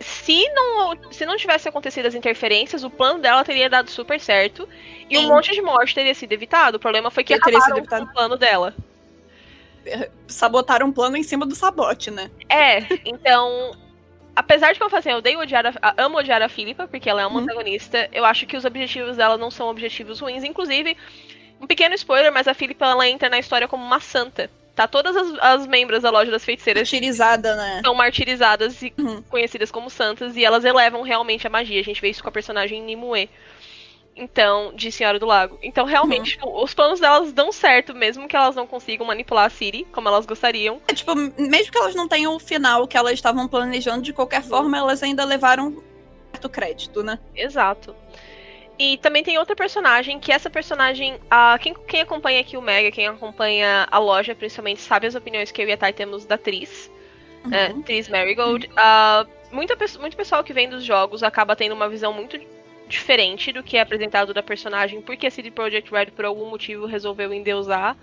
se 0.00 0.48
não, 0.52 1.12
se 1.12 1.24
não 1.24 1.36
tivesse 1.36 1.68
acontecido 1.68 2.06
as 2.06 2.14
interferências, 2.14 2.84
o 2.84 2.90
plano 2.90 3.20
dela 3.20 3.44
teria 3.44 3.70
dado 3.70 3.90
super 3.90 4.20
certo. 4.20 4.68
E 5.08 5.16
um 5.18 5.22
Sim. 5.22 5.28
monte 5.28 5.52
de 5.52 5.62
morte 5.62 5.94
teria 5.94 6.14
sido 6.14 6.32
evitado. 6.32 6.76
O 6.76 6.80
problema 6.80 7.10
foi 7.10 7.22
que 7.24 7.38
Teria 7.38 7.60
sido 7.60 7.76
acabaram 7.76 7.78
evitado. 7.78 8.04
o 8.04 8.12
plano 8.12 8.36
dela. 8.36 8.74
Sabotaram 10.26 10.86
um 10.86 10.92
plano 10.92 11.16
em 11.16 11.22
cima 11.22 11.44
do 11.46 11.54
sabote, 11.54 12.10
né? 12.10 12.30
É, 12.48 12.78
então. 13.04 13.72
Apesar 14.36 14.72
de 14.72 14.78
que 14.78 14.84
eu 14.84 14.90
fazer, 14.90 15.12
eu 15.12 15.18
odeio 15.18 15.38
odiar 15.38 15.64
a, 15.80 15.94
amo 16.02 16.18
odiar 16.18 16.42
a 16.42 16.48
Philippa, 16.48 16.88
porque 16.88 17.08
ela 17.08 17.22
é 17.22 17.26
uma 17.26 17.36
Uhum. 17.38 17.44
antagonista, 17.44 18.08
eu 18.12 18.24
acho 18.24 18.46
que 18.46 18.56
os 18.56 18.64
objetivos 18.64 19.16
dela 19.16 19.38
não 19.38 19.48
são 19.48 19.68
objetivos 19.68 20.18
ruins. 20.18 20.42
Inclusive, 20.42 20.96
um 21.64 21.66
pequeno 21.66 21.94
spoiler, 21.94 22.32
mas 22.32 22.46
a 22.46 22.54
Philippa 22.54 22.84
ela 22.86 23.08
entra 23.08 23.28
na 23.28 23.38
história 23.38 23.66
como 23.66 23.84
uma 23.84 24.00
santa. 24.00 24.50
Tá 24.74 24.88
todas 24.88 25.14
as, 25.16 25.38
as 25.40 25.66
membros 25.66 26.02
da 26.02 26.10
loja 26.10 26.30
das 26.30 26.44
feiticeiras 26.44 26.82
Martirizada, 26.82 27.54
né? 27.54 27.80
são 27.84 27.94
martirizadas 27.94 28.82
e 28.82 28.92
Uhum. 28.98 29.22
conhecidas 29.22 29.70
como 29.70 29.88
santas, 29.88 30.36
e 30.36 30.44
elas 30.44 30.64
elevam 30.64 31.02
realmente 31.02 31.46
a 31.46 31.50
magia. 31.50 31.80
A 31.80 31.84
gente 31.84 32.00
vê 32.00 32.08
isso 32.10 32.22
com 32.22 32.28
a 32.28 32.32
personagem 32.32 32.82
Nimue. 32.82 33.30
Então, 34.16 34.72
de 34.74 34.92
Senhora 34.92 35.18
do 35.18 35.26
Lago. 35.26 35.58
Então, 35.60 35.84
realmente, 35.84 36.32
tipo, 36.32 36.62
os 36.62 36.72
planos 36.72 37.00
delas 37.00 37.32
dão 37.32 37.50
certo, 37.50 37.92
mesmo 37.92 38.28
que 38.28 38.36
elas 38.36 38.54
não 38.54 38.64
consigam 38.64 39.04
manipular 39.04 39.46
a 39.46 39.50
Siri 39.50 39.84
como 39.92 40.06
elas 40.06 40.24
gostariam. 40.24 40.80
É, 40.86 40.94
tipo, 40.94 41.14
mesmo 41.16 41.72
que 41.72 41.78
elas 41.78 41.96
não 41.96 42.06
tenham 42.06 42.34
o 42.34 42.38
final 42.38 42.86
que 42.86 42.96
elas 42.96 43.14
estavam 43.14 43.48
planejando, 43.48 44.02
de 44.02 44.12
qualquer 44.12 44.42
forma, 44.42 44.78
elas 44.78 45.02
ainda 45.02 45.24
levaram 45.24 45.82
certo 46.32 46.48
crédito, 46.48 47.02
né? 47.02 47.18
Exato. 47.34 47.94
E 48.78 48.98
também 48.98 49.22
tem 49.22 49.38
outra 49.38 49.54
personagem, 49.54 50.18
que 50.18 50.32
essa 50.32 50.50
personagem. 50.50 51.18
ah, 51.30 51.58
quem, 51.60 51.74
quem 51.86 52.00
acompanha 52.00 52.40
aqui 52.40 52.56
o 52.56 52.62
Mega, 52.62 52.90
quem 52.90 53.06
acompanha 53.06 53.86
a 53.90 53.98
loja, 53.98 54.34
principalmente, 54.34 54.80
sabe 54.80 55.06
as 55.06 55.14
opiniões 55.14 55.52
que 55.52 55.62
eu 55.62 55.68
e 55.68 55.72
a 55.72 55.76
Thay 55.76 55.92
temos 55.92 56.24
da 56.24 56.36
né, 57.44 57.68
Uhum. 57.68 57.82
Tris 57.82 58.08
Marigold. 58.08 58.68
Ah, 58.76 59.26
muita, 59.52 59.76
muito 60.00 60.16
pessoal 60.16 60.42
que 60.42 60.52
vem 60.52 60.68
dos 60.68 60.84
jogos 60.84 61.22
acaba 61.22 61.54
tendo 61.54 61.74
uma 61.74 61.88
visão 61.88 62.12
muito 62.12 62.38
diferente 62.88 63.52
do 63.52 63.62
que 63.62 63.76
é 63.76 63.80
apresentado 63.80 64.34
da 64.34 64.42
personagem, 64.42 65.00
porque 65.00 65.26
a 65.26 65.30
CD 65.30 65.50
Projekt 65.50 65.90
Red, 65.90 66.06
por 66.06 66.24
algum 66.24 66.50
motivo, 66.50 66.86
resolveu 66.86 67.32
endeusar 67.32 67.96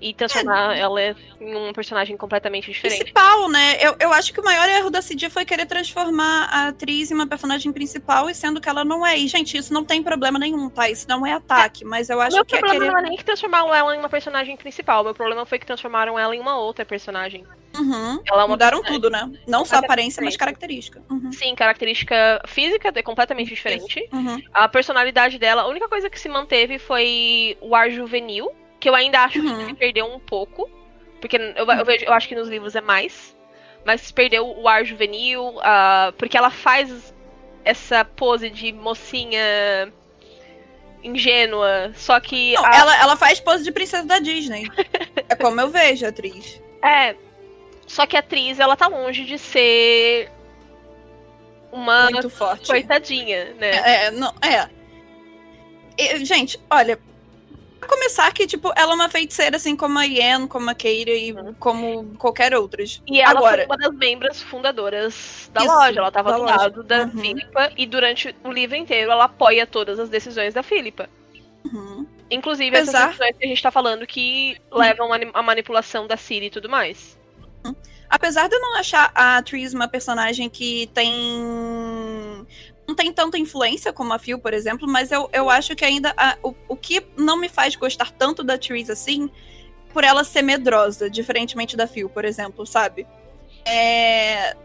e 0.00 0.14
transformar 0.14 0.76
ela 0.76 1.14
em 1.40 1.56
um 1.56 1.72
personagem 1.72 2.16
completamente 2.16 2.70
diferente. 2.70 3.00
Principal, 3.00 3.48
né? 3.48 3.76
Eu, 3.80 3.96
eu 4.00 4.12
acho 4.12 4.32
que 4.32 4.40
o 4.40 4.44
maior 4.44 4.68
erro 4.68 4.90
da 4.90 5.02
CD 5.02 5.28
foi 5.28 5.44
querer 5.44 5.66
transformar 5.66 6.48
a 6.50 6.68
atriz 6.68 7.10
em 7.10 7.14
uma 7.14 7.26
personagem 7.26 7.70
principal, 7.72 8.30
e 8.30 8.34
sendo 8.34 8.60
que 8.60 8.68
ela 8.68 8.84
não 8.84 9.06
é. 9.06 9.18
E, 9.18 9.28
gente, 9.28 9.56
isso 9.56 9.74
não 9.74 9.84
tem 9.84 10.02
problema 10.02 10.38
nenhum, 10.38 10.70
tá? 10.70 10.88
Isso 10.88 11.06
não 11.08 11.26
é 11.26 11.34
ataque, 11.34 11.84
mas 11.84 12.08
eu 12.08 12.20
acho 12.20 12.34
Meu 12.34 12.44
que 12.44 12.56
é 12.56 12.58
problema 12.58 12.80
querer. 12.80 12.92
não 12.92 12.98
é 12.98 13.02
nem 13.02 13.16
que 13.16 13.24
transformaram 13.24 13.74
ela 13.74 13.94
em 13.94 13.98
uma 13.98 14.08
personagem 14.08 14.56
principal. 14.56 15.04
Meu 15.04 15.14
problema 15.14 15.44
foi 15.44 15.58
que 15.58 15.66
transformaram 15.66 16.18
ela 16.18 16.34
em 16.34 16.40
uma 16.40 16.56
outra 16.58 16.84
personagem. 16.84 17.44
Uhum. 17.76 18.20
Ela 18.26 18.44
é 18.44 18.46
Mudaram 18.46 18.82
tudo, 18.82 19.10
né? 19.10 19.30
Não 19.46 19.64
só 19.64 19.76
aparência, 19.76 20.22
mas 20.22 20.36
característica. 20.36 21.02
Uhum. 21.10 21.30
Sim, 21.32 21.54
característica 21.54 22.40
física 22.46 22.92
é 22.94 23.02
completamente 23.02 23.48
diferente. 23.48 24.08
Uhum. 24.12 24.42
A 24.52 24.68
personalidade 24.68 25.38
dela, 25.38 25.62
a 25.62 25.68
única 25.68 25.88
coisa 25.88 26.10
que 26.10 26.18
se 26.18 26.28
manteve 26.28 26.78
foi 26.78 27.56
o 27.60 27.74
ar 27.74 27.90
juvenil, 27.90 28.50
que 28.80 28.88
eu 28.88 28.94
ainda 28.94 29.20
acho 29.20 29.38
Uhum. 29.38 29.58
que 29.58 29.64
se 29.66 29.74
perdeu 29.74 30.06
um 30.06 30.18
pouco. 30.18 30.68
Porque 31.20 31.36
eu, 31.36 31.66
eu 31.70 31.84
vejo, 31.84 32.04
eu 32.06 32.12
acho 32.14 32.26
que 32.26 32.34
nos 32.34 32.48
livros 32.48 32.74
é 32.74 32.80
mais. 32.80 33.36
Mas 33.84 34.00
se 34.00 34.12
perdeu 34.12 34.46
o 34.46 34.66
ar 34.68 34.84
juvenil, 34.84 35.58
ah, 35.62 36.12
porque 36.18 36.36
ela 36.36 36.50
faz 36.50 37.14
essa 37.64 38.04
pose 38.04 38.48
de 38.50 38.72
mocinha 38.72 39.92
ingênua, 41.02 41.92
só 41.94 42.18
que. 42.20 42.54
Não, 42.54 42.64
a- 42.64 42.74
ela, 42.76 42.96
ela 43.02 43.16
faz 43.16 43.40
pose 43.40 43.64
de 43.64 43.72
princesa 43.72 44.04
da 44.06 44.18
Disney. 44.18 44.66
é 45.28 45.34
como 45.36 45.60
eu 45.60 45.68
vejo 45.68 46.04
a 46.06 46.08
atriz. 46.08 46.60
É. 46.82 47.14
Só 47.86 48.06
que 48.06 48.16
a 48.16 48.20
atriz, 48.20 48.58
ela 48.60 48.76
tá 48.76 48.86
longe 48.86 49.24
de 49.24 49.36
ser 49.38 50.30
uma 51.72 52.10
Muito 52.10 52.30
forte. 52.30 52.66
coitadinha, 52.68 53.52
né? 53.54 53.70
É, 53.70 54.04
é, 54.06 54.10
não, 54.10 54.32
é. 54.42 54.68
E, 55.98 56.24
gente, 56.24 56.58
olha. 56.70 56.98
Começar 57.90 58.32
que, 58.32 58.46
tipo, 58.46 58.72
ela 58.76 58.92
é 58.92 58.94
uma 58.94 59.08
feiticeira 59.08 59.56
assim 59.56 59.74
como 59.74 59.98
a 59.98 60.04
Yen, 60.04 60.46
como 60.46 60.70
a 60.70 60.74
Keira 60.74 61.10
e 61.10 61.32
Uhum. 61.32 61.52
como 61.54 62.04
qualquer 62.16 62.54
outras. 62.54 63.02
E 63.06 63.20
ela 63.20 63.32
Agora, 63.32 63.56
foi 63.56 63.66
uma 63.66 63.76
das 63.76 63.94
membros 63.96 64.40
fundadoras 64.42 65.50
da 65.52 65.64
Isso, 65.64 65.74
loja. 65.74 65.98
Ela 65.98 66.10
tava 66.12 66.32
do 66.34 66.38
loja. 66.42 66.56
lado 66.56 66.82
da 66.84 67.02
Uhum. 67.02 67.10
Philippa 67.18 67.72
e 67.76 67.86
durante 67.86 68.34
o 68.44 68.52
livro 68.52 68.76
inteiro 68.76 69.10
ela 69.10 69.24
apoia 69.24 69.66
todas 69.66 69.98
as 69.98 70.08
decisões 70.08 70.54
da 70.54 70.62
Philippa. 70.62 71.10
Uhum. 71.64 72.06
Inclusive 72.30 72.74
Apesar- 72.76 72.98
essas 72.98 73.08
decisões 73.18 73.36
que 73.38 73.44
a 73.44 73.48
gente 73.48 73.62
tá 73.62 73.70
falando 73.72 74.06
que 74.06 74.56
levam 74.70 75.12
a 75.12 75.18
a 75.34 75.42
manipulação 75.42 76.06
da 76.06 76.16
Siri 76.16 76.46
e 76.46 76.50
tudo 76.50 76.68
mais. 76.68 77.18
Apesar 78.08 78.48
de 78.48 78.54
eu 78.56 78.60
não 78.60 78.76
achar 78.76 79.10
a 79.14 79.42
Tris 79.42 79.72
uma 79.74 79.86
personagem 79.88 80.48
que 80.48 80.88
tem. 80.94 81.12
Não 82.90 82.96
tem 82.96 83.12
tanta 83.12 83.38
influência 83.38 83.92
como 83.92 84.12
a 84.12 84.18
Phil, 84.18 84.36
por 84.40 84.52
exemplo, 84.52 84.88
mas 84.88 85.12
eu, 85.12 85.30
eu 85.32 85.48
acho 85.48 85.76
que 85.76 85.84
ainda. 85.84 86.12
a- 86.16 86.36
o, 86.42 86.52
o 86.68 86.76
que 86.76 87.06
não 87.16 87.36
me 87.36 87.48
faz 87.48 87.76
gostar 87.76 88.10
tanto 88.10 88.42
da 88.42 88.58
Tris 88.58 88.90
assim, 88.90 89.30
é 89.88 89.92
por 89.92 90.02
ela 90.02 90.24
ser 90.24 90.42
medrosa, 90.42 91.08
diferentemente 91.08 91.76
da 91.76 91.86
Phil, 91.86 92.08
por 92.08 92.24
exemplo, 92.24 92.66
sabe? 92.66 93.06
É. 93.64 94.56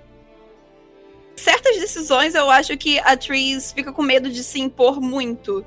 Certas 1.36 1.78
decisões 1.78 2.34
eu 2.34 2.50
acho 2.50 2.76
que 2.78 2.98
a 3.00 3.16
Tris 3.16 3.72
fica 3.72 3.92
com 3.94 4.02
medo 4.02 4.28
de 4.30 4.44
se 4.44 4.60
impor 4.60 5.00
muito. 5.00 5.64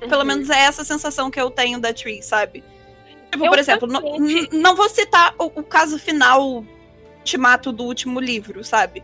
Pelo 0.00 0.18
Uhum. 0.20 0.26
menos 0.26 0.50
é 0.50 0.58
essa 0.64 0.84
sensação 0.84 1.30
que 1.30 1.40
eu 1.40 1.50
tenho 1.50 1.78
da 1.80 1.94
Tris, 1.94 2.26
sabe? 2.26 2.62
Tipo, 3.30 3.44
Eu 3.46 3.50
por 3.50 3.58
exemplo, 3.58 3.88
não, 3.88 4.02
não 4.52 4.76
vou 4.76 4.88
citar 4.90 5.34
o, 5.38 5.44
o 5.46 5.62
caso 5.62 5.98
final 5.98 6.62
ultimato 7.20 7.72
do 7.72 7.84
último 7.84 8.20
livro, 8.20 8.62
sabe? 8.64 9.02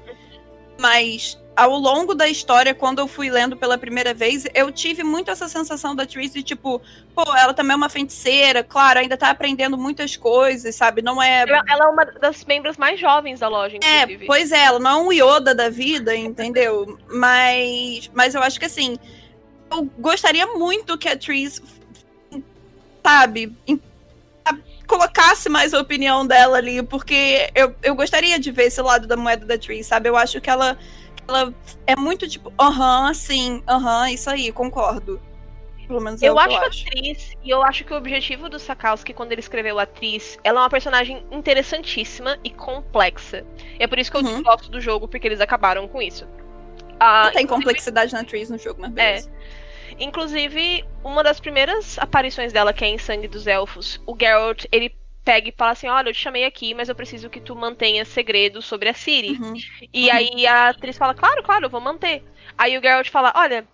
Mas 0.79 1.39
ao 1.59 1.77
longo 1.77 2.15
da 2.15 2.29
história, 2.29 2.73
quando 2.73 3.01
eu 3.01 3.09
fui 3.09 3.29
lendo 3.29 3.57
pela 3.57 3.77
primeira 3.77 4.15
vez, 4.15 4.47
eu 4.55 4.71
tive 4.71 5.03
muito 5.03 5.29
essa 5.29 5.49
sensação 5.49 5.93
da 5.93 6.07
Tris 6.07 6.33
de 6.33 6.41
tipo, 6.41 6.81
pô, 7.13 7.23
ela 7.37 7.53
também 7.53 7.73
é 7.73 7.77
uma 7.77 7.89
feiticeira, 7.89 8.63
claro, 8.63 9.01
ainda 9.01 9.17
tá 9.17 9.29
aprendendo 9.29 9.77
muitas 9.77 10.17
coisas, 10.17 10.73
sabe? 10.77 11.03
Não 11.03 11.21
é. 11.21 11.41
Ela, 11.43 11.65
ela 11.69 11.85
é 11.87 11.89
uma 11.89 12.05
das 12.05 12.45
membros 12.45 12.77
mais 12.77 13.01
jovens 13.01 13.41
da 13.41 13.49
loja, 13.49 13.77
É, 13.83 14.03
inclusive. 14.03 14.27
pois 14.27 14.53
é, 14.53 14.67
ela 14.67 14.79
não 14.79 14.91
é 14.91 15.03
um 15.03 15.13
Yoda 15.13 15.53
da 15.53 15.69
vida, 15.69 16.15
entendeu? 16.15 16.97
Mas, 17.09 18.09
mas 18.15 18.37
eu 18.37 18.43
acho 18.43 18.61
que 18.61 18.67
assim, 18.67 18.97
eu 19.69 19.83
gostaria 19.99 20.47
muito 20.47 20.97
que 20.97 21.09
a 21.09 21.17
Tris, 21.17 21.61
sabe, 23.05 23.53
colocasse 24.87 25.49
mais 25.49 25.75
a 25.75 25.81
opinião 25.81 26.25
dela 26.25 26.57
ali, 26.59 26.85
porque 26.85 27.51
eu, 27.53 27.75
eu 27.83 27.97
gostaria 27.97 28.39
de 28.39 28.53
ver 28.53 28.67
esse 28.67 28.81
lado 28.81 29.09
da 29.09 29.17
moeda 29.17 29.45
da 29.45 29.59
Tris, 29.59 29.89
sabe? 29.89 30.09
Eu 30.09 30.17
acho 30.17 30.41
que 30.41 30.49
ela, 30.49 30.79
ela 31.29 31.55
é 31.87 31.97
muito 31.97 32.29
tipo, 32.29 32.53
aham, 32.61 33.13
sim, 33.15 33.63
aham, 33.69 34.11
isso 34.11 34.31
aí, 34.31 34.53
concordo. 34.53 35.21
Pelo 35.87 36.01
menos 36.01 36.23
é 36.23 36.27
Eu 36.27 36.35
que 36.35 36.39
acho 36.39 36.49
eu 36.49 36.57
a 36.57 36.67
acho. 36.67 36.89
atriz, 36.89 37.33
e 37.43 37.51
eu 37.51 37.63
acho 37.63 37.85
que 37.85 37.93
o 37.93 37.97
objetivo 37.97 38.49
do 38.49 38.59
Sakowski, 38.59 39.13
quando 39.15 39.33
ele 39.33 39.41
escreveu 39.41 39.79
a 39.79 39.83
atriz, 39.85 40.39
ela 40.45 40.61
é 40.61 40.63
uma 40.63 40.71
personagem 40.71 41.25
interessantíssima 41.31 42.39
e 42.45 42.51
complexa. 42.51 43.47
E 43.79 43.83
é 43.85 43.87
por 43.87 43.99
isso 43.99 44.11
que 44.11 44.17
eu 44.17 44.23
Uhum. 44.23 44.43
gosto 44.43 44.71
do 44.71 44.81
jogo, 44.81 45.09
porque 45.09 45.27
eles 45.29 45.41
acabaram 45.41 45.87
com 45.89 46.03
isso. 46.03 46.27
Ah, 47.01 47.25
Não 47.27 47.33
tem 47.33 47.47
complexidade 47.47 48.13
na 48.13 48.25
Tris 48.25 48.51
no 48.51 48.59
jogo, 48.59 48.81
mas 48.81 48.93
beleza. 48.93 49.31
Inclusive, 49.99 50.85
uma 51.05 51.23
das 51.23 51.41
primeiras 51.41 51.99
aparições 51.99 52.53
dela, 52.53 52.73
que 52.73 52.85
é 52.85 52.89
em 52.89 52.99
Sangue 52.99 53.29
dos 53.29 53.47
Elfos, 53.47 54.01
o 54.07 54.17
Geralt, 54.19 54.65
ele 54.73 54.95
pega 55.25 55.49
e 55.49 55.55
fala 55.57 55.73
assim: 55.73 55.89
Olha, 55.89 56.09
eu 56.09 56.13
te 56.15 56.21
chamei 56.21 56.45
aqui, 56.45 56.75
mas 56.75 56.89
eu 56.89 56.95
preciso 56.95 57.29
que 57.31 57.41
tu 57.41 57.55
mantenha 57.57 58.05
segredo 58.05 58.61
sobre 58.63 58.89
a 58.89 58.95
Ciri. 58.95 59.33
Uhum. 59.41 59.55
E 59.93 60.11
aí 60.11 60.47
a 60.47 60.69
atriz 60.71 60.97
fala: 60.99 61.15
Claro, 61.15 61.43
claro, 61.43 61.67
eu 61.67 61.71
vou 61.71 61.81
manter. 61.81 62.25
Aí 62.57 62.77
o 62.79 62.83
Geralt 62.83 63.09
fala: 63.11 63.33
Olha. 63.37 63.67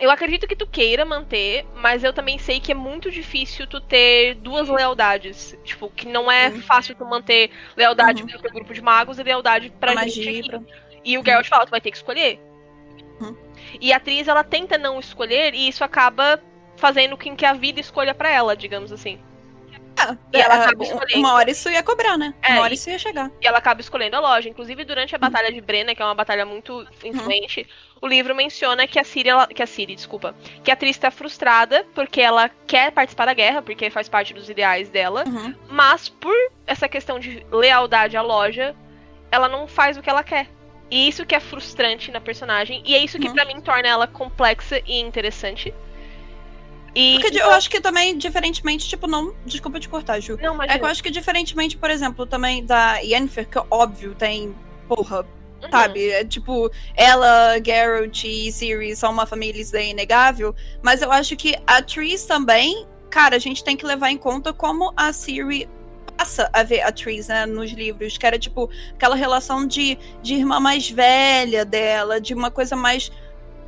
Eu 0.00 0.10
acredito 0.12 0.46
que 0.46 0.54
tu 0.54 0.64
queira 0.66 1.04
manter, 1.04 1.66
mas 1.74 2.04
eu 2.04 2.12
também 2.12 2.38
sei 2.38 2.60
que 2.60 2.70
é 2.70 2.74
muito 2.74 3.10
difícil 3.10 3.66
tu 3.66 3.80
ter 3.80 4.34
duas 4.36 4.68
lealdades. 4.68 5.58
Tipo, 5.64 5.90
que 5.90 6.06
não 6.06 6.30
é 6.30 6.52
fácil 6.52 6.94
tu 6.94 7.04
manter 7.04 7.50
lealdade 7.76 8.22
Uhum. 8.22 8.28
pro 8.28 8.38
teu 8.38 8.52
grupo 8.52 8.72
de 8.72 8.80
magos 8.80 9.18
e 9.18 9.24
lealdade 9.24 9.70
pra 9.80 9.92
A 9.98 10.06
gente 10.06 10.28
aqui. 10.28 10.48
pra- 10.48 10.60
E 11.04 11.18
o 11.18 11.24
Geralt 11.24 11.48
fala, 11.48 11.66
tu 11.66 11.70
vai 11.70 11.80
ter 11.80 11.90
que 11.90 11.96
escolher. 11.96 12.38
Uhum. 13.20 13.34
E 13.80 13.92
a 13.92 13.96
atriz, 13.96 14.28
ela 14.28 14.44
tenta 14.44 14.78
não 14.78 15.00
escolher, 15.00 15.52
e 15.54 15.66
isso 15.66 15.82
acaba 15.82 16.40
fazendo 16.76 17.16
com 17.16 17.34
que 17.34 17.44
a 17.46 17.54
vida 17.54 17.80
escolha 17.80 18.14
pra 18.14 18.30
ela, 18.30 18.56
digamos 18.56 18.92
assim. 18.92 19.18
E 20.32 20.40
ela 20.40 20.54
É, 20.54 20.58
acaba 20.64 20.84
escolhendo. 20.84 21.18
uma 21.20 21.34
hora 21.34 21.50
isso 21.50 21.68
ia 21.70 21.82
cobrar, 21.82 22.16
né? 22.16 22.34
É, 22.42 22.52
uma 22.52 22.62
hora 22.62 22.74
isso 22.74 22.88
ia 22.90 22.98
chegar. 22.98 23.30
E 23.40 23.46
ela 23.46 23.58
acaba 23.58 23.80
escolhendo 23.80 24.16
a 24.16 24.20
loja. 24.20 24.48
Inclusive, 24.48 24.84
durante 24.84 25.14
a 25.14 25.18
Batalha 25.18 25.52
de 25.52 25.60
Brenna, 25.60 25.94
que 25.94 26.02
é 26.02 26.04
uma 26.04 26.14
batalha 26.14 26.44
muito 26.46 26.86
influente, 27.04 27.66
o 28.00 28.06
livro 28.06 28.34
menciona 28.34 28.86
que 28.86 28.98
a 28.98 29.04
Ciri, 29.04 29.28
ela, 29.28 29.46
que 29.46 29.62
a 29.62 29.66
Ciri, 29.66 29.94
desculpa, 29.94 30.34
que 30.62 30.70
a 30.70 30.74
atriz 30.74 30.96
está 30.96 31.10
frustrada 31.10 31.84
porque 31.94 32.20
ela 32.20 32.48
quer 32.66 32.92
participar 32.92 33.26
da 33.26 33.34
guerra, 33.34 33.60
porque 33.62 33.90
faz 33.90 34.08
parte 34.08 34.32
dos 34.32 34.48
ideais 34.48 34.88
dela, 34.88 35.24
Uhum. 35.26 35.54
mas 35.68 36.08
por 36.08 36.34
essa 36.66 36.88
questão 36.88 37.18
de 37.18 37.44
lealdade 37.50 38.16
à 38.16 38.22
loja, 38.22 38.74
ela 39.30 39.48
não 39.48 39.66
faz 39.66 39.96
o 39.96 40.02
que 40.02 40.08
ela 40.10 40.22
quer. 40.22 40.48
E 40.90 41.06
isso 41.08 41.26
que 41.26 41.34
é 41.34 41.40
frustrante 41.40 42.10
na 42.10 42.20
personagem, 42.20 42.82
e 42.86 42.94
é 42.94 42.98
isso 42.98 43.18
que 43.18 43.26
Uhum. 43.28 43.34
pra 43.34 43.44
mim 43.44 43.60
torna 43.60 43.88
ela 43.88 44.06
complexa 44.06 44.80
e 44.86 45.00
interessante. 45.00 45.74
E 46.94 47.18
Porque 47.20 47.38
eu 47.38 47.50
acho 47.50 47.68
que 47.70 47.80
também, 47.80 48.16
diferentemente, 48.16 48.88
tipo, 48.88 49.06
não. 49.06 49.34
Desculpa 49.44 49.78
te 49.78 49.88
cortar, 49.88 50.20
Ju. 50.20 50.38
não, 50.40 50.54
mas 50.54 50.70
É 50.70 50.78
que 50.78 50.84
eu 50.84 50.88
acho 50.88 51.02
que 51.02 51.10
diferentemente, 51.10 51.76
por 51.76 51.90
exemplo, 51.90 52.26
também 52.26 52.64
da 52.64 52.96
Yennefer, 52.98 53.48
que 53.48 53.58
óbvio 53.70 54.14
tem, 54.14 54.54
porra, 54.88 55.26
sabe? 55.70 56.10
É 56.10 56.24
tipo, 56.24 56.70
ela, 56.96 57.58
Geralt 57.64 58.24
e 58.24 58.50
Ciri 58.52 58.94
são 58.96 59.12
uma 59.12 59.26
família, 59.26 59.60
isso 59.60 59.76
é 59.76 59.88
inegável. 59.88 60.54
Mas 60.82 61.02
eu 61.02 61.10
acho 61.12 61.36
que 61.36 61.56
a 61.66 61.82
Tris 61.82 62.24
também, 62.24 62.86
cara, 63.10 63.36
a 63.36 63.38
gente 63.38 63.62
tem 63.64 63.76
que 63.76 63.84
levar 63.84 64.10
em 64.10 64.16
conta 64.16 64.52
como 64.52 64.92
a 64.96 65.12
Ciri 65.12 65.68
passa 66.16 66.50
a 66.52 66.64
ver 66.64 66.82
a 66.82 66.90
Tris, 66.90 67.28
né, 67.28 67.46
nos 67.46 67.70
livros, 67.70 68.18
que 68.18 68.26
era 68.26 68.38
tipo 68.38 68.68
aquela 68.92 69.14
relação 69.14 69.64
de, 69.64 69.96
de 70.20 70.34
irmã 70.34 70.58
mais 70.58 70.90
velha 70.90 71.64
dela, 71.64 72.20
de 72.20 72.34
uma 72.34 72.50
coisa 72.50 72.74
mais 72.74 73.12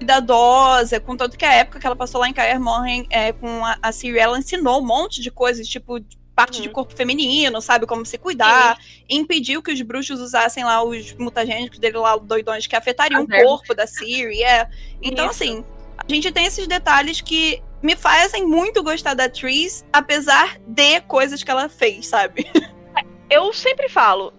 cuidadosa, 0.01 0.99
com 0.99 1.17
tanto 1.17 1.37
que 1.37 1.45
a 1.45 1.53
época 1.53 1.79
que 1.79 1.87
ela 1.87 1.95
passou 1.95 2.21
lá 2.21 2.29
em 2.29 2.33
Kaer 2.33 2.59
Morhen 2.61 3.07
é, 3.11 3.33
com 3.33 3.65
a, 3.65 3.77
a 3.83 3.93
Ciri, 3.93 4.19
ela 4.19 4.39
ensinou 4.39 4.81
um 4.81 4.87
monte 4.87 5.21
de 5.21 5.31
coisas, 5.31 5.69
tipo, 5.69 6.01
parte 6.35 6.63
de 6.63 6.69
Uhum. 6.69 6.75
corpo 6.75 6.95
feminino, 6.97 7.61
sabe? 7.61 7.87
Como 7.87 8.05
se 8.07 8.17
cuidar. 8.17 8.79
Impediu 9.09 9.63
que 9.63 9.71
os 9.73 9.81
bruxos 9.83 10.21
usassem 10.21 10.65
lá 10.65 10.83
os 10.83 11.13
mutagênicos 11.15 11.79
dele 11.79 11.99
lá, 11.99 12.17
doidões, 12.17 12.67
que 12.67 12.75
afetariam 12.75 13.23
o 13.25 13.29
corpo 13.29 13.75
da 13.75 13.87
Siri, 13.87 14.43
é. 14.43 14.69
Então, 15.03 15.27
Isso. 15.31 15.43
assim, 15.43 15.65
a 15.99 16.13
gente 16.13 16.33
tem 16.33 16.47
esses 16.47 16.67
detalhes 16.67 17.21
que 17.21 17.63
me 17.83 17.95
fazem 17.95 18.47
muito 18.47 18.83
gostar 18.83 19.15
da 19.15 19.29
Tris, 19.29 19.85
apesar 19.93 20.59
de 20.67 21.01
coisas 21.03 21.43
que 21.43 21.51
ela 21.51 21.69
fez, 21.69 22.07
sabe? 22.07 22.47
Eu 23.29 23.53
sempre 23.53 23.89
falo, 23.89 24.33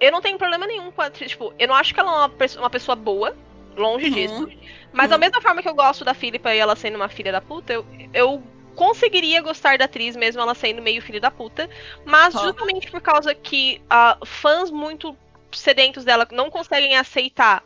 eu 0.00 0.10
não 0.10 0.20
tenho 0.20 0.36
problema 0.36 0.66
nenhum 0.66 0.90
com 0.90 1.00
a 1.00 1.06
atriz. 1.06 1.30
Tipo, 1.30 1.54
eu 1.56 1.68
não 1.68 1.74
acho 1.76 1.94
que 1.94 2.00
ela 2.00 2.10
é 2.10 2.14
uma, 2.26 2.32
uma 2.58 2.68
pessoa 2.70 2.96
boa, 2.96 3.36
longe 3.76 4.06
Uhum. 4.08 4.12
disso. 4.12 4.48
Mas 4.94 5.10
da 5.10 5.18
mesma 5.18 5.40
forma 5.40 5.60
que 5.60 5.68
eu 5.68 5.74
gosto 5.74 6.04
da 6.04 6.14
Philippa 6.14 6.54
e 6.54 6.58
ela 6.58 6.76
sendo 6.76 6.94
uma 6.94 7.08
filha 7.08 7.32
da 7.32 7.40
puta, 7.40 7.72
eu, 7.72 7.84
eu 8.12 8.42
conseguiria 8.76 9.42
gostar 9.42 9.76
da 9.76 9.86
atriz 9.86 10.14
mesmo 10.14 10.40
ela 10.40 10.54
sendo 10.54 10.80
meio 10.80 11.02
filha 11.02 11.20
da 11.20 11.32
puta. 11.32 11.68
Mas 12.06 12.32
justamente 12.32 12.90
por 12.90 13.00
causa 13.00 13.34
que 13.34 13.82
ah, 13.90 14.16
fãs 14.24 14.70
muito 14.70 15.16
sedentos 15.52 16.04
dela 16.04 16.26
não 16.30 16.48
conseguem 16.48 16.96
aceitar 16.96 17.64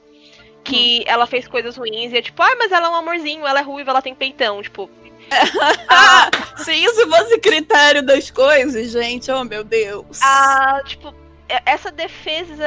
que 0.65 1.03
ela 1.07 1.27
fez 1.27 1.47
coisas 1.47 1.77
ruins 1.77 2.13
e 2.13 2.19
é 2.19 2.23
tipo, 2.23 2.43
ah, 2.43 2.55
mas 2.59 2.73
ela 2.73 2.87
é 2.87 2.91
um 2.91 2.95
amorzinho, 2.95 3.47
ela 3.47 3.61
é 3.61 3.63
ruiva, 3.63 3.91
ela 3.91 4.03
tem 4.03 4.15
peitão, 4.15 4.63
tipo. 4.63 4.91
Ah, 5.91 6.31
se 6.57 6.73
isso 6.73 7.09
fosse 7.09 7.39
critério 7.39 8.03
das 8.03 8.31
coisas, 8.31 8.91
gente, 8.91 9.31
oh 9.31 9.45
meu 9.45 9.63
Deus. 9.63 10.21
Ah, 10.23 10.81
tipo, 10.85 11.15
essa 11.67 11.91
defesa. 11.91 12.65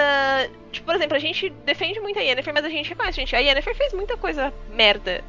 Tipo, 0.71 0.85
por 0.85 0.95
exemplo, 0.95 1.15
a 1.15 1.19
gente 1.19 1.49
defende 1.65 1.99
muito 1.99 2.17
a 2.17 2.21
Yennefer, 2.21 2.53
mas 2.53 2.65
a 2.65 2.69
gente 2.69 2.89
reconhece, 2.89 3.17
gente. 3.17 3.35
A 3.35 3.39
Yennefer 3.39 3.75
fez 3.75 3.93
muita 3.93 4.17
coisa 4.17 4.53
merda. 4.73 5.23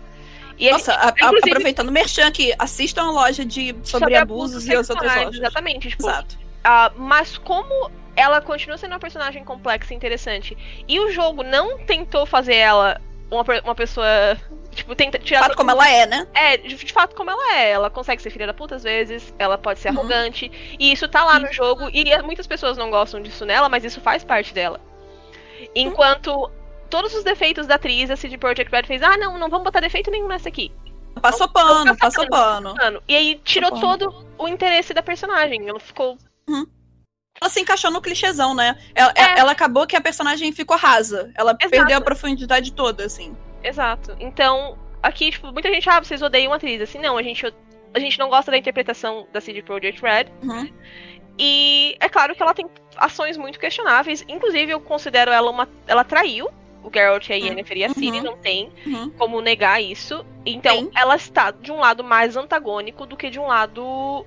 E 0.59 0.71
Nossa, 0.71 0.93
a- 0.93 1.09
a- 1.09 1.09
aproveitando 1.09 1.89
o 1.89 1.93
merchan 1.93 2.27
aqui, 2.27 2.55
assistam 2.59 3.03
a 3.05 3.11
loja 3.11 3.45
de 3.45 3.75
sobre, 3.83 4.15
abusos 4.15 4.67
e 4.67 4.75
as 4.75 4.89
outras 4.91 5.15
lojas. 5.17 5.35
Exatamente, 5.37 5.89
tipo. 5.89 6.09
Exato. 6.09 6.39
ah, 6.63 6.93
mas 6.97 7.37
como 7.39 7.91
ela 8.15 8.41
continua 8.41 8.77
sendo 8.77 8.93
uma 8.93 8.99
personagem 9.01 9.43
complexa 9.45 9.93
e 9.93 9.97
interessante, 9.97 10.57
e 10.87 11.01
o 11.01 11.11
jogo 11.11 11.43
não 11.43 11.79
tentou 11.79 12.27
fazer 12.27 12.55
ela 12.57 13.01
uma, 13.33 13.45
uma 13.65 13.75
pessoa. 13.75 14.07
Tipo, 14.71 14.95
tenta 14.95 15.19
De 15.19 15.25
tirar. 15.27 15.41
fato, 15.43 15.57
como 15.57 15.71
ela 15.71 15.87
é, 15.89 16.07
né? 16.07 16.27
É, 16.33 16.57
de, 16.57 16.75
de 16.75 16.93
fato, 16.93 17.15
como 17.15 17.31
ela 17.31 17.57
é. 17.57 17.71
Ela 17.73 17.91
consegue 17.91 18.23
ser 18.23 18.31
filha 18.31 18.47
da 18.47 18.55
puta 18.55 18.75
às 18.77 18.83
vezes, 18.85 19.35
ela 19.39 19.59
pode 19.59 19.81
ser 19.81 19.91
Uhum. 19.91 19.99
arrogante. 19.99 20.51
E 20.79 20.93
isso 20.93 21.07
tá 21.09 21.25
lá 21.25 21.39
no 21.39 21.53
jogo. 21.53 21.91
E 21.93 22.11
é- 22.11 22.23
muitas 22.23 22.47
pessoas 22.47 22.77
não 22.79 22.91
gostam 22.91 23.21
disso 23.21 23.45
nela, 23.45 23.69
mas 23.69 23.85
isso 23.85 24.01
faz 24.01 24.25
parte 24.25 24.55
dela. 24.55 24.81
Enquanto 25.75 26.51
todos 26.89 27.15
os 27.15 27.25
defeitos 27.25 27.67
da 27.67 27.75
atriz, 27.77 28.11
a 28.11 28.17
CD 28.17 28.37
Projekt 28.39 28.71
Red 28.73 28.85
fez, 28.85 29.03
ah, 29.03 29.17
não, 29.17 29.39
não 29.39 29.49
vamos 29.49 29.65
botar 29.65 29.81
defeito 29.81 30.11
nenhum 30.11 30.29
nessa 30.29 30.49
aqui. 30.49 30.73
Passou 31.21 31.49
pano, 31.49 31.97
passou 31.97 32.27
pano. 32.29 32.75
Mano, 32.75 33.03
e 33.07 33.15
aí 33.15 33.41
tirou 33.45 33.71
Tá 33.71 33.81
todo 33.81 34.27
o 34.39 34.49
interesse 34.49 34.95
da 34.95 35.03
personagem. 35.03 35.69
Ela 35.69 35.79
ficou. 35.79 36.17
Ela 37.41 37.51
se 37.51 37.61
encaixou 37.61 37.91
no 37.91 38.01
clichêzão, 38.01 38.55
né? 38.55 38.77
Ela, 38.95 39.13
É. 39.17 39.39
ela 39.39 39.53
acabou 39.53 39.87
que 39.87 39.97
a 39.97 40.01
personagem 40.01 40.53
ficou 40.53 40.77
rasa. 40.77 41.33
Ela 41.35 41.53
Exato. 41.53 41.71
perdeu 41.71 41.99
a 41.99 42.01
profundidade 42.01 42.73
toda, 42.73 43.05
assim. 43.05 43.37
Exato. 43.63 44.17
Então, 44.21 44.79
aqui, 45.03 45.31
tipo, 45.31 45.53
muita 45.53 45.69
gente, 45.73 45.89
ah, 45.89 46.01
vocês 46.01 46.23
odeiam 46.23 46.53
a 46.53 46.57
atriz. 46.57 46.81
Assim, 46.81 46.99
não, 46.99 47.17
a 47.17 47.23
gente, 47.23 47.53
a 47.95 47.99
gente 47.99 48.19
não 48.19 48.29
gosta 48.29 48.51
da 48.51 48.59
interpretação 48.59 49.27
da 49.33 49.41
CD 49.41 49.63
Projekt 49.63 50.01
Red. 50.03 50.27
Uhum. 50.43 50.71
E 51.39 51.97
é 51.99 52.09
claro 52.09 52.35
que 52.35 52.43
ela 52.43 52.55
tem 52.55 52.67
ações 52.97 53.37
muito 53.37 53.59
questionáveis. 53.59 54.25
Inclusive, 54.29 54.71
eu 54.73 54.81
considero 54.81 55.31
ela 55.31 55.51
uma. 55.51 55.69
Ela 55.87 56.05
traiu 56.05 56.49
o 56.85 56.91
Geralt 56.93 57.29
e 57.29 57.33
a 57.33 57.37
Yennefer 57.37 57.77
e 57.79 57.85
a 57.85 57.89
Ciri, 57.91 58.19
Uhum. 58.19 58.23
não 58.25 58.37
tem 58.37 58.71
Uhum. 58.87 59.09
como 59.11 59.41
negar 59.41 59.81
isso. 59.83 60.25
Então, 60.45 60.77
Tem. 60.87 60.91
ela 60.95 61.17
está 61.17 61.51
de 61.53 61.73
um 61.73 61.77
lado 61.79 62.05
mais 62.05 62.37
antagônico 62.37 63.07
do 63.07 63.17
que 63.17 63.31
de 63.31 63.39
um 63.39 63.47
lado 63.47 64.27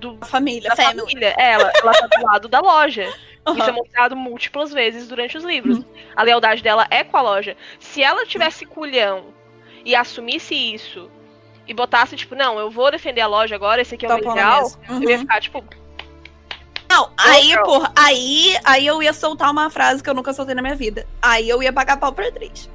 do, 0.00 0.16
família, 0.26 0.70
da 0.70 0.76
family. 0.76 1.00
família. 1.00 1.34
É, 1.38 1.52
Ela, 1.52 1.70
ela 1.82 1.92
tá 1.92 2.06
do 2.06 2.24
lado 2.26 2.48
da 2.48 2.60
loja. 2.60 3.12
Isso 3.56 3.62
é 3.68 3.72
mostrado 3.72 4.16
múltiplas 4.16 4.72
vezes 4.72 5.08
durante 5.08 5.36
os 5.36 5.44
livros. 5.44 5.78
Uhum. 5.78 5.84
A 6.14 6.22
lealdade 6.22 6.62
dela 6.62 6.86
é 6.90 7.02
com 7.04 7.16
a 7.16 7.22
loja. 7.22 7.56
Se 7.78 8.02
ela 8.02 8.26
tivesse 8.26 8.66
culhão 8.66 9.26
e 9.84 9.94
assumisse 9.96 10.54
isso 10.54 11.10
e 11.66 11.72
botasse, 11.72 12.16
tipo, 12.16 12.34
não, 12.34 12.58
eu 12.58 12.70
vou 12.70 12.90
defender 12.90 13.20
a 13.22 13.26
loja 13.26 13.54
agora, 13.54 13.80
esse 13.80 13.94
aqui 13.94 14.04
é 14.04 14.08
o 14.14 14.20
Tá 14.20 14.30
ideal, 14.32 14.62
mesa. 14.62 14.78
eu 14.88 15.02
ia 15.02 15.14
Uhum. 15.16 15.20
ficar, 15.20 15.40
tipo, 15.40 15.64
Não, 16.88 17.10
aí, 17.16 17.56
porra, 17.64 17.92
aí, 17.96 18.58
aí 18.64 18.86
eu 18.86 19.02
ia 19.02 19.12
soltar 19.12 19.50
uma 19.50 19.70
frase 19.70 20.02
que 20.02 20.10
eu 20.10 20.14
nunca 20.14 20.32
soltei 20.32 20.54
na 20.54 20.60
minha 20.62 20.74
vida. 20.76 21.06
Aí 21.22 21.48
eu 21.48 21.62
ia 21.62 21.72
pagar 21.72 21.96
pau 21.98 22.12
pra 22.12 22.26
atriz. 22.28 22.68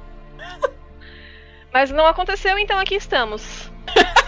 mas 1.72 1.90
não 1.90 2.06
aconteceu, 2.06 2.58
então 2.58 2.78
aqui 2.78 2.94
estamos. 2.96 3.70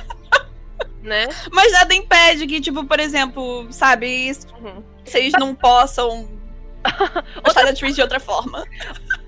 né? 1.08 1.26
Mas 1.52 1.72
nada 1.72 1.94
impede 1.94 2.46
que, 2.46 2.60
tipo, 2.60 2.84
por 2.84 3.00
exemplo, 3.00 3.66
sabe, 3.72 4.30
Uhum. 4.60 4.82
vocês 5.04 5.32
não 5.32 5.54
possam 5.54 6.28
gostar 7.42 7.64
da 7.64 7.70
atriz 7.70 7.94
de 7.94 8.02
outra 8.02 8.20
forma. 8.20 8.64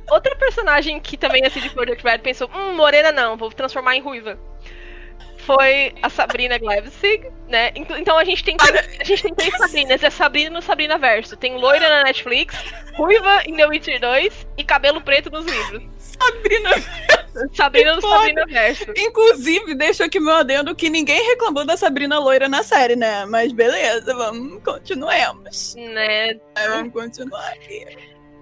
Outra 0.09 0.35
personagem 0.37 1.01
que 1.01 1.17
também 1.17 1.45
a 1.45 1.51
CD 1.51 1.69
Projekt 1.71 2.05
Red 2.05 2.19
pensou, 2.19 2.49
hum, 2.55 2.75
morena 2.75 3.11
não, 3.13 3.37
vou 3.37 3.51
transformar 3.51 3.97
em 3.97 4.01
ruiva. 4.01 4.39
Foi 5.39 5.95
a 6.03 6.11
Sabrina 6.11 6.59
Glavsig, 6.59 7.27
né? 7.49 7.71
Ent- 7.75 7.91
Então 7.99 8.17
a 8.19 8.25
gente 8.25 8.45
tem 8.45 8.57
a 9.01 9.05
gente 9.05 9.23
tem 9.23 9.35
três 9.35 9.57
Sabrinas, 9.57 10.03
é 10.03 10.11
Sabrina 10.11 10.51
no 10.51 10.61
Sabrina 10.63 10.99
Verso. 10.99 11.37
Tem 11.37 11.57
loira 11.57 11.89
na 11.89 12.05
Netflix, 12.05 12.55
ruiva 12.95 13.43
em 13.47 13.57
The 13.57 13.67
Witcher 13.67 14.01
2 14.01 14.47
e 14.59 14.63
cabelo 14.65 15.01
preto 15.01 15.31
nos 15.31 15.47
livros. 15.47 15.83
Sabrina. 16.21 16.71
Sabrina 17.53 18.01
Foda. 18.01 18.17
Sabrina 18.17 18.47
Verso. 18.47 18.85
Inclusive, 18.97 19.75
deixa 19.75 20.05
aqui 20.05 20.21
meu 20.21 20.35
adendo 20.35 20.75
que 20.75 20.91
ninguém 20.91 21.25
reclamou 21.29 21.65
da 21.65 21.77
Sabrina 21.77 22.19
loira 22.19 22.49
na 22.49 22.63
série, 22.63 22.97
né? 22.97 23.25
Mas 23.27 23.53
beleza, 23.53 24.15
vamos, 24.15 24.63
continuemos. 24.63 25.75
Né? 25.77 26.31
É, 26.55 26.69
vamos 26.69 26.93
continuar 26.93 27.49
aqui. 27.53 27.87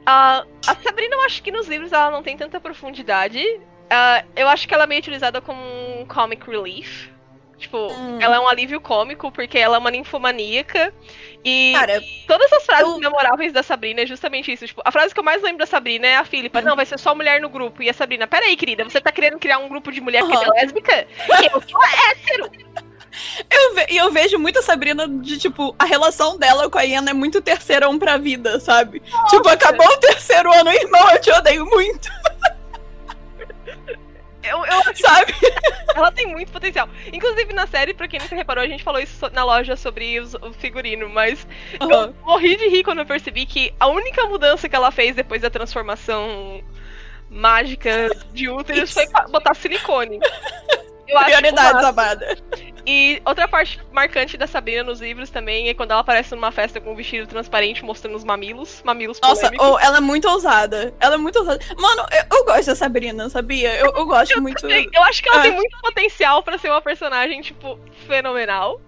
A, 0.06 0.44
a 0.66 0.74
Sabrina, 0.76 1.16
eu 1.16 1.20
acho 1.22 1.42
que 1.42 1.50
nos 1.50 1.68
livros 1.68 1.92
ela 1.92 2.10
não 2.10 2.22
tem 2.22 2.36
tanta 2.36 2.58
profundidade. 2.60 3.42
Ah, 3.90 4.24
eu 4.34 4.48
acho 4.48 4.66
que 4.66 4.74
ela 4.74 4.84
é 4.84 4.86
meio 4.86 5.00
utilizada 5.00 5.40
como 5.40 5.60
um 5.60 6.06
comic 6.06 6.48
relief. 6.50 7.10
Tipo, 7.58 7.76
Hum. 7.92 8.18
ela 8.20 8.36
é 8.36 8.40
um 8.40 8.46
alívio 8.46 8.80
cômico, 8.80 9.32
porque 9.32 9.58
ela 9.58 9.76
é 9.76 9.78
uma 9.78 9.90
ninfomaníaca. 9.90 10.94
E 11.44 11.72
Cara, 11.74 12.00
todas 12.26 12.52
as 12.52 12.64
frases 12.64 12.86
eu- 12.86 12.98
memoráveis 12.98 13.52
da 13.52 13.62
Sabrina 13.64 14.00
é 14.02 14.06
justamente 14.06 14.52
isso. 14.52 14.64
Tipo, 14.66 14.80
a 14.84 14.92
frase 14.92 15.12
que 15.12 15.18
eu 15.18 15.24
mais 15.24 15.42
lembro 15.42 15.58
da 15.58 15.66
Sabrina 15.66 16.06
é 16.06 16.16
a 16.16 16.24
Filipa. 16.24 16.60
Não, 16.62 16.76
vai 16.76 16.86
ser 16.86 16.98
só 16.98 17.14
mulher 17.14 17.40
no 17.40 17.48
grupo. 17.48 17.82
E 17.82 17.90
a 17.90 17.92
Sabrina, 17.94 18.26
peraí, 18.28 18.56
querida, 18.56 18.84
você 18.84 19.00
tá 19.00 19.10
querendo 19.10 19.38
criar 19.38 19.58
um 19.58 19.68
grupo 19.68 19.90
de 19.90 20.00
mulher 20.00 20.22
que 20.24 20.32
é 20.32 20.48
lésbica? 20.50 21.06
Eu 21.52 21.60
sou 21.62 21.80
hétero! 21.84 22.50
eu, 23.50 23.74
ve- 23.74 23.86
e 23.90 23.96
eu 23.96 24.12
vejo 24.12 24.38
muito 24.38 24.60
a 24.60 24.62
Sabrina 24.62 25.08
de, 25.08 25.38
tipo, 25.38 25.74
a 25.78 25.84
relação 25.84 26.38
dela 26.38 26.70
com 26.70 26.78
a 26.78 26.82
Iana 26.84 27.10
é 27.10 27.14
muito 27.14 27.40
terceirão 27.42 27.98
pra 27.98 28.16
vida, 28.18 28.60
sabe? 28.60 29.02
Tipo, 29.28 29.48
acabou 29.48 29.86
o 29.86 29.96
terceiro 29.96 30.52
ano, 30.52 30.70
irmão, 30.72 31.10
eu 31.10 31.20
te 31.20 31.30
odeio 31.32 31.66
muito, 31.66 32.08
Eu, 34.42 34.64
eu 34.64 34.96
sabe? 34.96 35.34
Ela 35.98 36.12
tem 36.12 36.26
muito 36.26 36.50
potencial. 36.52 36.88
Inclusive, 37.12 37.52
na 37.52 37.66
série, 37.66 37.92
pra 37.94 38.06
quem 38.08 38.20
nunca 38.20 38.34
reparou, 38.37 38.62
a 38.64 38.66
gente 38.68 38.82
falou 38.84 39.00
isso 39.00 39.18
so- 39.18 39.30
na 39.32 39.44
loja 39.44 39.76
sobre 39.76 40.18
os- 40.20 40.34
o 40.34 40.52
figurino, 40.52 41.08
mas 41.08 41.46
Aham. 41.80 41.90
eu 42.06 42.14
morri 42.24 42.56
de 42.56 42.68
rir 42.68 42.84
quando 42.84 42.98
eu 43.00 43.06
percebi 43.06 43.44
que 43.46 43.72
a 43.80 43.87
única 43.88 44.24
mudança 44.26 44.68
que 44.68 44.76
ela 44.76 44.90
fez 44.90 45.14
depois 45.16 45.42
da 45.42 45.50
transformação 45.50 46.62
mágica 47.30 48.08
de 48.32 48.48
úteros 48.48 48.92
foi 48.94 49.06
botar 49.30 49.54
silicone. 49.54 50.18
Eu 51.06 51.18
acho 51.18 51.26
Prioridades, 51.37 51.84
amada. 51.84 52.38
E 52.90 53.20
outra 53.22 53.46
parte 53.46 53.79
marcante 53.92 54.38
da 54.38 54.46
Sabrina 54.46 54.83
nos 54.83 54.98
livros 54.98 55.29
também 55.29 55.68
é 55.68 55.74
quando 55.74 55.90
ela 55.90 56.01
aparece 56.01 56.35
numa 56.35 56.51
festa 56.51 56.81
com 56.81 56.92
um 56.92 56.96
vestido 56.96 57.27
transparente 57.27 57.85
mostrando 57.85 58.16
os 58.16 58.24
mamilos. 58.24 58.81
Mamilos 58.83 59.20
Nossa, 59.20 59.51
oh, 59.59 59.79
ela 59.79 59.98
é 59.98 60.01
muito 60.01 60.27
ousada. 60.27 60.94
Ela 60.98 61.16
é 61.16 61.18
muito 61.18 61.38
ousada. 61.38 61.62
Mano, 61.79 62.07
eu, 62.11 62.38
eu 62.38 62.44
gosto 62.46 62.64
da 62.66 62.74
Sabrina, 62.74 63.29
sabia? 63.29 63.74
Eu, 63.77 63.92
eu 63.94 64.07
gosto 64.07 64.40
muito. 64.40 64.66
Eu 64.66 65.03
acho 65.03 65.22
que 65.22 65.29
ela 65.29 65.40
Ah. 65.40 65.42
tem 65.42 65.53
muito 65.53 65.77
potencial 65.83 66.42
pra 66.42 66.57
ser 66.57 66.70
uma 66.70 66.81
personagem, 66.81 67.42
tipo, 67.42 67.79
fenomenal. 68.07 68.81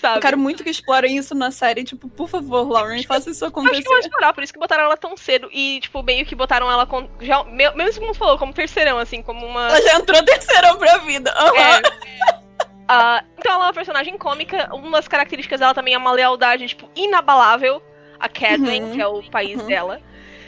Sabe? 0.00 0.16
Eu 0.16 0.22
quero 0.22 0.38
muito 0.38 0.64
que 0.64 0.70
explorem 0.70 1.18
isso 1.18 1.34
na 1.34 1.50
série. 1.50 1.84
Tipo, 1.84 2.08
por 2.08 2.28
favor, 2.30 2.66
Lauren, 2.68 3.02
faça 3.02 3.28
isso 3.30 3.44
Eu 3.44 3.48
acho 3.48 3.54
que 3.54 3.60
acontecer. 3.60 3.84
vão 3.88 3.98
explorar, 3.98 4.32
por 4.32 4.42
isso 4.42 4.52
que 4.52 4.58
botaram 4.58 4.84
ela 4.84 4.96
tão 4.96 5.14
cedo. 5.14 5.50
E, 5.52 5.78
tipo, 5.80 6.02
meio 6.02 6.24
que 6.24 6.34
botaram 6.34 6.70
ela 6.70 6.86
com. 6.86 7.06
Já, 7.20 7.44
me- 7.44 7.70
mesmo 7.72 8.00
como 8.00 8.14
você 8.14 8.18
falou, 8.18 8.38
como 8.38 8.52
terceirão, 8.54 8.98
assim, 8.98 9.22
como 9.22 9.44
uma. 9.46 9.68
Ela 9.68 9.82
já 9.82 9.94
entrou 9.98 10.24
terceirão 10.24 10.78
pra 10.78 10.96
vida. 10.98 11.30
Aham. 11.36 11.54
É. 11.58 12.41
Ah, 12.88 13.24
então 13.38 13.52
ela 13.52 13.64
é 13.64 13.66
uma 13.68 13.72
personagem 13.72 14.16
cômica. 14.18 14.68
Uma 14.74 14.98
das 14.98 15.08
características 15.08 15.60
dela 15.60 15.74
também 15.74 15.94
é 15.94 15.98
uma 15.98 16.12
lealdade, 16.12 16.66
tipo, 16.68 16.88
inabalável. 16.94 17.82
A 18.18 18.28
Cadwin, 18.28 18.82
Uhum. 18.82 18.92
que 18.94 19.00
é 19.02 19.06
o 19.06 19.22
país 19.30 19.60
Uhum. 19.60 19.66
dela. 19.66 20.00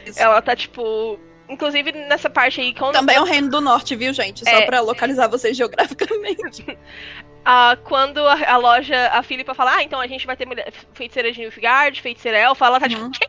Isso. 0.06 0.20
Ela 0.20 0.40
tá, 0.42 0.54
tipo. 0.54 1.18
Inclusive 1.48 1.92
nessa 1.92 2.30
parte 2.30 2.60
aí, 2.60 2.72
quando, 2.74 2.94
Também 2.94 3.16
é 3.16 3.20
o 3.20 3.24
Reino 3.24 3.50
do 3.50 3.60
Norte, 3.60 3.94
viu, 3.94 4.12
gente? 4.14 4.44
Só 4.48 4.50
É. 4.56 4.64
pra 4.66 4.80
localizar 4.80 5.28
vocês 5.28 5.56
geograficamente. 5.56 6.64
ah, 7.44 7.76
quando 7.84 8.18
a, 8.26 8.52
a 8.52 8.56
loja, 8.56 9.08
a 9.12 9.22
Philippa 9.22 9.52
fala, 9.54 9.74
ah, 9.76 9.82
então 9.82 10.00
a 10.00 10.06
gente 10.06 10.26
vai 10.26 10.36
ter 10.36 10.46
mulher, 10.46 10.72
feiticeira 10.94 11.30
de 11.32 11.40
Nilfgaard, 11.40 12.00
feiticeira 12.00 12.38
elfa, 12.38 12.64
ela 12.66 12.80
tá 12.80 12.86
Uhum. 12.86 13.10
tipo, 13.10 13.28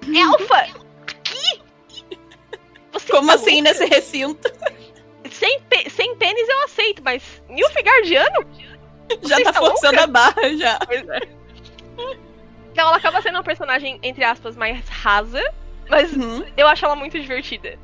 "Quê? 0.00 0.18
Elfa? 0.18 0.66
Que? 1.22 1.60
Você 2.92 3.12
Como 3.12 3.26
tá 3.28 3.34
assim 3.34 3.56
louca? 3.56 3.68
nesse 3.68 3.84
recinto? 3.86 4.48
Sem, 5.34 5.58
sem 5.90 6.14
pênis 6.16 6.48
eu 6.48 6.64
aceito, 6.64 7.02
mas 7.02 7.42
Nilfgaardiano? 7.48 8.46
Já 9.22 9.36
tá 9.36 9.40
está 9.42 9.52
forçando 9.52 9.96
louca? 9.96 10.04
a 10.04 10.06
barra 10.06 10.56
já. 10.56 10.78
Pois 10.86 11.08
é. 11.08 11.20
Então 12.72 12.88
ela 12.88 12.96
acaba 12.96 13.20
sendo 13.22 13.34
uma 13.36 13.42
personagem, 13.44 13.98
entre 14.02 14.24
aspas, 14.24 14.56
mais 14.56 14.86
rasa, 14.88 15.42
mas 15.88 16.12
Uhum. 16.12 16.44
eu 16.56 16.66
acho 16.66 16.84
ela 16.84 16.96
muito 16.96 17.20
divertida. 17.20 17.78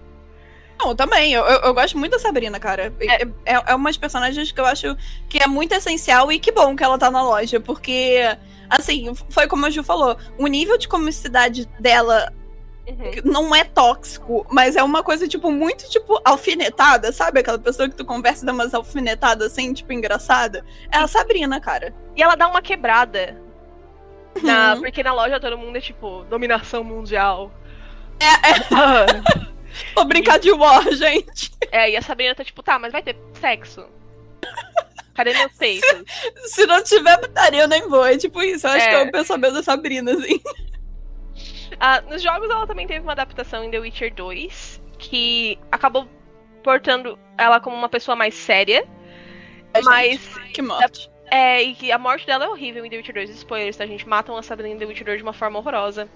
Não, 0.78 0.96
também. 0.96 1.32
Eu, 1.32 1.44
eu, 1.44 1.60
eu 1.60 1.74
gosto 1.74 1.98
muito 1.98 2.12
da 2.12 2.18
Sabrina, 2.18 2.58
cara. 2.58 2.92
É. 3.00 3.06
É, 3.06 3.22
é, 3.44 3.62
é 3.66 3.74
umas 3.74 3.96
personagens 3.98 4.50
que 4.50 4.60
eu 4.60 4.64
acho 4.66 4.96
que 5.28 5.42
é 5.42 5.46
muito 5.46 5.72
essencial 5.74 6.32
e 6.32 6.38
que 6.38 6.50
bom 6.50 6.74
que 6.74 6.82
ela 6.82 6.98
tá 6.98 7.10
na 7.10 7.22
loja, 7.22 7.60
porque, 7.60 8.18
assim, 8.70 9.12
foi 9.28 9.46
como 9.46 9.66
a 9.66 9.70
Ju 9.70 9.82
falou, 9.84 10.16
o 10.38 10.46
nível 10.46 10.78
de 10.78 10.88
comicidade 10.88 11.66
dela 11.78 12.32
Uhum. 12.90 13.10
não 13.32 13.54
é 13.54 13.64
tóxico, 13.64 14.46
mas 14.50 14.76
é 14.76 14.82
uma 14.82 15.02
coisa, 15.02 15.26
tipo, 15.28 15.50
muito, 15.50 15.88
tipo, 15.90 16.20
alfinetada, 16.24 17.12
sabe? 17.12 17.40
Aquela 17.40 17.58
pessoa 17.58 17.88
que 17.88 17.94
tu 17.94 18.04
conversa 18.04 18.42
e 18.42 18.46
dá 18.46 18.52
umas 18.52 18.74
alfinetadas, 18.74 19.52
assim, 19.52 19.72
tipo, 19.72 19.92
engraçada. 19.92 20.64
É 20.92 20.98
a 20.98 21.06
Sabrina, 21.06 21.60
cara. 21.60 21.94
E 22.16 22.22
ela 22.22 22.34
dá 22.34 22.48
uma 22.48 22.60
quebrada. 22.62 23.36
Na, 24.42 24.74
Uhum. 24.74 24.80
Porque 24.82 25.02
na 25.02 25.12
loja 25.12 25.40
todo 25.40 25.58
mundo 25.58 25.76
é 25.76 25.80
tipo, 25.80 26.24
dominação 26.30 26.84
mundial. 26.84 27.50
É, 28.20 28.50
é. 28.50 28.60
Ah. 28.72 29.46
Vou 29.94 30.04
brincar 30.04 30.38
de 30.38 30.50
war, 30.50 30.82
gente. 30.92 31.52
é, 31.70 31.90
e 31.90 31.96
a 31.96 32.02
Sabrina 32.02 32.34
tá 32.34 32.44
tipo, 32.44 32.60
tá, 32.62 32.76
mas 32.78 32.90
vai 32.92 33.02
ter 33.02 33.16
sexo. 33.40 33.86
Cadê 35.14 35.32
meus 35.32 35.52
peitos? 35.52 36.04
Se 36.46 36.66
não 36.66 36.82
tiver 36.82 37.16
putaria, 37.18 37.62
eu 37.62 37.68
nem 37.68 37.88
vou. 37.88 38.04
É 38.04 38.16
tipo 38.16 38.42
isso. 38.42 38.66
Eu 38.66 38.72
acho 38.72 38.86
É. 38.86 38.88
que 38.88 38.94
é 38.94 39.02
o 39.04 39.12
pensamento 39.12 39.54
da 39.54 39.62
Sabrina, 39.62 40.12
assim. 40.12 40.40
Ah, 41.78 42.00
nos 42.02 42.22
jogos 42.22 42.50
ela 42.50 42.66
também 42.66 42.86
teve 42.86 43.00
uma 43.00 43.12
adaptação 43.12 43.62
em 43.64 43.70
The 43.70 43.78
Witcher 43.78 44.14
2, 44.14 44.82
que 44.98 45.58
acabou 45.70 46.08
portando 46.62 47.18
ela 47.38 47.60
como 47.60 47.76
uma 47.76 47.88
pessoa 47.88 48.16
mais 48.16 48.34
séria. 48.34 48.86
Mas 49.84 50.20
Que 50.52 50.62
morte. 50.62 51.10
É, 51.30 51.62
e 51.62 51.74
que 51.74 51.92
a 51.92 51.98
morte 51.98 52.26
dela 52.26 52.44
é 52.44 52.48
horrível 52.48 52.84
em 52.84 52.90
The 52.90 52.96
Witcher 52.96 53.14
2. 53.14 53.30
Spoilers, 53.30 53.76
tá? 53.76 53.84
A 53.84 53.86
gente 53.86 54.08
matam 54.08 54.36
a 54.36 54.42
Sabrina 54.42 54.74
em 54.74 54.78
The 54.78 54.86
Witcher 54.86 55.06
2 55.06 55.18
de 55.18 55.22
uma 55.22 55.32
forma 55.32 55.58
horrorosa. 55.58 56.08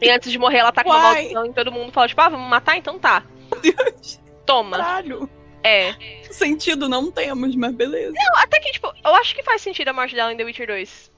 E 0.00 0.10
antes 0.10 0.30
de 0.30 0.38
morrer, 0.38 0.58
ela 0.58 0.72
tá 0.72 0.82
com 0.82 0.90
uma 0.90 0.98
Uai. 0.98 1.14
maldição 1.14 1.46
e 1.46 1.52
todo 1.52 1.72
mundo 1.72 1.92
fala, 1.92 2.08
tipo, 2.08 2.20
ah, 2.20 2.28
vamos 2.28 2.50
matar? 2.50 2.76
Então 2.76 2.98
tá. 2.98 3.24
Deus. 3.62 4.20
Toma. 4.44 4.76
Caralho. 4.76 5.30
É. 5.62 5.94
Sentido 6.30 6.88
não 6.88 7.10
temos, 7.10 7.54
mas 7.54 7.72
beleza. 7.72 8.14
Até 8.36 8.58
que, 8.58 8.72
tipo, 8.72 8.92
eu 9.04 9.14
acho 9.14 9.34
que 9.34 9.42
faz 9.44 9.62
sentido 9.62 9.88
a 9.88 9.92
morte 9.92 10.14
dela 10.14 10.32
em 10.32 10.36
The 10.36 10.44
Witcher 10.44 10.66
2. 10.66 11.12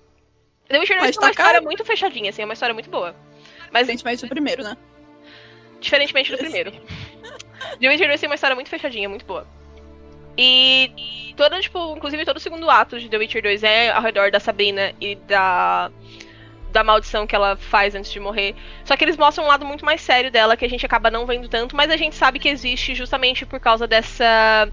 The 0.69 0.79
Witcher 0.79 0.97
2 0.99 1.07
Mas 1.07 1.17
é 1.17 1.19
uma 1.19 1.27
tá 1.27 1.31
história 1.31 1.53
caro. 1.55 1.65
muito 1.65 1.85
fechadinha, 1.85 2.31
assim, 2.31 2.43
é 2.43 2.45
uma 2.45 2.55
história 2.55 2.75
muito 2.75 2.91
boa. 2.91 3.17
Mas, 3.75 3.83
Evidentemente 3.83 4.25
o 4.25 4.29
primeiro, 4.29 4.63
né? 4.63 4.77
diferentemente 5.85 6.33
do 6.33 6.39
primeiro. 6.39 6.73
The 7.79 7.89
Witcher 7.89 8.09
2 8.09 8.21
tem 8.21 8.29
uma 8.29 8.35
história 8.35 8.55
muito 8.55 8.71
fechadinha, 8.71 9.09
muito 9.09 9.25
boa. 9.25 9.47
E 10.37 11.35
todo, 11.37 11.61
tipo, 11.61 11.95
inclusive 11.97 12.25
todo 12.25 12.39
o 12.39 12.41
segundo 12.41 12.69
ato 12.69 12.99
de 12.99 13.09
The 13.09 13.19
Witcher 13.19 13.43
2 13.43 13.63
é 13.63 13.91
ao 13.91 14.03
redor 14.03 14.31
da 14.31 14.41
Sabrina 14.41 14.93
e 15.01 15.15
da 15.15 15.91
da 16.73 16.83
maldição 16.83 17.25
que 17.25 17.37
ela 17.37 17.57
faz 17.57 17.95
antes 17.95 18.11
de 18.11 18.19
morrer. 18.19 18.57
Só 18.85 18.97
que 18.97 19.05
eles 19.05 19.17
mostram 19.17 19.45
um 19.45 19.49
lado 19.49 19.65
muito 19.65 19.85
mais 19.85 20.01
sério 20.01 20.29
dela 20.29 20.57
que 20.57 20.65
a 20.65 20.69
gente 20.69 20.85
acaba 20.85 21.09
não 21.09 21.25
vendo 21.25 21.49
tanto, 21.49 21.77
mas 21.77 21.89
a 21.89 21.97
gente 21.97 22.17
sabe 22.17 22.41
que 22.41 22.49
existe 22.49 22.97
justamente 22.97 23.47
por 23.47 23.61
causa 23.61 23.87
dessa 23.87 24.69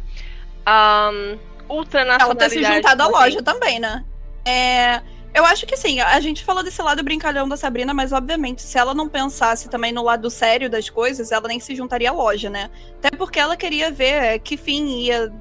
um, 0.68 1.38
ultranacionalidade. 1.70 2.24
Ela 2.24 2.36
ter 2.36 2.50
se 2.50 2.64
juntado 2.64 3.04
à 3.04 3.08
loja 3.08 3.44
também, 3.44 3.80
né? 3.80 4.04
É, 4.44 5.00
eu 5.34 5.46
acho 5.46 5.65
que 5.65 5.76
assim, 5.76 6.00
a 6.00 6.20
gente 6.20 6.44
falou 6.44 6.63
desse 6.63 6.82
lado 6.82 7.04
brincalhão 7.04 7.48
da 7.48 7.56
Sabrina, 7.56 7.94
mas 7.94 8.12
obviamente, 8.12 8.62
se 8.62 8.78
ela 8.78 8.94
não 8.94 9.08
pensasse 9.08 9.70
também 9.70 9.91
no 9.91 10.04
lado 10.04 10.30
sério 10.30 10.70
das 10.70 10.89
coisas, 10.89 11.32
ela 11.32 11.48
nem 11.48 11.60
se 11.60 11.76
juntaria 11.76 12.10
à 12.10 12.13
loja, 12.13 12.50
né? 12.50 12.70
Até 12.98 13.15
porque 13.15 13.39
ela 13.39 13.56
queria 13.56 13.89
ver 13.91 14.24
é, 14.24 14.39
que 14.39 14.58
fim 14.58 15.04
ia 15.04 15.32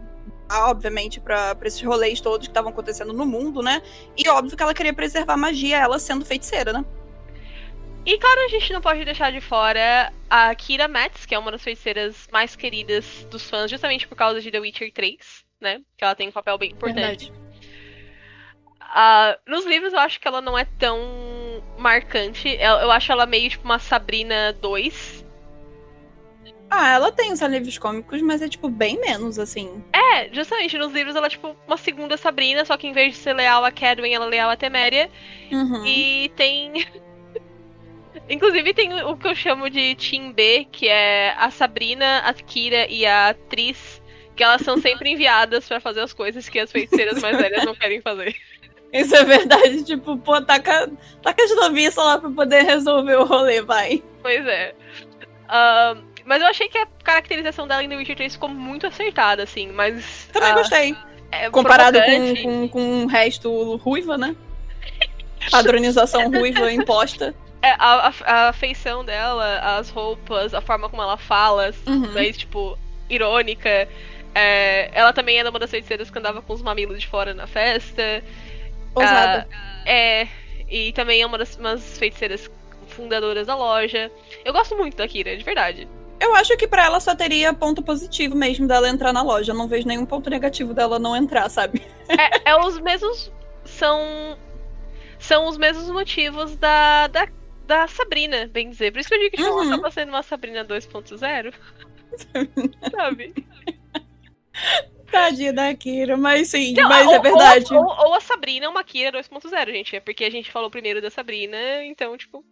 obviamente, 0.53 1.21
pra 1.21 1.55
pra 1.55 1.69
esses 1.69 1.83
rolês 1.83 2.21
todos 2.21 2.47
que 2.47 2.51
estavam 2.51 2.71
acontecendo 2.71 3.13
no 3.13 3.25
mundo, 3.25 3.63
né? 3.63 3.81
E 4.17 4.29
óbvio 4.29 4.57
que 4.57 4.63
ela 4.63 4.75
queria 4.75 4.93
preservar 4.93 5.35
a 5.35 5.37
magia, 5.37 5.79
ela 5.79 5.99
sendo 5.99 6.25
feiticeira, 6.25 6.73
né? 6.73 6.85
E 8.05 8.19
claro, 8.19 8.41
a 8.41 8.49
gente 8.49 8.73
não 8.73 8.81
pode 8.81 9.05
deixar 9.05 9.31
de 9.31 9.41
fora 9.41 10.13
a 10.29 10.55
Kira 10.55 10.89
Metz, 10.89 11.27
que 11.27 11.35
é 11.35 11.39
uma 11.39 11.53
das 11.53 11.63
feiticeiras 11.63 12.27
mais 12.33 12.57
queridas 12.57 13.27
dos 13.31 13.49
fãs, 13.49 13.71
justamente 13.71 14.09
por 14.09 14.17
causa 14.17 14.41
de 14.41 14.51
The 14.51 14.59
Witcher 14.59 14.93
3, 14.93 15.45
né? 15.61 15.81
Que 15.97 16.05
ela 16.05 16.15
tem 16.15 16.29
um 16.29 16.33
papel 16.33 16.57
bem 16.57 16.73
importante. 16.73 17.31
Ah, 18.93 19.39
nos 19.47 19.65
livros 19.65 19.93
eu 19.93 20.01
acho 20.01 20.21
que 20.21 20.27
ela 20.27 20.41
não 20.41 20.59
é 20.59 20.65
tão 20.79 20.99
marcante. 21.79 22.49
Eu, 22.49 22.77
eu 22.77 22.91
acho 22.91 23.11
ela 23.13 23.27
meio 23.27 23.49
tipo 23.49 23.65
uma 23.65 23.79
Sabrina 23.79 24.53
2. 24.61 25.25
Ah, 26.69 26.91
ela 26.91 27.11
tem 27.11 27.33
os 27.33 27.43
alívios 27.43 27.77
cômicos, 27.79 28.23
mas 28.23 28.41
é 28.43 28.49
tipo 28.49 28.69
bem 28.69 29.01
menos, 29.01 29.41
assim. 29.41 29.83
É, 29.93 30.33
justamente, 30.33 30.79
nos 30.79 30.93
livros 30.93 31.17
ela 31.17 31.27
é 31.27 31.31
tipo 31.31 31.57
uma 31.67 31.77
segunda 31.77 32.17
Sabrina, 32.17 32.65
só 32.65 32.77
que 32.77 32.87
em 32.87 32.93
vez 32.93 33.15
de 33.15 33.19
ser 33.19 33.33
leal 33.33 33.65
a 33.65 33.73
Cadwin, 33.73 34.13
ela 34.13 34.27
é 34.27 34.29
leal 34.29 34.51
a 34.51 34.57
Teméria. 34.57 35.11
Uhum. 35.51 35.85
E 35.85 36.31
tem. 36.37 36.87
Inclusive 38.31 38.73
tem 38.73 39.03
o 39.03 39.17
que 39.17 39.27
eu 39.27 39.35
chamo 39.35 39.69
de 39.69 39.97
Team 39.97 40.33
B, 40.33 40.69
que 40.71 40.87
é 40.87 41.35
a 41.37 41.51
Sabrina, 41.51 42.19
a 42.19 42.33
Kira 42.33 42.87
e 42.89 43.05
a 43.05 43.31
atriz, 43.31 44.01
que 44.37 44.45
elas 44.45 44.63
são 44.63 44.77
sempre 44.79 45.11
enviadas 45.15 45.67
pra 45.67 45.81
fazer 45.81 46.03
as 46.03 46.13
coisas 46.13 46.49
que 46.49 46.61
as 46.61 46.71
feiticeiras 46.71 47.21
mais 47.21 47.37
velhas 47.37 47.65
não 47.65 47.75
querem 47.75 48.01
fazer. 48.01 48.37
Isso 48.93 49.15
é 49.15 49.25
verdade, 49.25 49.85
tipo, 49.85 50.17
pô, 50.19 50.41
taca, 50.41 50.91
taca 51.23 51.43
as 51.45 51.55
noviças 51.55 52.05
lá 52.05 52.19
pra 52.19 52.31
poder 52.31 52.63
resolver 52.63 53.17
o 53.17 53.25
rolê, 53.25 53.63
vai. 53.63 54.03
Pois 54.21 54.45
é. 54.47 54.75
Ahn, 55.49 56.03
mas 56.25 56.43
eu 56.43 56.49
achei 56.49 56.69
que 56.69 56.79
a 56.79 56.87
caracterização 57.03 57.67
dela 57.67 57.83
em 57.83 57.89
The 57.89 57.97
Witcher 57.97 58.17
3 58.17 58.33
ficou 58.35 58.49
muito 58.49 58.87
acertada, 58.87 59.43
assim, 59.43 59.69
mas. 59.69 60.29
Também 60.33 60.51
ah, 60.51 60.55
gostei. 60.55 60.97
é 61.33 61.51
Comparado 61.51 61.99
com, 62.03 62.37
com, 62.43 62.69
com 62.69 63.05
o 63.05 63.07
resto 63.07 63.77
ruiva, 63.77 64.17
né? 64.19 64.35
Padronização 65.51 66.31
ruiva 66.31 66.71
imposta. 66.73 67.35
É, 67.63 67.71
a, 67.79 68.09
a, 68.27 68.49
a 68.49 68.53
feição 68.53 69.05
dela, 69.05 69.79
as 69.79 69.91
roupas, 69.91 70.55
a 70.55 70.61
forma 70.61 70.89
como 70.89 71.03
ela 71.03 71.17
fala, 71.17 71.73
Uhum. 71.87 72.13
mas, 72.13 72.37
tipo, 72.37 72.79
irônica. 73.09 73.89
É, 74.35 74.91
ela 74.95 75.13
também 75.13 75.39
era 75.39 75.51
uma 75.51 75.59
das 75.59 75.71
feiticeiras 75.71 76.11
que 76.11 76.19
andava 76.19 76.41
com 76.41 76.53
os 76.53 76.63
mamilos 76.63 77.01
de 77.01 77.09
fora 77.09 77.35
na 77.35 77.47
festa. 77.47 78.23
Ousada. 78.95 79.49
É, 79.87 80.27
e 80.69 80.93
também 80.93 81.23
é 81.23 81.27
uma 81.27 81.39
das 81.39 81.57
umas 81.57 81.99
feiticeiras 81.99 82.51
fundadoras 82.89 83.47
da 83.47 83.57
loja. 83.57 84.11
Eu 84.45 84.53
gosto 84.53 84.77
muito 84.77 84.97
da 84.97 85.07
Kira, 85.09 85.37
de 85.37 85.45
verdade. 85.45 85.89
Eu 86.21 86.35
acho 86.35 86.55
que 86.57 86.67
pra 86.69 86.85
ela 86.85 87.01
só 87.01 87.15
teria 87.15 87.53
ponto 87.55 87.83
positivo 87.83 88.35
mesmo 88.37 88.67
dela 88.67 88.89
entrar 88.89 89.13
na 89.13 89.23
loja. 89.23 89.53
Eu 89.53 89.57
não 89.57 89.67
vejo 89.69 89.87
nenhum 89.89 90.05
ponto 90.05 90.29
negativo 90.29 90.75
dela 90.75 90.99
não 90.99 91.17
entrar, 91.17 91.49
sabe? 91.49 91.83
É, 92.09 92.51
é 92.51 92.57
os 92.57 92.79
mesmos. 92.81 93.33
São. 93.65 94.37
São 95.19 95.47
os 95.49 95.57
mesmos 95.57 95.89
motivos 95.91 96.57
da, 96.57 97.07
da, 97.07 97.29
da 97.67 97.87
Sabrina, 97.87 98.49
bem 98.53 98.71
dizer. 98.71 98.91
Por 98.93 98.99
isso 99.01 99.09
que 99.09 99.15
eu 99.15 99.19
digo 99.19 99.31
que 99.31 99.37
tipo, 99.39 99.49
ela 99.49 99.63
Uhum. 99.63 99.73
acaba 99.73 99.91
sendo 99.91 100.09
uma 100.11 100.23
Sabrina 100.23 100.65
2.0. 100.65 101.55
Sabe? 102.91 103.35
Tadinha 105.11 105.53
da 105.53 105.75
Kira, 105.75 106.17
mas 106.17 106.49
sim, 106.49 106.73
Não, 106.75 106.89
mas 106.89 107.07
ou- 107.07 107.15
é 107.15 107.19
verdade. 107.21 107.75
Ou, 107.75 107.85
ou- 107.85 108.15
a 108.15 108.21
Sabrina 108.21 108.67
é 108.67 108.69
uma 108.69 108.85
Kira 108.85 109.13
2.0, 109.13 109.71
gente. 109.73 109.97
É 109.97 110.01
porque 110.01 110.25
a 110.25 110.31
gente 110.31 110.51
falou 110.51 110.71
primeiro 110.71 111.01
da 111.03 111.11
Sabrina, 111.11 111.57
então, 111.85 112.17
tipo. 112.17 112.45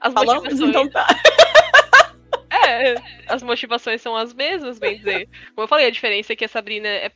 As 0.00 0.12
Falamos, 0.12 0.44
motivações. 0.44 0.70
então 0.70 0.88
tá. 0.90 1.06
É, 2.50 2.94
as 3.26 3.42
motivações 3.42 4.00
são 4.00 4.16
as 4.16 4.32
mesmas, 4.32 4.78
bem 4.78 4.96
dizer. 4.96 5.28
Como 5.54 5.64
eu 5.64 5.68
falei, 5.68 5.86
a 5.86 5.90
diferença 5.90 6.32
é 6.32 6.36
que 6.36 6.44
a 6.44 6.48
Sabrina 6.48 6.88
é- 6.88 7.12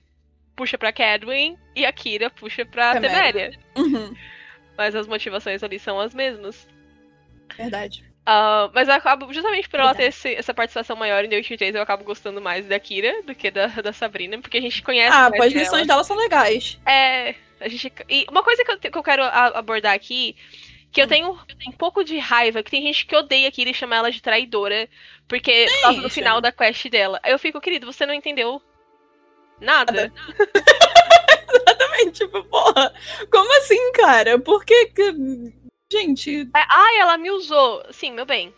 puxa 0.54 0.76
pra 0.76 0.92
Cadwin 0.92 1.56
e 1.74 1.84
a 1.86 1.92
Kira 1.92 2.28
puxa 2.30 2.64
pra. 2.66 2.92
Teméria. 2.92 3.58
Uhum, 3.76 4.14
Mas 4.76 4.94
as 4.94 5.06
motivações 5.06 5.62
ali 5.62 5.78
são 5.78 5.98
as 5.98 6.14
mesmas. 6.14 6.68
verdade. 7.56 8.04
Ah, 8.24 8.70
mas 8.72 8.86
eu 8.88 8.94
acabo, 8.94 9.32
justamente 9.32 9.68
por 9.68 9.80
ela 9.80 9.94
ter 9.94 10.04
esse- 10.04 10.34
essa 10.34 10.54
participação 10.54 10.94
maior 10.94 11.24
em 11.24 11.28
The 11.28 11.36
Witcher 11.36 11.58
3, 11.58 11.74
eu 11.74 11.82
acabo 11.82 12.04
gostando 12.04 12.40
mais 12.40 12.66
da 12.66 12.78
Kira 12.78 13.22
do 13.22 13.34
que 13.34 13.50
da, 13.50 13.66
da 13.66 13.92
Sabrina, 13.92 14.38
porque 14.38 14.58
a 14.58 14.60
gente 14.60 14.80
conhece 14.82 15.16
Ah, 15.16 15.30
pô, 15.34 15.42
as 15.42 15.52
lições 15.52 15.86
dela 15.88 16.04
são 16.04 16.16
legais. 16.16 16.78
É, 16.86 17.34
a 17.60 17.68
gente. 17.68 17.92
E 18.08 18.24
uma 18.30 18.42
coisa 18.44 18.64
que 18.64 18.70
eu, 18.70 18.78
que 18.78 18.96
eu 18.98 19.02
quero 19.02 19.24
abordar 19.24 19.92
aqui, 19.94 20.36
que 20.92 21.00
Hum. 21.00 21.04
eu 21.04 21.08
tenho 21.08 21.38
um 21.66 21.72
pouco 21.72 22.04
de 22.04 22.16
raiva, 22.18 22.62
que 22.62 22.70
tem 22.70 22.82
gente 22.82 23.06
que 23.06 23.16
odeia 23.16 23.50
Kira 23.50 23.70
e 23.70 23.74
chama 23.74 23.96
ela 23.96 24.10
de 24.12 24.22
traidora, 24.22 24.88
porque 25.26 25.66
por 25.66 25.80
causa 25.82 26.00
do 26.02 26.10
final 26.10 26.40
da 26.40 26.52
quest 26.52 26.88
dela. 26.88 27.18
Aí 27.24 27.32
eu 27.32 27.38
fico, 27.40 27.60
querido, 27.60 27.90
você 27.92 28.06
não 28.06 28.14
entendeu 28.14 28.62
nada. 29.60 30.12
Exatamente, 31.54 32.12
tipo, 32.24 32.42
porra, 32.44 32.92
como 33.30 33.58
assim, 33.58 33.92
cara? 33.92 34.38
Por 34.38 34.64
que 34.64 34.86
que... 34.86 35.12
Gente, 35.92 36.42
É, 36.56 36.64
Ai, 36.70 36.98
ela 36.98 37.18
me 37.18 37.30
usou. 37.30 37.82
Sim, 37.92 38.12
meu 38.12 38.24
bem. 38.26 38.52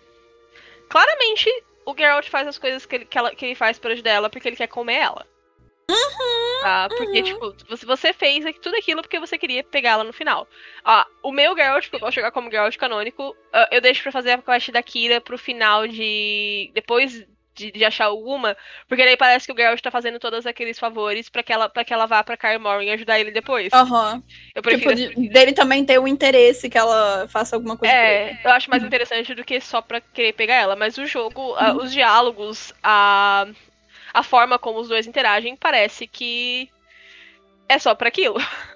Claramente, 0.88 1.48
o 1.84 1.94
Geralt 1.96 2.28
faz 2.28 2.46
as 2.46 2.58
coisas 2.58 2.86
que 2.86 2.94
ele, 2.96 3.04
que 3.04 3.18
ela- 3.18 3.34
que 3.34 3.44
ele 3.44 3.54
faz 3.54 3.78
pra 3.78 3.92
ajudar 3.92 4.10
ela 4.10 4.30
porque 4.30 4.48
ele 4.48 4.56
quer 4.56 4.68
comer 4.68 4.96
ela. 5.00 5.26
Tá? 6.62 6.88
Porque, 6.88 7.18
uhum. 7.18 7.24
tipo, 7.24 7.54
você, 7.68 7.84
você 7.86 8.12
fez 8.12 8.44
tudo 8.62 8.76
aquilo 8.76 9.02
porque 9.02 9.20
você 9.20 9.36
queria 9.36 9.62
pegar 9.62 9.90
ela 9.90 10.04
no 10.04 10.12
final. 10.14 10.48
Ó, 10.84 11.04
o 11.22 11.30
meu 11.32 11.54
Geralt, 11.54 11.84
porque 11.84 11.96
eu 11.96 12.00
gosto 12.00 12.12
de 12.12 12.16
jogar 12.16 12.30
como 12.32 12.50
Geralt 12.50 12.76
canônico, 12.76 13.36
ah, 13.52 13.68
eu 13.70 13.80
deixo 13.82 14.02
pra 14.02 14.12
fazer 14.12 14.30
a 14.32 14.38
quest 14.38 14.70
da 14.70 14.82
Kira 14.82 15.20
pro 15.20 15.36
final 15.36 15.86
de. 15.86 16.70
Depois 16.72 17.26
de, 17.54 17.70
de 17.70 17.84
achar 17.84 18.06
alguma, 18.06 18.56
porque 18.88 19.04
daí 19.04 19.16
parece 19.16 19.46
que 19.46 19.52
o 19.52 19.56
Geralt 19.56 19.80
tá 19.80 19.90
fazendo 19.90 20.18
todos 20.18 20.44
aqueles 20.46 20.78
favores 20.78 21.28
pra 21.28 21.42
que 21.42 21.52
ela, 21.52 21.68
pra 21.68 21.84
que 21.84 21.92
ela 21.92 22.06
vá 22.06 22.22
pra 22.24 22.36
Kaer 22.36 22.58
Morhen 22.58 22.90
ajudar 22.92 23.20
ele 23.20 23.30
depois. 23.30 23.72
Aham. 23.72 24.22
Eu 24.54 24.62
prefiro. 24.62 24.94
Tipo, 24.96 25.20
de- 25.20 25.28
dele 25.28 25.52
também 25.52 25.84
ter 25.84 25.98
o 25.98 26.08
interesse 26.08 26.68
que 26.68 26.76
ela 26.78 27.26
faça 27.28 27.54
alguma 27.56 27.76
coisa. 27.76 27.94
É, 27.94 28.38
eu 28.44 28.50
acho 28.50 28.68
mais 28.68 28.82
interessante 28.82 29.34
do 29.34 29.44
que 29.44 29.60
só 29.60 29.80
pra 29.80 30.00
querer 30.00 30.32
pegar 30.32 30.56
ela, 30.56 30.74
mas 30.76 30.98
o 30.98 31.06
jogo, 31.06 31.54
a- 31.54 31.72
os 31.74 31.92
diálogos, 31.92 32.72
a, 32.82 33.46
a 34.12 34.22
forma 34.22 34.58
como 34.58 34.80
os 34.80 34.88
dois 34.88 35.06
interagem, 35.06 35.56
parece 35.56 36.06
que 36.06 36.68
é 37.68 37.78
só 37.78 37.94
pra 37.94 38.08
aquilo. 38.08 38.36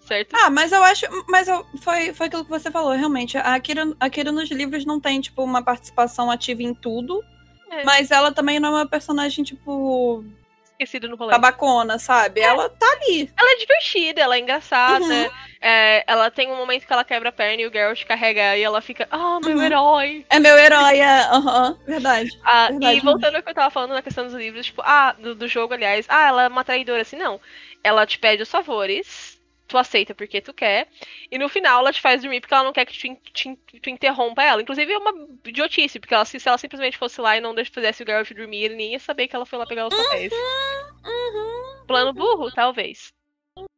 certo? 0.00 0.34
Ah, 0.34 0.50
mas 0.50 0.72
eu 0.72 0.82
acho. 0.82 1.06
Mas 1.28 1.48
eu- 1.48 1.64
foi, 1.82 2.12
foi 2.12 2.26
aquilo 2.26 2.44
que 2.44 2.50
você 2.50 2.70
falou, 2.70 2.92
realmente. 2.92 3.36
A 3.38 3.54
Akira, 3.54 3.84
a 4.00 4.06
Akira 4.06 4.32
nos 4.32 4.50
livros 4.50 4.84
não 4.84 5.00
tem, 5.00 5.20
tipo, 5.20 5.42
uma 5.42 5.62
participação 5.62 6.30
ativa 6.30 6.62
em 6.62 6.74
tudo. 6.74 7.22
É. 7.70 7.84
Mas 7.84 8.10
ela 8.10 8.32
também 8.32 8.58
não 8.58 8.70
é 8.76 8.80
uma 8.82 8.88
personagem, 8.88 9.44
tipo, 9.44 10.24
Esquecido 10.72 11.08
no 11.08 11.16
rolê. 11.16 11.30
babacona, 11.32 11.98
sabe? 11.98 12.40
Ela 12.40 12.68
tá 12.68 12.86
ali. 12.92 13.30
Ela 13.38 13.52
é 13.52 13.56
divertida, 13.56 14.20
ela 14.22 14.34
é 14.36 14.38
engraçada. 14.40 15.04
Uhum. 15.04 15.30
é, 15.60 16.02
ela 16.06 16.30
tem 16.30 16.50
um 16.50 16.56
momento 16.56 16.86
que 16.86 16.92
ela 16.92 17.04
quebra 17.04 17.28
a 17.28 17.32
perna 17.32 17.62
e 17.62 17.66
o 17.66 17.70
Geralt 17.72 18.02
carrega 18.06 18.56
e 18.56 18.62
ela 18.62 18.80
fica, 18.80 19.06
ah, 19.10 19.38
meu 19.44 19.56
Uhum. 19.58 19.62
herói. 19.62 20.26
É 20.30 20.38
meu 20.38 20.56
herói, 20.58 20.98
é. 20.98 21.20
Aham, 21.30 21.78
verdade. 21.86 22.30
Ah, 22.44 22.68
Verdade, 22.70 22.96
e 22.96 23.00
voltando 23.00 23.36
ao 23.36 23.42
que 23.42 23.50
eu 23.50 23.54
tava 23.54 23.70
falando 23.70 23.92
na 23.92 24.02
questão 24.02 24.24
dos 24.24 24.34
livros, 24.34 24.66
tipo, 24.66 24.80
ah, 24.84 25.12
do, 25.12 25.34
do 25.34 25.46
jogo, 25.46 25.74
aliás, 25.74 26.06
ah, 26.08 26.28
ela 26.28 26.42
é 26.44 26.48
uma 26.48 26.64
traidora, 26.64 27.02
assim, 27.02 27.16
não. 27.16 27.40
Ela 27.84 28.06
te 28.06 28.18
pede 28.18 28.42
os 28.42 28.50
favores, 28.50 29.39
tu 29.70 29.78
aceita 29.78 30.14
porque 30.14 30.40
tu 30.40 30.52
quer, 30.52 30.88
e 31.30 31.38
no 31.38 31.48
final 31.48 31.80
ela 31.80 31.92
te 31.92 32.00
faz 32.00 32.20
dormir 32.20 32.40
porque 32.40 32.52
ela 32.52 32.64
não 32.64 32.72
quer 32.72 32.84
que 32.84 32.98
tu, 32.98 33.16
te 33.32 33.56
tu 33.80 33.88
interrompa 33.88 34.42
ela. 34.42 34.60
Inclusive 34.60 34.92
é 34.92 34.98
uma 34.98 35.28
idiotice, 35.44 35.98
porque 35.98 36.12
ela, 36.12 36.24
se, 36.24 36.36
ela 36.44 36.58
simplesmente 36.58 36.98
fosse 36.98 37.20
lá 37.20 37.36
e 37.36 37.40
não 37.40 37.54
fizesse 37.64 38.02
o 38.02 38.06
Geralt 38.06 38.30
dormir, 38.32 38.64
ele 38.64 38.74
nem 38.74 38.92
ia 38.92 38.98
saber 38.98 39.28
que 39.28 39.36
ela 39.36 39.46
foi 39.46 39.58
lá 39.58 39.66
pegar 39.66 39.86
os 39.86 39.96
papéis. 39.96 40.32
Uhum. 40.32 41.86
Plano 41.86 42.12
burro, 42.12 42.50
talvez. 42.52 43.12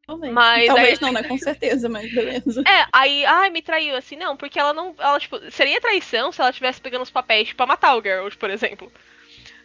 Talvez. 0.06 0.32
Mas 0.32 0.66
Talvez 0.66 1.00
não, 1.00 1.12
né? 1.12 1.22
Com 1.22 1.38
certeza, 1.38 1.88
mas 1.88 2.12
beleza. 2.12 2.62
É, 2.66 2.86
aí, 2.92 3.24
ai, 3.24 3.50
me 3.50 3.62
traiu, 3.62 3.94
assim, 3.96 4.16
não, 4.16 4.36
porque 4.36 4.58
ela 4.58 4.72
não, 4.72 4.94
ela, 4.98 5.18
tipo, 5.20 5.38
seria 5.50 5.80
traição 5.80 6.32
se 6.32 6.40
ela 6.40 6.50
estivesse 6.50 6.80
pegando 6.80 7.02
os 7.02 7.10
papéis, 7.10 7.48
tipo, 7.48 7.58
pra 7.58 7.66
matar 7.66 7.96
o 7.96 8.02
Geralt, 8.02 8.36
por 8.36 8.50
exemplo. 8.50 8.90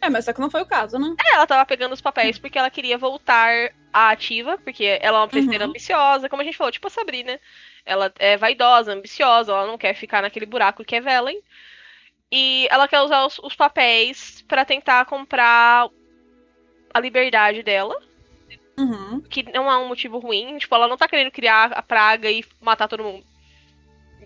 É, 0.02 0.10
mas 0.10 0.26
só 0.26 0.34
que 0.34 0.40
não 0.42 0.50
foi 0.50 0.62
o 0.62 0.66
caso, 0.66 0.98
né? 1.00 1.16
É, 1.26 1.36
ela 1.36 1.48
tava 1.48 1.66
pegando 1.66 1.94
os 1.94 2.02
papéis 2.02 2.38
porque 2.38 2.58
ela 2.58 2.70
queria 2.70 2.98
voltar 2.98 3.72
à 3.92 4.10
ativa, 4.12 4.58
porque 4.60 4.98
ela 5.02 5.18
é 5.18 5.22
uma 5.22 5.28
prisioneira 5.28 5.66
Uhum. 5.66 5.72
ambiciosa, 5.72 6.30
como 6.30 6.42
a 6.42 6.46
gente 6.46 6.58
falou, 6.58 6.72
tipo 6.72 6.88
a 6.88 6.90
Sabrina. 6.92 7.40
Ela 7.86 8.14
é 8.20 8.38
vaidosa, 8.38 8.94
ambiciosa, 8.94 9.52
ela 9.52 9.66
não 9.68 9.78
quer 9.78 9.94
ficar 9.96 10.22
naquele 10.22 10.46
buraco 10.46 10.84
que 10.86 10.96
é 10.96 11.02
Velen. 11.02 11.42
E 12.32 12.68
ela 12.72 12.88
quer 12.88 13.02
usar 13.02 13.26
os, 13.26 13.40
os 13.40 13.56
papéis 13.56 14.44
pra 14.48 14.66
tentar 14.66 15.06
comprar 15.06 15.90
a 16.94 17.00
liberdade 17.00 17.64
dela, 17.64 17.96
Uhum. 18.80 19.22
que 19.30 19.44
não 19.52 19.70
há 19.70 19.80
um 19.80 19.88
motivo 19.88 20.20
ruim. 20.20 20.58
Tipo, 20.58 20.76
ela 20.76 20.88
não 20.88 20.98
tá 20.98 21.08
querendo 21.08 21.32
criar 21.32 21.72
a 21.74 21.82
praga 21.82 22.30
e 22.30 22.44
matar 22.62 22.88
todo 22.88 23.04
mundo. 23.04 23.26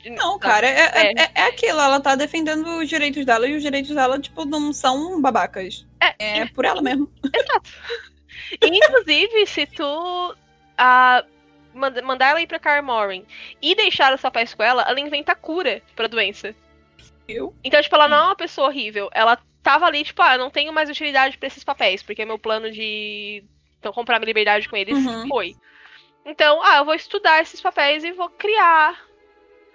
Não, 0.06 0.40
cara, 0.40 0.66
é, 0.68 0.72
é, 0.80 1.08
É. 1.08 1.14
é- 1.24 1.32
é 1.36 1.44
aquilo. 1.48 1.80
Ela 1.80 2.00
tá 2.00 2.16
defendendo 2.16 2.66
os 2.80 2.90
direitos 2.90 3.26
dela 3.26 3.48
e 3.48 3.56
os 3.56 3.62
direitos 3.62 3.94
dela, 3.94 4.20
tipo, 4.20 4.46
não 4.46 4.74
são 4.74 5.22
babacas. 5.22 5.86
É, 6.02 6.40
É 6.40 6.46
por 6.48 6.66
ela 6.66 6.82
mesmo. 6.82 7.12
E, 8.62 8.68
inclusive, 8.68 9.46
se 9.46 9.66
tu 9.68 10.36
manda- 11.74 12.02
mandar 12.02 12.32
ela 12.32 12.42
ir 12.42 12.48
pra 12.48 12.60
Carmorin 12.60 13.26
e 13.62 13.76
deixar 13.76 14.14
os 14.14 14.22
papéis 14.22 14.54
com 14.54 14.64
ela, 14.64 14.84
ela 14.88 15.00
inventa 15.00 15.36
cura 15.36 15.82
pra 15.96 16.08
doença. 16.08 16.54
Eu? 17.28 17.56
Então, 17.64 17.82
tipo, 17.82 17.96
ela 17.96 18.08
não 18.08 18.18
é 18.18 18.24
uma 18.24 18.36
pessoa 18.36 18.68
horrível. 18.68 19.10
Ela 19.14 19.38
tava 19.64 19.86
ali, 19.86 20.04
tipo, 20.04 20.22
ah, 20.22 20.34
eu 20.36 20.40
não 20.40 20.50
tenho 20.50 20.74
mais 20.74 20.90
utilidade 20.90 21.38
pra 21.38 21.48
esses 21.48 21.64
papéis, 21.64 22.04
porque 22.04 22.26
meu 22.26 22.38
plano 22.40 22.70
de 22.72 23.44
então, 23.80 23.94
comprar 23.94 24.20
minha 24.20 24.28
liberdade 24.28 24.68
com 24.70 24.76
eles 24.76 24.98
Uhum. 24.98 25.28
foi. 25.28 25.56
Então, 26.26 26.62
ah, 26.62 26.78
eu 26.78 26.86
vou 26.86 26.94
estudar 26.94 27.42
esses 27.42 27.62
papéis 27.62 28.04
e 28.04 28.12
vou 28.12 28.30
criar 28.30 29.00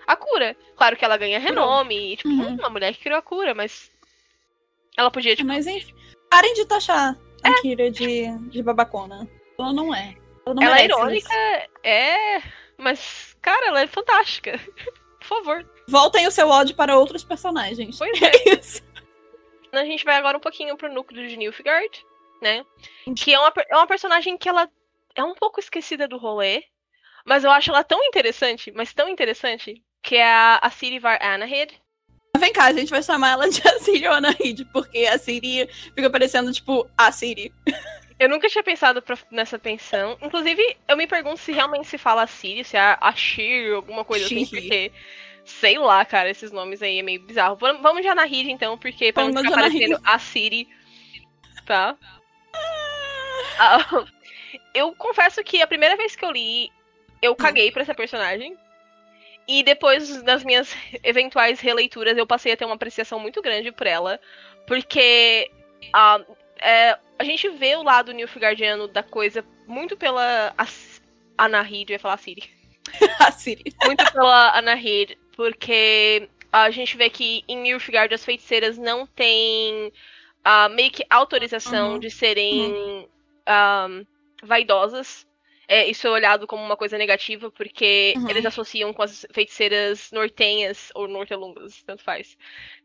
a 0.07 0.17
cura. 0.17 0.57
Claro 0.77 0.97
que 0.97 1.05
ela 1.05 1.17
ganha 1.17 1.39
renome, 1.39 2.13
e, 2.13 2.17
tipo, 2.17 2.29
Uhum. 2.29 2.49
hum, 2.49 2.57
uma 2.59 2.71
mulher 2.71 2.95
que 2.95 3.01
criou 3.01 3.19
a 3.19 3.23
cura, 3.23 3.55
mas 3.55 3.91
ela 4.97 5.11
podia, 5.11 5.35
tipo, 5.37 5.49
Mas 5.49 5.67
enfim. 5.67 5.95
Parem 6.31 6.55
de 6.55 6.65
taxar 6.67 7.17
a 7.43 7.61
Kira 7.61 7.91
de, 7.91 8.27
de 8.49 8.63
babacona. 8.63 9.29
Ela 9.59 9.73
não 9.73 9.95
é. 9.95 10.17
Ela 10.45 10.55
não 10.55 10.63
ela 10.63 10.79
é 10.81 10.85
irônica, 10.85 11.29
isso. 11.29 11.71
é, 11.83 12.43
mas, 12.77 13.37
cara, 13.41 13.67
ela 13.69 13.81
é 13.83 13.87
fantástica. 13.87 14.59
Por 15.21 15.27
favor. 15.27 15.71
Voltem 15.89 16.27
o 16.27 16.31
seu 16.31 16.49
ódio 16.49 16.77
para 16.77 16.97
outros 16.97 17.25
personagens. 17.25 17.99
Pois 17.99 18.21
é. 18.23 18.27
É 18.27 18.55
isso. 18.55 18.83
A 19.73 19.85
gente 19.85 20.05
vai 20.05 20.17
agora 20.17 20.37
um 20.37 20.41
pouquinho 20.41 20.77
pro 20.77 20.93
núcleo 20.93 21.29
de 21.29 21.37
Nilfgaard, 21.37 22.05
né? 22.41 22.65
Que 23.17 23.35
é 23.35 23.39
uma, 23.39 23.53
é 23.69 23.77
uma 23.77 23.87
personagem 23.87 24.39
que 24.39 24.49
ela 24.49 24.69
é 25.15 25.23
um 25.25 25.35
pouco 25.35 25.61
esquecida 25.61 26.07
do 26.09 26.17
rolê, 26.17 26.65
mas 27.25 27.45
eu 27.45 27.51
acho 27.51 27.71
ela 27.71 27.83
tão 27.85 28.03
interessante, 28.05 28.71
mas 28.73 28.95
tão 28.95 29.09
interessante, 29.09 29.83
que 30.07 30.15
é 30.15 30.25
a, 30.25 30.61
a 30.63 30.71
Var 31.01 31.19
Anahid. 31.21 31.75
Vem 32.39 32.53
cá, 32.53 32.67
a 32.67 32.73
gente 32.73 32.91
vai 32.91 33.03
chamar 33.03 33.33
ela 33.33 33.51
de 33.51 33.61
a 33.67 33.79
Siri 33.81 34.07
ou 34.07 34.15
Anaid, 34.15 34.65
porque 34.73 34.99
a 35.07 35.19
Siri 35.19 35.67
fica 35.95 36.09
parecendo, 36.09 36.53
tipo, 36.53 36.89
a 36.97 37.11
Siri. 37.11 37.53
Eu 38.19 38.29
nunca 38.29 38.49
tinha 38.49 38.63
pensado 38.63 39.03
pra- 39.03 39.19
nessa 39.33 39.59
pensão. 39.59 40.17
Inclusive, 40.23 40.77
eu 40.87 40.97
me 40.97 41.07
pergunto 41.09 41.39
se 41.39 41.51
realmente 41.51 41.89
se 41.89 41.99
fala 41.99 42.27
Ciri, 42.27 42.63
se 42.63 42.77
é 42.77 42.81
a, 42.81 42.99
a 43.01 43.13
Shir, 43.13 43.75
alguma 43.75 44.05
coisa 44.05 44.27
assim, 44.27 44.47
porque. 44.47 44.93
Sei 45.45 45.79
lá, 45.79 46.05
cara, 46.05 46.29
esses 46.29 46.51
nomes 46.51 46.83
aí 46.83 46.99
é 46.99 47.03
meio 47.03 47.23
bizarro. 47.23 47.57
Vamos 47.57 47.81
vamos 47.81 48.03
de 48.03 48.09
Anahid, 48.09 48.51
então, 48.51 48.77
porque 48.79 49.13
pra 49.13 49.25
não 49.25 49.33
Vamos 49.33 49.49
ficar 49.49 49.61
de 49.61 49.67
Anahid. 49.67 49.81
parecendo 49.91 50.09
a 50.09 50.19
Siri. 50.19 50.69
Tá? 51.65 51.97
Ah, 53.59 54.05
eu 54.75 54.93
confesso 54.97 55.43
que 55.45 55.63
a 55.63 55.67
primeira 55.67 55.97
vez 55.97 56.15
que 56.17 56.25
eu 56.25 56.31
li, 56.33 56.71
eu 57.23 57.35
caguei 57.35 57.71
pra 57.71 57.83
essa 57.83 57.95
personagem. 57.95 58.57
E 59.49 59.63
depois 59.63 60.23
das 60.23 60.43
minhas 60.43 60.75
eventuais 61.05 61.61
releituras, 61.61 62.17
eu 62.19 62.27
passei 62.27 62.53
a 62.53 62.57
ter 62.57 62.65
uma 62.65 62.75
apreciação 62.75 63.21
muito 63.21 63.41
grande 63.41 63.71
por 63.71 63.87
ela. 63.87 64.21
Porque 64.67 65.51
ah, 65.93 66.21
é, 66.61 66.99
a 67.19 67.25
gente 67.25 67.49
vê 67.51 67.77
o 67.77 67.83
lado 67.83 68.13
Nilfgaardiano 68.13 68.89
da 68.89 69.03
coisa 69.03 69.45
muito 69.67 69.97
pela 69.97 70.55
Anahid, 71.39 71.91
eu 71.91 71.95
ia 71.95 72.01
falar 72.01 72.17
Siri. 72.19 72.45
a 73.21 73.31
Siri. 73.31 73.65
Muito 73.85 74.13
pela 74.13 74.57
Anahid, 74.57 75.17
porque 75.37 76.29
a 76.53 76.71
gente 76.71 76.97
vê 76.97 77.11
que 77.11 77.45
em 77.49 77.59
Nilfgaard 77.59 78.15
as 78.15 78.25
feiticeiras 78.25 78.79
não 78.79 79.07
têm 79.07 79.93
ah, 80.45 80.69
meio 80.69 80.91
que 80.91 81.05
autorização 81.11 81.95
Uhum. 81.95 81.99
de 81.99 82.11
serem 82.11 83.09
ah, 83.47 83.89
vaidosas. 84.43 85.26
É, 85.69 85.87
isso 85.89 86.07
é 86.07 86.11
olhado 86.11 86.47
como 86.47 86.63
uma 86.65 86.77
coisa 86.77 86.97
negativa, 86.99 87.51
porque 87.51 88.23
Uhum. 88.23 88.29
eles 88.29 88.47
associam 88.47 88.93
com 88.95 89.03
as 89.03 89.27
feiticeiras 89.33 90.11
nortenhas 90.13 90.91
ou 90.95 91.09
nortelungas, 91.09 91.83
tanto 91.83 92.03
faz. 92.05 92.37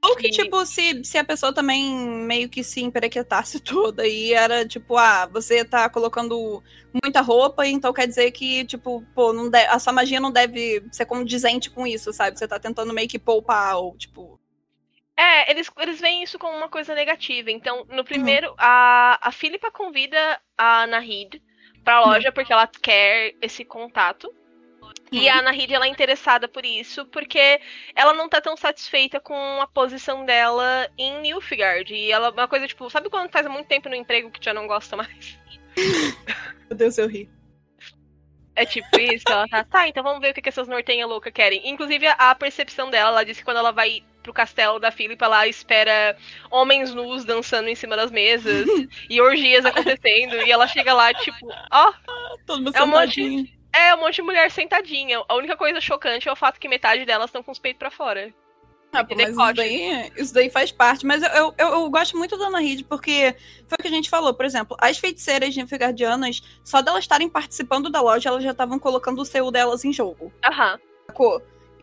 Ou 0.04 0.16
que, 0.16 0.30
E- 0.30 0.30
tipo, 0.30 0.66
se, 0.66 1.04
se 1.04 1.18
a 1.18 1.24
pessoa 1.24 1.54
também 1.54 1.94
meio 1.96 2.50
que 2.50 2.64
se 2.64 2.82
emperequetasse 2.82 3.60
toda 3.62 4.08
e 4.08 4.34
era 4.34 4.68
tipo, 4.68 4.98
ah, 4.98 5.28
você 5.28 5.64
tá 5.64 5.90
colocando 5.90 6.64
muita 7.04 7.22
roupa, 7.22 7.66
então 7.68 7.94
quer 7.94 8.08
dizer 8.08 8.32
que, 8.32 8.66
tipo, 8.66 9.04
pô, 9.14 9.32
não 9.32 9.50
a 9.70 9.80
sua 9.80 9.94
magia 9.94 10.20
não 10.20 10.32
deve 10.32 10.84
ser 10.92 11.06
condizente 11.06 11.70
com 11.70 11.86
isso, 11.86 12.12
sabe? 12.14 12.38
Você 12.38 12.48
tá 12.48 12.60
tentando 12.60 12.94
meio 12.94 13.08
que 13.08 13.20
poupar, 13.20 13.78
ou, 13.78 13.96
tipo. 13.98 14.40
É, 15.18 15.52
eles, 15.52 15.70
eles 15.78 16.00
veem 16.00 16.24
isso 16.24 16.40
como 16.40 16.58
uma 16.58 16.70
coisa 16.70 16.96
negativa. 16.96 17.52
Então, 17.52 17.86
Uhum. 17.86 17.86
no 17.90 18.04
primeiro, 18.04 18.54
a, 18.58 19.20
a 19.28 19.32
Philippa 19.32 19.72
convida 19.72 20.42
a 20.58 20.88
Nahid 20.88 21.42
pra 21.84 22.02
loja 22.02 22.32
porque 22.32 22.54
ela 22.54 22.68
quer 22.68 23.36
esse 23.42 23.66
contato. 23.66 24.34
E 25.12 25.28
Uhum. 25.30 25.38
a 25.38 25.42
Nahid, 25.42 25.74
ela 25.74 25.86
é 25.86 25.90
interessada 25.90 26.48
por 26.48 26.66
isso, 26.66 27.06
porque 27.08 27.60
ela 27.94 28.14
não 28.14 28.30
tá 28.30 28.40
tão 28.40 28.56
satisfeita 28.56 29.20
com 29.20 29.36
a 29.62 29.68
posição 29.68 30.26
dela 30.26 30.90
em 30.98 31.20
Nilfgaard. 31.20 31.94
E 31.94 32.12
ela, 32.12 32.32
uma 32.32 32.48
coisa, 32.48 32.66
tipo, 32.66 32.90
sabe 32.90 33.10
quando 33.10 33.30
faz 33.30 33.46
muito 33.48 33.68
tempo 33.68 33.90
no 33.90 33.96
emprego 33.96 34.32
que 34.32 34.44
já 34.44 34.54
não 34.54 34.68
gosta 34.68 34.96
mais? 34.96 35.38
Meu 36.70 36.78
Deus, 36.78 36.98
eu 36.98 37.08
ri. 37.08 37.30
É 38.62 38.66
tipo 38.66 39.00
isso, 39.00 39.24
ela 39.30 39.48
tá, 39.48 39.64
tá, 39.64 39.88
então 39.88 40.04
vamos 40.04 40.20
ver 40.22 40.32
o 40.32 40.34
que, 40.34 40.42
que 40.42 40.50
essas 40.50 40.68
nortenhas 40.68 41.08
loucas 41.10 41.34
querem. 41.34 41.68
Inclusive, 41.70 42.06
a, 42.08 42.36
percepção 42.36 42.90
dela, 42.90 43.10
ela 43.10 43.26
disse 43.26 43.40
que 43.40 43.46
quando 43.46 43.58
ela 43.58 43.72
vai 43.72 44.04
pro 44.22 44.32
castelo 44.34 44.80
da 44.80 44.92
Philippa, 44.92 45.26
ela 45.26 45.48
espera 45.48 46.16
homens 46.52 46.94
nus 46.94 47.26
dançando 47.26 47.70
em 47.70 47.76
cima 47.76 47.96
das 47.96 48.12
mesas 48.12 48.68
e 49.10 49.20
orgias 49.20 49.66
acontecendo, 49.66 50.36
e 50.46 50.52
ela 50.52 50.68
chega 50.68 50.94
lá, 50.94 51.12
tipo, 51.14 51.48
ó, 51.72 51.94
Todo 52.46 52.62
mundo 52.64 52.76
É 52.76 52.84
um 52.84 52.88
monte- 52.88 53.14
sentadinho. 53.16 53.48
é 53.76 53.96
um 53.96 54.00
monte 54.00 54.16
de 54.16 54.22
mulher 54.22 54.52
sentadinha. 54.52 55.24
A 55.28 55.36
única 55.36 55.56
coisa 55.58 55.82
chocante 55.82 56.28
é 56.30 56.32
o 56.32 56.36
fato 56.36 56.60
que 56.60 56.68
metade 56.68 57.06
delas 57.06 57.30
estão 57.30 57.42
com 57.42 57.52
os 57.52 57.60
peitos 57.60 57.80
pra 57.80 57.90
fora. 57.90 58.32
Ah, 58.94 59.04
pô, 59.04 59.16
mas 59.16 59.30
isso 59.30 59.54
daí, 59.54 60.12
isso 60.18 60.34
daí 60.34 60.50
faz 60.50 60.72
parte. 60.72 61.06
Mas 61.06 61.24
eu, 61.24 61.54
eu, 61.58 61.68
eu, 61.70 61.90
gosto 61.90 62.18
muito 62.18 62.38
da 62.38 62.48
Ana 62.48 62.60
Reed, 62.60 62.84
porque 62.88 63.36
foi 63.68 63.78
o 63.80 63.82
que 63.82 63.88
a 63.88 63.92
gente 63.92 64.10
falou. 64.10 64.34
Por 64.34 64.46
exemplo, 64.46 64.76
as 64.80 64.98
feiticeiras 64.98 65.56
Nilfgaardianas, 65.56 66.42
só 66.64 66.82
delas 66.82 67.04
estarem 67.04 67.30
participando 67.30 67.90
da 67.90 68.02
loja, 68.02 68.30
elas 68.30 68.44
já 68.44 68.52
estavam 68.52 68.78
colocando 68.78 69.22
o 69.22 69.26
seu 69.26 69.50
delas 69.50 69.86
em 69.86 69.94
jogo. 69.94 70.32
Aham. 70.44 70.80
Sacou? 71.08 71.36
Uhum. 71.36 71.42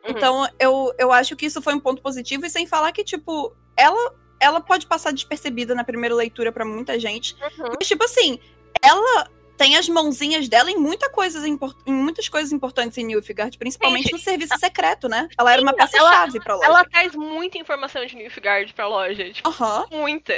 Então, 0.09 0.49
eu, 0.59 0.95
eu 0.99 1.11
acho 1.11 1.35
que 1.35 1.47
isso 1.47 1.63
foi 1.63 1.75
um 1.75 1.81
ponto 1.81 2.03
positivo. 2.03 2.45
E 2.45 2.51
sem 2.51 2.67
falar 2.67 2.93
que, 2.93 3.03
tipo, 3.05 3.55
ela 3.77 4.15
ela 4.41 4.61
pode 4.61 4.87
passar 4.87 5.13
despercebida 5.13 5.75
na 5.75 5.83
primeira 5.83 6.15
leitura 6.15 6.53
pra 6.53 6.65
muita 6.65 6.99
gente. 6.99 7.35
Uhum. 7.59 7.73
Mas, 7.79 7.89
tipo 7.89 8.05
assim, 8.05 8.39
ela 8.83 9.29
tem 9.59 9.77
as 9.77 9.89
mãozinhas 9.89 10.49
dela 10.49 10.71
em, 10.71 10.77
muita 10.77 11.11
coisas 11.11 11.45
em 11.45 11.59
muitas 11.87 12.29
coisas 12.29 12.53
importantes 12.53 12.97
em 12.97 13.05
Nilfgaard, 13.05 13.59
principalmente 13.59 14.05
Gente, 14.05 14.13
no 14.13 14.19
serviço 14.19 14.57
secreto, 14.57 15.09
né? 15.09 15.29
Ela 15.37 15.53
era 15.53 15.61
uma 15.61 15.73
Sim, 15.73 15.77
peça-chave 15.79 16.41
pra 16.41 16.55
loja. 16.55 16.67
Ela 16.67 16.85
traz 16.85 17.15
muita 17.15 17.59
informação 17.59 18.07
de 18.07 18.17
Nilfgaard 18.17 18.73
pra 18.73 18.87
loja. 18.87 19.31
Tipo, 19.33 19.51
muita. 19.91 20.33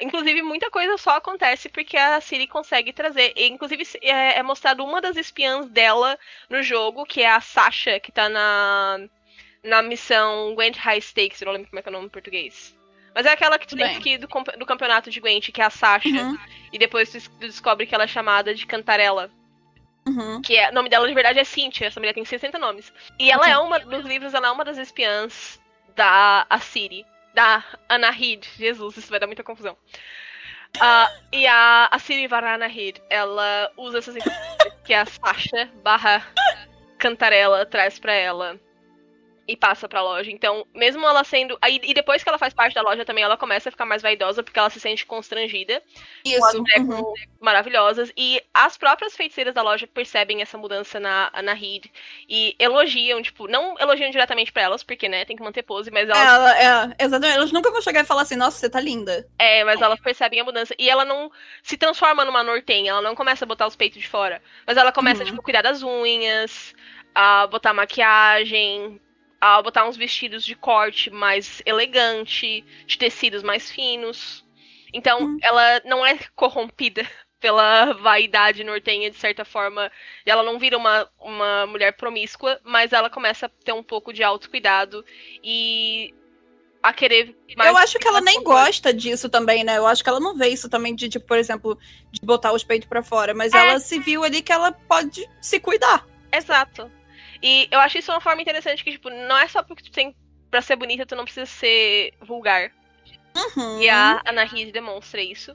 Inclusive, 0.00 0.42
muita 0.42 0.70
coisa 0.70 0.98
só 0.98 1.16
acontece 1.16 1.68
porque 1.68 1.96
a 1.96 2.20
Siri 2.20 2.46
consegue 2.46 2.92
trazer. 2.92 3.32
E, 3.36 3.48
inclusive, 3.48 3.84
é, 4.02 4.38
é 4.38 4.42
mostrado 4.42 4.84
uma 4.84 5.00
das 5.00 5.16
espiãs 5.16 5.66
dela 5.66 6.18
no 6.50 6.62
jogo, 6.62 7.06
que 7.06 7.22
é 7.22 7.30
a 7.30 7.40
Sasha, 7.40 8.00
que 8.00 8.12
tá 8.12 8.28
na, 8.28 8.98
na 9.62 9.82
missão 9.82 10.54
Gwent 10.54 10.76
High 10.76 11.00
Stakes, 11.00 11.40
eu 11.40 11.46
não 11.46 11.52
lembro 11.52 11.70
como 11.70 11.78
é 11.78 11.82
que 11.82 11.88
é 11.88 11.90
o 11.90 11.92
nome 11.92 12.06
em 12.06 12.10
português. 12.10 12.77
Mas 13.18 13.26
é 13.26 13.32
aquela 13.32 13.58
que 13.58 13.66
tu 13.66 13.70
Tudo 13.70 13.80
tem 13.80 13.94
bem. 13.94 14.00
que 14.00 14.10
ir 14.10 14.18
do, 14.18 14.28
do 14.28 14.64
campeonato 14.64 15.10
de 15.10 15.18
Gwent, 15.18 15.50
que 15.50 15.60
é 15.60 15.64
a 15.64 15.70
Sasha. 15.70 16.08
Uhum. 16.08 16.38
E 16.72 16.78
depois 16.78 17.08
tu 17.10 17.14
des- 17.14 17.26
tu 17.26 17.38
descobre 17.40 17.84
que 17.84 17.92
ela 17.92 18.04
é 18.04 18.06
chamada 18.06 18.54
de 18.54 18.64
Cantarela. 18.64 19.28
Uhum. 20.06 20.40
Que 20.40 20.56
é, 20.56 20.70
o 20.70 20.72
nome 20.72 20.88
dela 20.88 21.08
de 21.08 21.14
verdade 21.14 21.40
é 21.40 21.42
Cynthia, 21.42 21.88
essa 21.88 21.98
mulher 21.98 22.12
tem 22.14 22.24
60 22.24 22.56
nomes. 22.60 22.92
E 23.18 23.28
ela 23.28 23.50
é 23.50 23.58
uma, 23.58 23.80
nos 23.80 24.04
livros, 24.06 24.34
ela 24.34 24.46
é 24.46 24.50
uma 24.52 24.64
das 24.64 24.78
espiãs 24.78 25.60
da 25.96 26.46
Assiri, 26.48 27.04
da 27.34 27.64
Anahid. 27.88 28.48
Jesus, 28.56 28.96
isso 28.96 29.10
vai 29.10 29.18
dar 29.18 29.26
muita 29.26 29.42
confusão. 29.42 29.76
Ah, 30.80 31.10
e 31.32 31.44
a 31.44 31.88
Assiri 31.90 32.28
Varanahid, 32.28 33.02
ela 33.10 33.72
usa 33.76 33.98
essas 33.98 34.14
informações 34.14 34.72
que 34.86 34.94
a 34.94 35.04
Sasha 35.06 35.68
barra 35.82 36.24
Cantarela 36.98 37.66
traz 37.66 37.98
pra 37.98 38.12
ela 38.12 38.60
e 39.48 39.56
passa 39.56 39.88
pra 39.88 40.02
loja. 40.02 40.30
Então, 40.30 40.66
mesmo 40.74 41.06
ela 41.06 41.24
sendo. 41.24 41.56
Aí, 41.62 41.80
e 41.82 41.94
depois 41.94 42.22
que 42.22 42.28
ela 42.28 42.38
faz 42.38 42.52
parte 42.52 42.74
da 42.74 42.82
loja 42.82 43.02
também, 43.04 43.24
ela 43.24 43.36
começa 43.38 43.70
a 43.70 43.72
ficar 43.72 43.86
mais 43.86 44.02
vaidosa 44.02 44.42
porque 44.42 44.58
ela 44.58 44.68
se 44.68 44.78
sente 44.78 45.06
constrangida 45.06 45.82
com 46.22 46.44
as 46.44 46.52
Isso. 46.54 46.58
bonecas 46.62 47.00
uhum. 47.00 47.14
maravilhosas. 47.40 48.12
E 48.14 48.40
as 48.52 48.76
próprias 48.76 49.16
feiticeiras 49.16 49.54
da 49.54 49.62
loja 49.62 49.86
percebem 49.86 50.42
essa 50.42 50.58
mudança 50.58 51.00
na, 51.00 51.32
na 51.42 51.54
Reed 51.54 51.86
e 52.28 52.54
elogiam, 52.58 53.22
tipo, 53.22 53.48
não 53.48 53.74
elogiam 53.78 54.10
diretamente 54.10 54.52
pra 54.52 54.62
elas, 54.62 54.82
porque, 54.82 55.08
né, 55.08 55.24
tem 55.24 55.34
que 55.36 55.42
manter 55.42 55.62
pose, 55.62 55.90
mas 55.90 56.08
elas, 56.08 56.18
Ela, 56.18 56.90
é, 56.90 56.94
exatamente. 57.04 57.36
Elas 57.38 57.52
nunca 57.52 57.70
vão 57.70 57.80
chegar 57.80 58.02
e 58.02 58.06
falar 58.06 58.22
assim, 58.22 58.36
nossa, 58.36 58.58
você 58.58 58.68
tá 58.68 58.80
linda. 58.80 59.26
é, 59.38 59.64
mas 59.64 59.80
elas 59.80 59.98
percebem 60.00 60.40
a 60.40 60.44
mudança. 60.44 60.74
E 60.78 60.90
ela 60.90 61.04
não 61.06 61.30
se 61.62 61.78
transforma 61.78 62.24
numa 62.24 62.42
nortenha, 62.42 62.90
ela 62.90 63.00
não 63.02 63.14
começa 63.14 63.44
a 63.44 63.48
botar 63.48 63.66
os 63.66 63.76
peitos 63.76 64.00
de 64.02 64.08
fora. 64.08 64.42
Mas 64.66 64.76
ela 64.76 64.92
começa, 64.92 65.22
Uhum. 65.22 65.30
tipo, 65.30 65.42
cuidar 65.42 65.62
das 65.62 65.82
unhas, 65.82 66.74
a 67.14 67.46
botar 67.46 67.72
maquiagem. 67.72 69.00
A 69.40 69.62
botar 69.62 69.86
uns 69.88 69.96
vestidos 69.96 70.44
de 70.44 70.54
corte 70.56 71.10
mais 71.10 71.62
elegante, 71.64 72.64
de 72.86 72.98
tecidos 72.98 73.42
mais 73.42 73.70
finos. 73.70 74.44
Então, 74.92 75.22
Hum. 75.22 75.38
ela 75.42 75.80
não 75.84 76.04
é 76.04 76.18
corrompida 76.34 77.02
pela 77.38 77.92
vaidade 77.92 78.64
nortenha, 78.64 79.10
de 79.10 79.16
certa 79.16 79.44
forma. 79.44 79.92
E 80.26 80.30
ela 80.30 80.42
não 80.42 80.58
vira 80.58 80.76
uma, 80.76 81.08
uma 81.20 81.66
mulher 81.66 81.92
promíscua, 81.92 82.58
mas 82.64 82.92
ela 82.92 83.08
começa 83.08 83.46
a 83.46 83.48
ter 83.48 83.72
um 83.72 83.82
pouco 83.82 84.12
de 84.12 84.24
autocuidado 84.24 85.04
e 85.44 86.12
a 86.82 86.92
querer 86.92 87.36
mais. 87.56 87.70
eu 87.70 87.76
acho 87.76 87.98
que 87.98 88.08
ela 88.08 88.20
nem 88.20 88.42
gosta 88.42 88.92
disso 88.92 89.28
também, 89.28 89.62
né? 89.62 89.76
Eu 89.78 89.86
acho 89.86 90.02
que 90.02 90.08
ela 90.08 90.20
não 90.20 90.36
vê 90.36 90.48
isso 90.48 90.68
também 90.68 90.94
de, 90.94 91.08
tipo, 91.08 91.26
por 91.26 91.36
exemplo, 91.38 91.78
de 92.10 92.20
botar 92.24 92.52
os 92.52 92.64
peitos 92.64 92.88
pra 92.88 93.02
fora. 93.02 93.34
Mas 93.34 93.52
É. 93.54 93.58
ela 93.58 93.78
se 93.78 93.98
viu 94.00 94.24
ali 94.24 94.42
que 94.42 94.52
ela 94.52 94.72
pode 94.72 95.24
se 95.40 95.60
cuidar. 95.60 96.06
Exato. 96.32 96.90
E 97.42 97.68
eu 97.70 97.78
acho 97.80 97.98
isso 97.98 98.10
uma 98.10 98.20
forma 98.20 98.42
interessante 98.42 98.82
que, 98.82 98.92
tipo, 98.92 99.10
não 99.10 99.36
é 99.36 99.46
só 99.48 99.62
porque 99.62 99.82
tu 99.82 99.90
tem. 99.90 100.14
Pra 100.50 100.62
ser 100.62 100.76
bonita, 100.76 101.04
tu 101.04 101.14
não 101.14 101.24
precisa 101.24 101.44
ser 101.44 102.14
vulgar. 102.22 102.72
Uhum. 103.36 103.80
E 103.82 103.88
a 103.88 104.22
Ana 104.24 104.44
Reed 104.44 104.72
demonstra 104.72 105.20
isso. 105.20 105.54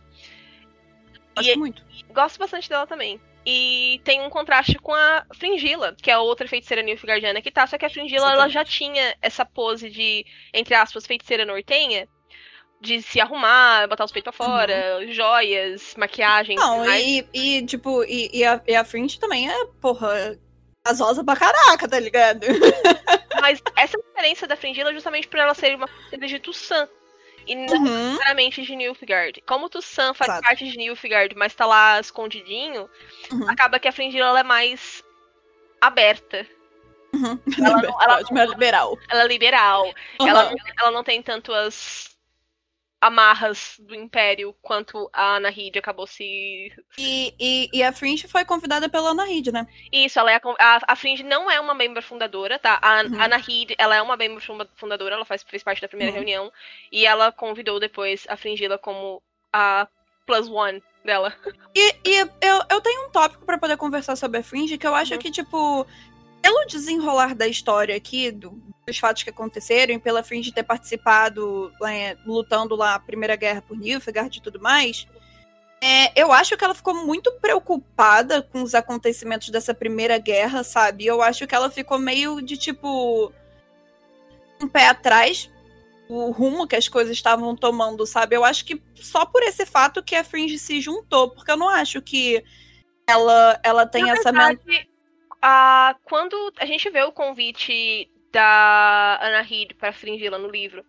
Gosto 1.36 1.50
E 1.50 1.56
muito. 1.58 1.84
gosto 2.10 2.38
bastante 2.38 2.70
dela 2.70 2.86
também. 2.86 3.20
E 3.46 4.00
tem 4.06 4.22
um 4.22 4.30
contraste 4.30 4.76
com 4.80 4.94
a 4.94 5.26
Fringilla, 5.34 5.96
que 6.02 6.10
é 6.10 6.14
a 6.14 6.20
outra 6.20 6.48
feiticeira 6.48 6.82
Nilfgaardiana 6.82 7.42
que 7.42 7.52
tá, 7.52 7.68
só 7.68 7.78
que 7.78 7.86
a 7.86 7.90
Fringilla 7.90 8.32
ela 8.32 8.48
já 8.48 8.64
tinha 8.64 9.16
essa 9.22 9.44
pose 9.44 9.90
de, 9.90 10.26
entre 10.54 10.74
aspas, 10.76 11.06
feiticeira 11.06 11.46
nortenha, 11.46 12.08
de 12.80 13.02
se 13.02 13.20
arrumar, 13.20 13.88
botar 13.88 14.06
os 14.06 14.12
peitos 14.12 14.34
pra 14.34 14.46
fora, 14.46 15.06
joias, 15.12 15.94
maquiagem. 15.98 16.56
Não, 16.56 16.86
e, 16.96 17.28
e, 17.34 17.66
tipo, 17.66 18.04
e, 18.06 18.30
e 18.32 18.46
a, 18.46 18.62
e 18.66 18.76
a 18.76 18.86
Fringe 18.86 19.20
também 19.20 19.50
é, 19.50 19.66
porra, 19.82 20.40
gasosa 20.86 21.24
pra 21.24 21.36
caraca, 21.36 21.88
tá 21.88 22.00
ligado? 22.00 22.42
Mas 23.42 23.62
essa 23.76 23.98
diferença 23.98 24.46
da 24.48 24.56
Fringilla 24.56 24.92
é 24.92 24.94
justamente 24.94 25.28
por 25.28 25.40
ela 25.40 25.54
ser 25.54 25.76
uma 25.76 25.88
feiticeira 25.88 26.28
de 26.28 26.40
Tussan. 26.40 26.88
E 27.46 27.56
não 27.56 27.74
Uhum. 27.76 27.84
necessariamente 28.12 28.62
de 28.62 28.74
Nilfgaard. 28.76 29.42
Como 29.46 29.70
Tussan 29.70 30.14
faz 30.14 30.30
Exato. 30.30 30.44
parte 30.48 30.66
de 30.70 30.78
Nilfgaard, 30.78 31.36
mas 31.36 31.54
tá 31.54 31.66
lá 31.66 32.00
escondidinho, 32.00 32.90
Uhum. 33.32 33.50
acaba 33.50 33.80
que 33.80 33.88
a 33.88 33.92
Fringilla 33.92 34.28
ela 34.28 34.40
é 34.40 34.44
mais 34.44 35.04
aberta. 35.82 36.48
Uhum. 37.14 37.38
Ela 37.58 37.78
não- 37.92 38.02
ela 38.02 38.20
Ótimo, 38.20 38.40
é 38.40 38.46
liberal. 38.46 38.98
Ela 39.10 39.24
é 39.24 39.28
liberal. 39.28 39.94
Ela, 40.22 40.44
não- 40.52 40.56
ela 40.80 40.92
não 40.92 41.04
tem 41.04 41.22
tanto 41.22 41.54
as 41.54 42.13
amarras 43.06 43.76
do 43.80 43.94
Império 43.94 44.56
quanto 44.62 45.10
a 45.12 45.36
Ana 45.38 45.50
Reed 45.50 45.76
acabou 45.78 46.08
se. 46.08 46.72
E, 46.98 47.34
e, 47.40 47.70
e 47.74 47.84
a 47.84 47.92
Fringe 47.92 48.28
foi 48.28 48.46
convidada 48.46 48.88
pela 48.88 49.10
Ana 49.12 49.26
Reed, 49.26 49.48
né? 49.48 49.68
Isso, 49.92 50.18
ela 50.20 50.32
é 50.32 50.36
a, 50.36 50.42
a, 50.60 50.80
a 50.88 50.96
Fringe 50.96 51.24
não 51.24 51.50
é 51.52 51.60
uma 51.60 51.74
membro 51.74 52.02
fundadora, 52.02 52.58
tá? 52.58 52.80
A 52.82 53.04
Uhum. 53.04 53.20
a 53.20 53.26
Ana 53.26 53.38
Reed, 53.38 53.72
ela 53.78 53.96
é 53.96 54.02
uma 54.02 54.16
membro 54.16 54.40
funda- 54.42 54.70
fundadora, 54.76 55.16
ela 55.16 55.26
faz, 55.26 55.44
fez 55.44 55.62
parte 55.64 55.82
da 55.82 55.88
primeira 55.88 56.12
Uhum. 56.12 56.18
reunião. 56.20 56.52
E 56.92 57.06
ela 57.06 57.32
convidou 57.32 57.80
depois 57.80 58.26
a 58.30 58.38
Fringila 58.38 58.78
como 58.78 59.22
a 59.52 59.88
plus 60.26 60.48
one 60.50 60.82
dela. 61.04 61.36
E, 61.76 61.96
e 62.06 62.16
eu, 62.42 62.62
eu 62.70 62.80
tenho 62.82 63.08
um 63.08 63.12
tópico 63.12 63.46
pra 63.46 63.58
poder 63.58 63.76
conversar 63.76 64.16
sobre 64.16 64.40
a 64.40 64.44
Fringe 64.44 64.78
que 64.78 64.88
eu 64.88 64.96
acho 64.96 65.14
Uhum. 65.14 65.20
que, 65.20 65.30
tipo, 65.32 65.86
pelo 66.42 66.66
desenrolar 66.66 67.36
da 67.36 67.48
história 67.48 67.96
aqui, 67.96 68.32
do- 68.32 68.62
dos 68.86 68.98
fatos 68.98 69.24
que 69.24 69.30
aconteceram, 69.30 69.94
e 69.94 70.00
pela 70.00 70.24
Fringe 70.24 70.52
ter 70.52 70.64
participado, 70.64 71.72
é, 71.86 72.18
lutando 72.26 72.76
lá 72.76 72.96
a 72.96 73.00
Primeira 73.00 73.36
Guerra 73.36 73.62
por 73.62 73.78
Nilfgaard 73.78 74.38
e 74.38 74.42
tudo 74.42 74.60
mais, 74.62 75.08
é, 75.82 76.22
eu 76.22 76.32
acho 76.32 76.56
que 76.58 76.64
ela 76.64 76.74
ficou 76.74 76.94
muito 77.06 77.32
preocupada 77.42 78.42
com 78.42 78.62
os 78.62 78.74
acontecimentos 78.74 79.50
dessa 79.50 79.74
Primeira 79.74 80.18
Guerra, 80.18 80.64
sabe? 80.64 81.06
Eu 81.06 81.22
acho 81.22 81.46
que 81.46 81.56
ela 81.56 81.70
ficou 81.70 82.00
meio 82.00 82.42
de, 82.42 82.56
tipo, 82.58 83.32
um 84.62 84.68
pé 84.68 84.88
atrás 84.88 85.50
o 86.08 86.32
rumo 86.32 86.68
que 86.68 86.76
as 86.76 86.88
coisas 86.88 87.14
estavam 87.14 87.56
tomando, 87.56 88.06
sabe? 88.06 88.36
Eu 88.36 88.44
acho 88.44 88.66
que 88.66 88.82
só 88.96 89.26
por 89.26 89.42
esse 89.42 89.66
fato 89.66 90.04
que 90.04 90.16
a 90.16 90.24
Fringe 90.24 90.60
se 90.60 90.80
juntou, 90.80 91.30
porque 91.30 91.52
eu 91.52 91.58
não 91.58 91.70
acho 91.70 92.02
que 92.02 92.44
ela, 93.08 93.60
ela 93.64 93.86
tem 93.86 94.04
Na 94.04 94.12
essa 94.12 94.32
verdade, 94.32 94.88
a, 95.42 95.96
quando 96.04 96.54
a 96.60 96.66
gente 96.66 96.90
vê 96.90 97.04
o 97.04 97.12
convite 97.12 98.10
da 98.34 99.20
Ana 99.22 99.42
Reed 99.44 99.76
para 99.76 99.94
Fringila 99.94 100.38
no 100.40 100.50
livro. 100.50 100.86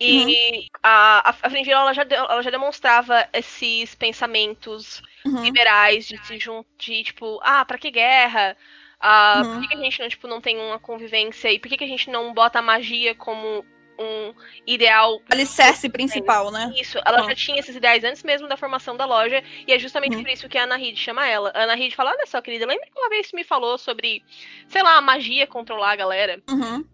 E 0.00 0.08
Uhum. 0.08 0.36
a, 0.82 1.28
a, 1.30 1.34
a 1.42 1.50
Fringilla 1.50 1.80
ela 1.80 1.92
já, 1.94 2.04
de- 2.04 2.14
ela 2.14 2.42
já 2.42 2.50
demonstrava 2.50 3.28
esses 3.32 3.94
pensamentos 3.94 5.02
Uhum. 5.26 5.42
liberais 5.42 6.06
de, 6.06 6.38
jun- 6.38 6.64
de 6.78 7.04
tipo, 7.04 7.38
ah, 7.42 7.64
pra 7.64 7.78
que 7.78 7.90
guerra? 7.90 8.56
Ah, 9.00 9.42
Uhum. 9.42 9.50
Por 9.50 9.60
que, 9.60 9.68
que 9.68 9.74
a 9.74 9.84
gente 9.84 10.00
não, 10.00 10.08
tipo, 10.08 10.26
não 10.28 10.40
tem 10.40 10.56
uma 10.58 10.78
convivência? 10.78 11.52
E 11.52 11.58
por 11.58 11.68
que, 11.68 11.76
que 11.76 11.84
a 11.84 11.86
gente 11.88 12.10
não 12.10 12.32
bota 12.32 12.58
a 12.58 12.62
magia 12.62 13.14
como 13.14 13.64
um 13.98 14.34
ideal 14.66 15.20
alicerce 15.30 15.88
principal, 15.88 16.50
né? 16.50 16.72
isso, 16.76 16.98
ela 17.04 17.22
Uhum. 17.22 17.28
já 17.28 17.34
tinha 17.34 17.58
esses 17.60 17.76
ideais 17.76 18.02
antes 18.04 18.22
mesmo 18.22 18.48
da 18.48 18.56
formação 18.56 18.96
da 18.96 19.04
loja, 19.04 19.42
e 19.66 19.72
é 19.72 19.78
justamente 19.78 20.16
Uhum. 20.16 20.22
por 20.22 20.30
isso 20.30 20.48
que 20.48 20.58
a 20.58 20.64
Ana 20.64 20.76
Reed 20.76 20.96
chama 20.96 21.26
ela. 21.26 21.50
A 21.54 21.62
Ana 21.64 21.74
Reed 21.74 21.94
fala: 21.94 22.10
Olha 22.10 22.26
só, 22.26 22.40
querida, 22.42 22.66
lembra 22.66 22.86
que 22.86 22.98
uma 22.98 23.08
vez 23.08 23.26
você 23.28 23.36
me 23.36 23.44
falou 23.44 23.78
sobre, 23.78 24.22
sei 24.68 24.82
lá, 24.82 25.00
magia 25.00 25.46
controlar 25.46 25.92
a 25.92 25.96
galera? 25.96 26.42
Uhum. 26.50 26.84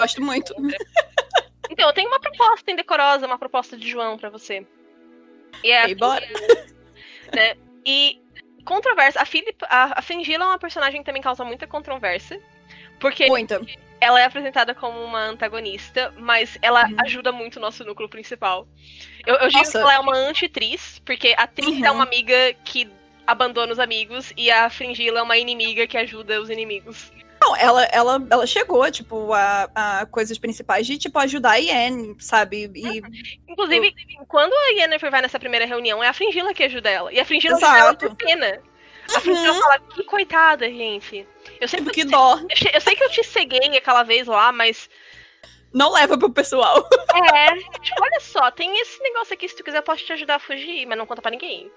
Gosto 0.00 0.22
muito. 0.22 0.54
Então, 1.70 1.86
eu 1.88 1.92
tenho 1.94 2.08
uma 2.08 2.18
proposta 2.18 2.70
indecorosa, 2.72 3.26
uma 3.26 3.38
proposta 3.38 3.76
de 3.76 3.88
João 3.88 4.18
pra 4.18 4.28
você. 4.30 4.66
E 5.62 5.70
é 5.70 5.88
E 5.88 5.94
bora. 5.94 6.26
né? 7.34 7.54
E 7.86 8.20
controvérsia. 8.64 9.20
A, 9.20 9.24
Philip, 9.24 9.56
a, 9.68 9.98
a 9.98 10.02
Fringilla 10.02 10.44
é 10.44 10.46
uma 10.48 10.58
personagem 10.58 11.00
que 11.00 11.06
também 11.06 11.22
causa 11.22 11.44
muita 11.44 11.66
controvérsia. 11.66 12.40
Porque 12.98 13.26
Muita. 13.28 13.60
Ela 14.00 14.20
é 14.20 14.24
apresentada 14.24 14.74
como 14.74 15.02
uma 15.02 15.20
antagonista, 15.26 16.12
mas 16.18 16.58
ela 16.62 16.86
Uhum. 16.86 16.96
ajuda 17.04 17.30
muito 17.32 17.56
o 17.56 17.60
nosso 17.60 17.84
núcleo 17.84 18.08
principal. 18.08 18.66
Eu, 19.26 19.36
eu 19.36 19.48
digo 19.48 19.70
que 19.70 19.76
ela 19.76 19.94
é 19.94 19.98
uma 19.98 20.16
antitriz, 20.16 21.00
porque 21.04 21.34
a 21.36 21.46
Tris 21.46 21.78
Uhum. 21.78 21.84
é 21.86 21.90
uma 21.90 22.04
amiga 22.04 22.54
que 22.64 22.88
abandona 23.26 23.72
os 23.72 23.78
amigos 23.78 24.32
e 24.36 24.50
a 24.50 24.68
Fringilla 24.70 25.20
é 25.20 25.22
uma 25.22 25.36
inimiga 25.36 25.86
que 25.86 25.96
ajuda 25.96 26.40
os 26.40 26.50
inimigos. 26.50 27.12
Não, 27.42 27.56
ela, 27.56 27.84
ela, 27.84 28.26
ela 28.30 28.46
chegou, 28.46 28.90
tipo, 28.90 29.32
a, 29.32 29.70
a 29.74 30.06
coisas 30.06 30.36
principais 30.38 30.86
de, 30.86 30.98
tipo, 30.98 31.18
ajudar 31.18 31.52
a 31.52 31.56
Yen, 31.56 32.14
sabe? 32.18 32.70
E, 32.74 33.02
Inclusive, 33.48 33.94
quando 34.28 34.52
a 34.52 34.68
Yennefer 34.80 35.10
vai 35.10 35.22
nessa 35.22 35.38
primeira 35.38 35.64
reunião, 35.64 36.04
é 36.04 36.08
a 36.08 36.12
Fringilla 36.12 36.52
que 36.52 36.62
ajuda 36.64 36.90
ela. 36.90 37.10
E 37.10 37.18
a 37.18 37.24
Fringilla 37.24 37.56
ajuda 37.56 37.78
ela 37.78 37.94
por 37.94 38.14
pena. 38.14 38.60
A 39.16 39.20
Fringilla 39.20 39.54
fala, 39.54 39.78
que 39.80 40.04
coitada, 40.04 40.66
gente. 40.68 41.26
Eu 41.60 41.66
sei 41.68 41.80
tipo, 41.80 41.90
que, 41.92 42.04
dó. 42.04 42.38
eu 42.48 42.56
sei- 42.56 42.70
eu 42.74 42.80
sei 42.80 42.94
que 42.96 43.04
eu 43.04 43.10
te 43.10 43.24
ceguei 43.24 43.76
aquela 43.76 44.02
vez 44.02 44.26
lá, 44.26 44.52
mas 44.52 44.88
Não 45.72 45.92
leva 45.92 46.18
pro 46.18 46.30
pessoal. 46.30 46.88
É, 47.34 47.54
tipo, 47.80 48.02
olha 48.02 48.20
só, 48.20 48.50
tem 48.50 48.80
esse 48.80 49.00
negócio 49.02 49.34
aqui, 49.34 49.48
se 49.48 49.56
tu 49.56 49.64
quiser, 49.64 49.78
eu 49.78 49.82
posso 49.82 50.04
te 50.04 50.12
ajudar 50.12 50.36
a 50.36 50.40
fugir, 50.40 50.86
mas 50.86 50.98
não 50.98 51.06
conta 51.06 51.22
pra 51.22 51.30
ninguém. 51.30 51.70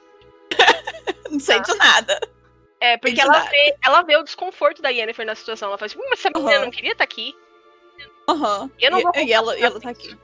Não 1.32 1.40
sei 1.40 1.60
de 1.62 1.74
nada. 1.76 2.20
É, 2.80 2.98
porque 2.98 3.20
ela 3.20 3.32
nada. 3.34 3.50
vê, 3.50 3.76
ela 3.84 4.02
vê 4.04 4.18
o 4.18 4.24
desconforto 4.24 4.82
da 4.82 4.90
Yennefer 4.90 5.26
na 5.26 5.34
situação. 5.36 5.70
Ela 5.70 5.78
fala 5.78 5.88
assim, 5.88 5.98
"Hum, 5.98 6.08
mas 6.10 6.20
essa 6.20 6.30
menina 6.30 6.58
Aham. 6.58 6.66
não 6.66 6.72
queria 6.72 6.92
estar 6.92 7.04
aqui. 7.04 7.36
Aham. 8.28 8.70
Eu 8.80 8.92
não 8.92 9.00
e, 9.00 9.04
vou 9.04 9.12
e 9.16 9.34
ela, 9.34 9.58
e 9.58 9.64
ela 9.64 9.80
tá 9.80 9.90
aqui. 9.90 10.16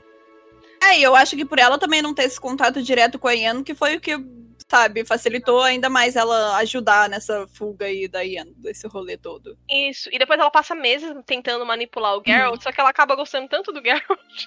É, 0.82 0.98
e 0.98 1.02
eu 1.02 1.16
acho 1.16 1.36
que 1.36 1.44
por 1.44 1.58
ela 1.58 1.78
também 1.78 2.00
não 2.00 2.14
ter 2.14 2.24
esse 2.24 2.40
contato 2.40 2.82
direto 2.82 3.18
com 3.18 3.26
a 3.28 3.34
Ian, 3.34 3.62
que 3.64 3.74
foi 3.74 3.96
o 3.96 4.00
que, 4.00 4.16
sabe, 4.70 5.04
facilitou 5.04 5.60
ainda 5.60 5.90
mais 5.90 6.14
ela 6.14 6.56
ajudar 6.58 7.08
nessa 7.08 7.44
fuga 7.48 7.86
aí 7.86 8.06
da 8.06 8.24
Ian, 8.24 8.46
desse 8.56 8.86
rolê 8.86 9.16
todo. 9.16 9.58
Isso. 9.68 10.08
E 10.12 10.18
depois 10.18 10.38
ela 10.38 10.50
passa 10.50 10.76
meses 10.76 11.12
tentando 11.26 11.66
manipular 11.66 12.16
o 12.16 12.22
Geralt, 12.24 12.54
Uhum. 12.54 12.60
só 12.62 12.70
que 12.70 12.80
ela 12.80 12.90
acaba 12.90 13.16
gostando 13.16 13.48
tanto 13.48 13.72
do 13.72 13.82
Geralt. 13.82 14.46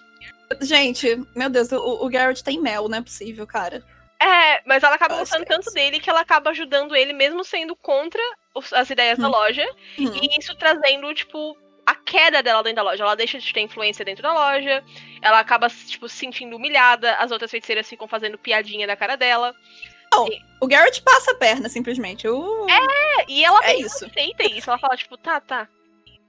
Gente, 0.61 1.21
meu 1.35 1.49
Deus, 1.49 1.71
o, 1.71 2.05
o 2.05 2.09
Garrett 2.09 2.43
tem 2.43 2.59
mel, 2.59 2.87
não 2.87 2.99
é 2.99 3.01
possível, 3.01 3.45
cara. 3.45 3.83
É, 4.21 4.61
mas 4.65 4.81
ela 4.81 4.95
acaba 4.95 5.17
gostando 5.17 5.45
tanto 5.45 5.69
dele 5.73 5.99
que 5.99 6.09
ela 6.09 6.21
acaba 6.21 6.51
ajudando 6.51 6.95
ele, 6.95 7.11
mesmo 7.11 7.43
sendo 7.43 7.75
contra 7.75 8.21
as 8.71 8.89
ideias 8.89 9.17
da 9.19 9.27
Hum. 9.27 9.31
loja. 9.31 9.65
Uhum. 9.99 10.15
E 10.15 10.39
isso 10.39 10.55
trazendo, 10.55 11.13
tipo, 11.13 11.57
a 11.85 11.95
queda 11.95 12.41
dela 12.41 12.63
dentro 12.63 12.77
da 12.77 12.83
loja. 12.83 13.03
Ela 13.03 13.15
deixa 13.15 13.37
de 13.39 13.51
ter 13.53 13.59
influência 13.59 14.05
dentro 14.05 14.23
da 14.23 14.31
loja. 14.31 14.81
Ela 15.21 15.39
acaba, 15.39 15.67
tipo, 15.69 16.07
se 16.07 16.15
sentindo 16.17 16.55
humilhada. 16.55 17.15
As 17.15 17.31
outras 17.31 17.51
feiticeiras 17.51 17.89
ficam 17.89 18.07
fazendo 18.07 18.37
piadinha 18.37 18.87
da 18.87 18.95
cara 18.95 19.17
dela. 19.17 19.53
O 20.61 20.67
Garrett 20.67 21.01
passa 21.01 21.31
a 21.31 21.35
perna, 21.35 21.67
simplesmente. 21.67 22.25
Eu... 22.25 22.67
É, 22.69 23.25
e 23.27 23.43
ela 23.43 23.59
É 23.65 23.75
isso. 23.75 24.05
aceita 24.05 24.43
isso. 24.43 24.69
Ela 24.69 24.79
fala, 24.79 24.95
tipo, 24.95 25.17
tá, 25.17 25.41
tá. 25.41 25.67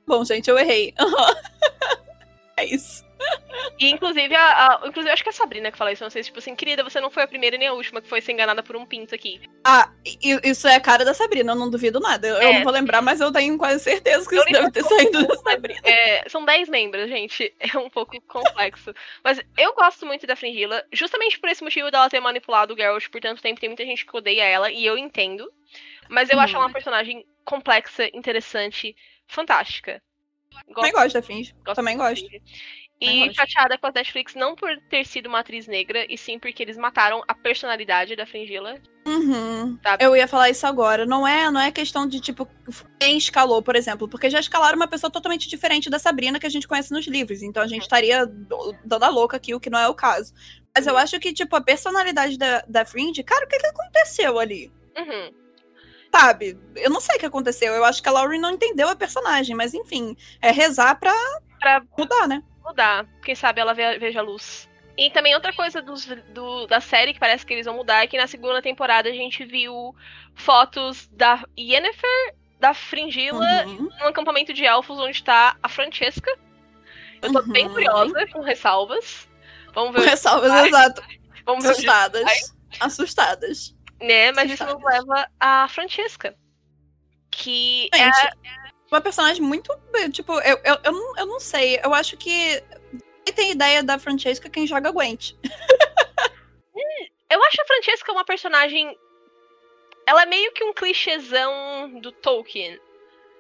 Bom, 0.07 0.25
gente, 0.25 0.51
eu 0.51 0.59
errei. 0.59 0.93
é 2.57 2.65
isso. 2.67 3.05
E 3.79 3.89
inclusive, 3.91 4.35
a, 4.35 4.67
a- 4.67 4.81
inclusive, 4.87 5.11
acho 5.13 5.23
que 5.23 5.29
é 5.29 5.33
a 5.33 5.35
Sabrina 5.35 5.71
que 5.73 5.79
fala 5.79 5.93
isso, 5.93 6.03
não 6.03 6.11
sei, 6.11 6.23
tipo 6.23 6.39
assim, 6.39 6.55
querida, 6.55 6.83
você 6.85 7.01
não 7.01 7.11
foi 7.11 7.23
a 7.23 7.27
primeira 7.29 7.57
nem 7.57 7.69
a 7.69 7.73
última 7.73 8.01
que 8.01 8.09
foi 8.09 8.21
ser 8.21 8.33
enganada 8.33 8.63
por 8.63 8.77
um 8.77 8.85
pinto 8.87 9.15
aqui. 9.15 9.41
Ah, 9.65 9.91
isso 10.43 10.67
é 10.69 10.75
a 10.77 10.81
cara 10.81 11.05
da 11.05 11.15
Sabrina, 11.15 11.53
eu 11.53 11.57
não 11.57 11.71
duvido 11.71 12.01
nada. 12.01 12.27
Eu, 12.27 12.35
eu 12.37 12.49
É. 12.49 12.53
não 12.55 12.63
vou 12.65 12.73
lembrar, 12.73 13.03
mas 13.03 13.21
eu 13.21 13.33
tenho 13.33 13.57
quase 13.59 13.83
certeza 13.83 14.29
que 14.29 14.35
Eu 14.37 14.43
isso 14.43 14.53
deve 14.53 14.71
ter 14.71 14.85
saído 14.85 15.27
da 15.27 15.37
Sabrina. 15.37 15.81
É, 15.85 16.29
são 16.29 16.45
10 16.45 16.69
membros, 16.69 17.09
gente. 17.09 17.53
É 17.75 17.79
um 17.79 17.91
pouco 17.91 18.21
complexo. 18.23 18.93
Mas 19.23 19.41
eu 19.59 19.75
gosto 19.75 20.05
muito 20.07 20.27
da 20.27 20.37
Fringilla, 20.37 20.85
justamente 20.93 21.39
por 21.39 21.49
esse 21.49 21.63
motivo 21.65 21.91
dela 21.91 22.09
ter 22.11 22.21
manipulado 22.21 22.75
o 22.75 22.77
Geralt 22.77 23.09
por 23.09 23.21
tanto 23.21 23.43
tempo. 23.43 23.61
Tem 23.61 23.69
muita 23.69 23.85
gente 23.85 24.05
que 24.07 24.17
odeia 24.17 24.45
ela, 24.45 24.71
e 24.71 24.85
eu 24.85 24.97
entendo. 24.99 25.51
Mas 26.09 26.29
eu 26.31 26.37
Uhum. 26.37 26.43
acho 26.45 26.55
ela 26.57 26.67
uma 26.67 26.73
personagem 26.73 27.25
complexa, 27.45 28.09
interessante, 28.15 28.95
fantástica. 29.27 30.03
Também 30.73 30.93
gosto 30.93 31.15
da 31.15 31.23
Finge. 31.23 31.53
gosto 31.65 31.75
Também 31.77 31.97
gosto. 31.97 32.25
E 33.05 33.07
Também 33.07 33.27
gosto. 33.27 33.37
chateada 33.37 33.79
com 33.79 33.87
a 33.87 33.93
Netflix 33.95 34.35
não 34.35 34.55
por 34.55 34.69
ter 34.89 35.05
sido 35.07 35.27
uma 35.29 35.41
atriz 35.41 35.67
negra, 35.67 36.07
e 36.09 36.17
sim 36.17 36.39
porque 36.39 36.63
eles 36.63 36.77
mataram 36.77 37.23
a 37.29 37.35
personalidade 37.35 38.17
da 38.17 38.25
Fringilla. 38.27 38.75
Uhum. 39.07 39.79
Sabe? 39.83 40.03
Eu 40.05 40.17
ia 40.17 40.27
falar 40.27 40.49
isso 40.51 40.67
agora. 40.67 41.05
Não 41.05 41.27
é, 41.27 41.51
não 41.51 41.61
é 41.61 41.71
questão 41.71 42.07
de, 42.07 42.21
tipo, 42.21 42.49
quem 42.99 43.19
escalou, 43.19 43.63
por 43.63 43.77
exemplo. 43.77 44.09
Porque 44.09 44.31
já 44.31 44.41
escalaram 44.41 44.77
uma 44.77 44.89
pessoa 44.89 45.11
totalmente 45.11 45.49
diferente 45.49 45.91
da 45.91 45.99
Sabrina 45.99 46.41
que 46.41 46.47
a 46.47 46.51
gente 46.51 46.67
conhece 46.67 46.91
nos 46.93 47.07
livros. 47.07 47.43
Então 47.43 47.63
a 47.63 47.67
gente 47.67 47.83
estaria 47.83 48.25
do- 48.27 48.75
dando 48.85 49.05
a 49.05 49.09
louca 49.09 49.37
aqui, 49.37 49.55
o 49.55 49.61
que 49.61 49.69
não 49.71 49.79
é 49.79 49.89
o 49.89 49.95
caso. 49.95 50.33
Mas 50.77 50.87
eu 50.87 50.97
acho 50.97 51.21
que, 51.21 51.33
tipo, 51.33 51.55
a 51.55 51.61
personalidade 51.61 52.39
da, 52.39 52.65
da 52.67 52.85
Fringe, 52.85 53.23
cara, 53.23 53.45
o 53.45 53.49
que, 53.49 53.59
que 53.59 53.67
aconteceu 53.67 54.39
ali? 54.39 54.73
Uhum. 54.97 55.31
Sabe? 56.15 56.57
Eu 56.77 56.91
não 56.91 57.01
sei 57.01 57.17
o 57.17 57.19
que 57.19 57.27
aconteceu. 57.27 57.75
Eu 57.75 57.85
acho 57.85 58.03
que 58.03 58.09
a 58.09 58.13
Laurie 58.13 58.41
não 58.41 58.51
entendeu 58.53 58.89
a 58.89 58.97
personagem, 58.97 59.55
mas 59.55 59.75
enfim, 59.75 60.17
é 60.41 60.51
rezar 60.51 60.95
pra, 60.99 61.13
Pra 61.61 61.83
mudar, 61.99 62.29
né? 62.29 62.43
Mudar. 62.65 63.07
Quem 63.23 63.35
sabe 63.35 63.61
ela 63.61 63.75
ve- 63.75 63.99
veja 63.99 64.21
a 64.21 64.23
luz. 64.23 64.69
E 64.97 65.11
também 65.11 65.35
outra 65.35 65.53
coisa 65.53 65.83
dos- 65.83 66.07
do- 66.33 66.67
da 66.67 66.81
série 66.81 67.13
que 67.13 67.19
parece 67.21 67.45
que 67.45 67.53
eles 67.53 67.67
vão 67.67 67.75
mudar 67.77 68.03
é 68.03 68.07
que 68.07 68.17
na 68.17 68.27
segunda 68.27 68.63
temporada 68.63 69.09
a 69.09 69.13
gente 69.13 69.45
viu 69.45 69.95
fotos 70.35 71.09
da 71.09 71.45
Yennefer, 71.59 72.35
da 72.61 72.73
Fringilla, 72.73 73.67
Uhum. 73.67 73.89
num 74.01 74.07
acampamento 74.07 74.53
de 74.55 74.65
elfos 74.65 74.99
onde 74.99 75.23
tá 75.23 75.57
a 75.63 75.69
Francesca. 75.69 76.31
Eu 77.21 77.33
tô 77.33 77.43
bem 77.43 77.67
Uhum. 77.67 77.73
curiosa, 77.75 78.27
com 78.29 78.41
ressalvas. 78.41 79.29
Vamos 79.75 79.93
ver, 79.95 80.09
Ressalvas, 80.09 80.51
vai. 80.53 80.69
exato. 80.69 81.03
vamos 81.45 81.65
ver 81.65 81.71
Assustadas. 81.73 82.55
Assustadas. 82.81 83.75
né? 84.01 84.31
Mas 84.33 84.51
isso 84.53 84.65
nos 84.65 84.75
assustadas. 84.75 85.07
leva 85.07 85.29
a 85.41 85.67
Francesca. 85.69 86.37
Que 87.31 87.89
é 87.93 87.99
Gente, 87.99 88.39
uma 88.95 89.01
personagem 89.01 89.43
muito. 89.43 89.71
Tipo, 90.13 90.33
eu, 90.41 90.59
eu, 90.65 90.79
eu, 90.85 90.93
não, 90.93 91.19
eu 91.19 91.27
não 91.27 91.41
sei. 91.41 91.81
Eu 91.83 91.93
acho 91.93 92.17
que. 92.17 92.63
Quem 93.25 93.35
tem 93.35 93.51
ideia 93.53 93.83
da 93.83 93.99
Francesca 93.99 94.51
quem 94.51 94.67
joga 94.67 94.91
Gwent. 94.93 95.33
Eu 97.31 97.43
acho 97.43 97.61
a 97.61 97.67
Francesca 97.67 98.13
uma 98.13 98.25
personagem. 98.25 98.97
Ela 100.07 100.23
é 100.23 100.27
meio 100.27 100.53
que 100.53 100.63
um 100.63 100.73
clichêzão 100.73 101.99
do 102.01 102.13
Tolkien. 102.13 102.79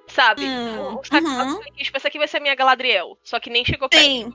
Sabe? 0.08 0.44
Hum, 0.44 0.78
uhum. 0.78 1.00
aquela 1.00 1.54
coisa 1.54 1.70
que, 1.70 1.84
Tipo, 1.84 1.96
essa 1.96 2.08
aqui 2.08 2.18
vai 2.18 2.28
ser 2.28 2.38
a 2.38 2.40
minha 2.40 2.54
Galadriel. 2.54 3.16
Só 3.22 3.38
que 3.38 3.48
nem 3.48 3.64
chegou 3.64 3.88
perto. 3.88 4.04
Sim. 4.04 4.34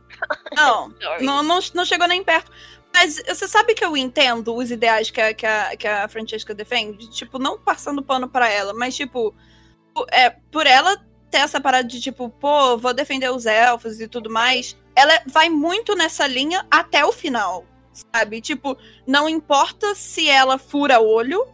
Não, 0.55 0.93
não, 1.20 1.43
não, 1.43 1.59
não 1.76 1.86
chegou 1.86 2.07
nem 2.07 2.24
perto. 2.24 2.51
Mas 2.93 3.22
você 3.28 3.47
sabe 3.47 3.76
que 3.76 3.86
eu 3.86 3.95
entendo 3.95 4.55
os 4.55 4.72
ideais 4.72 5.11
que 5.11 5.22
a, 5.22 5.34
que 5.34 5.45
a, 5.45 5.78
que 5.78 5.88
a 5.88 6.07
Francesca 6.07 6.55
defende? 6.55 7.09
Tipo, 7.11 7.38
não 7.38 7.59
passando 7.59 8.01
pano 8.03 8.28
pra 8.28 8.49
ela, 8.49 8.74
mas 8.74 8.95
tipo, 8.95 9.36
é, 10.11 10.30
por 10.30 10.65
ela 10.65 10.97
ter 11.30 11.38
essa 11.38 11.61
parada 11.61 11.88
de 11.88 12.01
tipo, 12.01 12.30
pô, 12.30 12.77
vou 12.77 12.93
defender 12.93 13.30
os 13.32 13.45
elfos 13.45 13.99
e 13.99 14.07
tudo 14.07 14.30
mais, 14.30 14.75
ela 14.95 15.21
vai 15.27 15.49
muito 15.49 15.95
nessa 15.95 16.27
linha 16.27 16.65
até 16.69 17.05
o 17.05 17.11
final, 17.11 17.65
sabe? 17.93 18.41
Tipo, 18.41 18.77
não 19.05 19.30
importa 19.30 19.93
se 19.95 20.27
ela 20.27 20.57
fura 20.57 20.99
olho, 20.99 21.45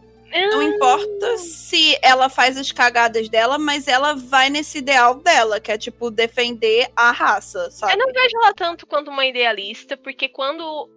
não 0.50 0.62
importa 0.62 1.38
se 1.38 1.96
ela 2.02 2.28
faz 2.28 2.56
as 2.56 2.72
cagadas 2.72 3.28
dela, 3.28 3.58
mas 3.58 3.88
ela 3.88 4.14
vai 4.14 4.50
nesse 4.50 4.78
ideal 4.78 5.14
dela, 5.14 5.60
que 5.60 5.70
é 5.70 5.78
tipo 5.78 6.10
defender 6.10 6.90
a 6.94 7.10
raça, 7.10 7.70
sabe? 7.70 7.92
Eu 7.92 7.98
não 7.98 8.12
vejo 8.12 8.36
ela 8.42 8.52
tanto 8.52 8.86
quanto 8.86 9.10
uma 9.10 9.24
idealista, 9.24 9.96
porque 9.96 10.28
quando 10.28 10.90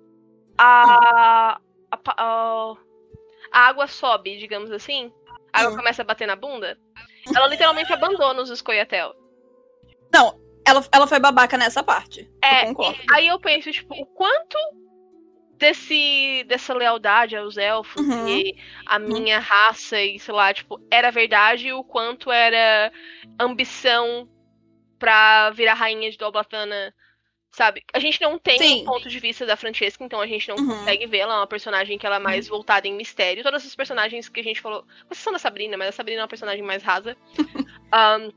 a, 0.58 1.58
a, 1.92 2.00
a, 2.18 2.74
a 3.52 3.60
água 3.68 3.88
sobe, 3.88 4.38
digamos 4.38 4.72
assim, 4.72 5.12
a 5.54 5.62
água 5.62 5.74
Hum. 5.74 5.78
começa 5.78 6.02
a 6.02 6.06
bater 6.06 6.28
na 6.28 6.36
bunda, 6.36 6.78
ela 7.36 7.48
literalmente 7.48 7.92
abandona 7.94 8.42
os 8.42 8.50
Escoiatel. 8.50 9.14
Ela, 10.66 10.86
ela 10.92 11.08
foi 11.08 11.20
babaca 11.20 11.58
nessa 11.58 11.82
parte. 11.82 12.30
É, 12.44 12.62
eu 12.64 12.76
concordo. 12.76 13.00
aí 13.12 13.26
eu 13.28 13.40
penso, 13.40 13.72
tipo, 13.72 13.96
o 13.96 14.06
quanto 14.06 14.56
desse, 15.58 16.44
dessa 16.48 16.76
lealdade 16.76 17.36
aos 17.36 17.58
elfos 17.58 18.06
Uhum. 18.06 18.28
e 18.28 18.56
a 18.86 19.00
minha 19.00 19.40
raça 19.40 20.00
e, 20.00 20.20
sei 20.20 20.34
lá, 20.34 20.54
tipo, 20.54 20.80
era 20.92 21.10
verdade 21.12 21.70
e 21.70 21.74
o 21.74 21.84
quanto 21.84 22.32
era 22.32 22.92
ambição 23.40 24.30
pra 25.00 25.50
virar 25.52 25.74
rainha 25.74 26.12
de 26.12 26.18
Dolbatana, 26.18 26.94
sabe? 27.52 27.84
A 27.94 28.00
gente 28.00 28.22
não 28.22 28.38
tem 28.38 28.58
Sim. 28.60 28.82
um 28.82 28.86
ponto 28.86 29.10
de 29.10 29.20
vista 29.20 29.46
da 29.46 29.58
Francesca, 29.58 30.04
então 30.04 30.22
a 30.22 30.28
gente 30.28 30.48
não 30.50 30.58
Uhum. 30.58 30.68
consegue 30.68 31.08
ver. 31.08 31.20
Ela 31.20 31.34
é 31.36 31.38
uma 31.38 31.48
personagem 31.48 31.98
que 31.98 32.06
ela 32.06 32.18
é 32.18 32.20
mais 32.20 32.48
voltada 32.48 32.88
em 32.88 32.94
mistério. 32.94 33.44
Todas 33.44 33.66
as 33.66 33.76
personagens 33.76 34.30
que 34.30 34.40
a 34.40 34.44
gente 34.44 34.62
falou, 34.62 34.84
com 34.84 35.12
exceção 35.14 35.34
da 35.34 35.40
Sabrina, 35.40 35.76
mas 35.78 35.90
a 35.90 35.92
Sabrina 35.92 36.22
é 36.22 36.24
uma 36.24 36.28
personagem 36.28 36.64
mais 36.64 36.84
rasa. 36.84 37.18
Ahn, 37.92 38.32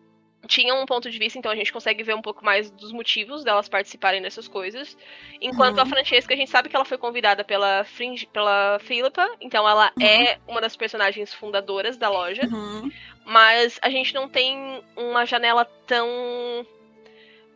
tinham 0.49 0.83
um 0.83 0.87
ponto 0.87 1.09
de 1.09 1.19
vista, 1.21 1.39
então 1.39 1.53
a 1.53 1.55
gente 1.55 1.73
consegue 1.73 2.03
ver 2.03 2.17
um 2.17 2.23
pouco 2.23 2.45
mais 2.45 2.69
dos 2.71 2.91
motivos 2.91 3.45
delas 3.45 3.69
participarem 3.69 4.21
dessas 4.21 4.49
coisas. 4.49 4.97
Enquanto 5.41 5.77
Uhum. 5.77 5.85
a 5.85 5.87
Francesca, 5.87 6.35
a 6.35 6.37
gente 6.37 6.51
sabe 6.51 6.69
que 6.69 6.75
ela 6.75 6.85
foi 6.85 6.99
convidada 6.99 7.45
pela, 7.45 7.85
Fringe, 7.85 8.27
pela 8.27 8.79
Philippa, 8.81 9.25
então 9.41 9.69
ela 9.69 9.93
Uhum. 10.01 10.05
é 10.07 10.39
uma 10.49 10.61
das 10.61 10.75
personagens 10.77 11.33
fundadoras 11.33 11.97
da 11.97 12.09
loja, 12.09 12.43
Uhum. 12.51 12.91
mas 13.25 13.79
a 13.83 13.89
gente 13.89 14.13
não 14.15 14.29
tem 14.29 14.83
uma 14.97 15.25
janela 15.25 15.65
tão 15.87 16.67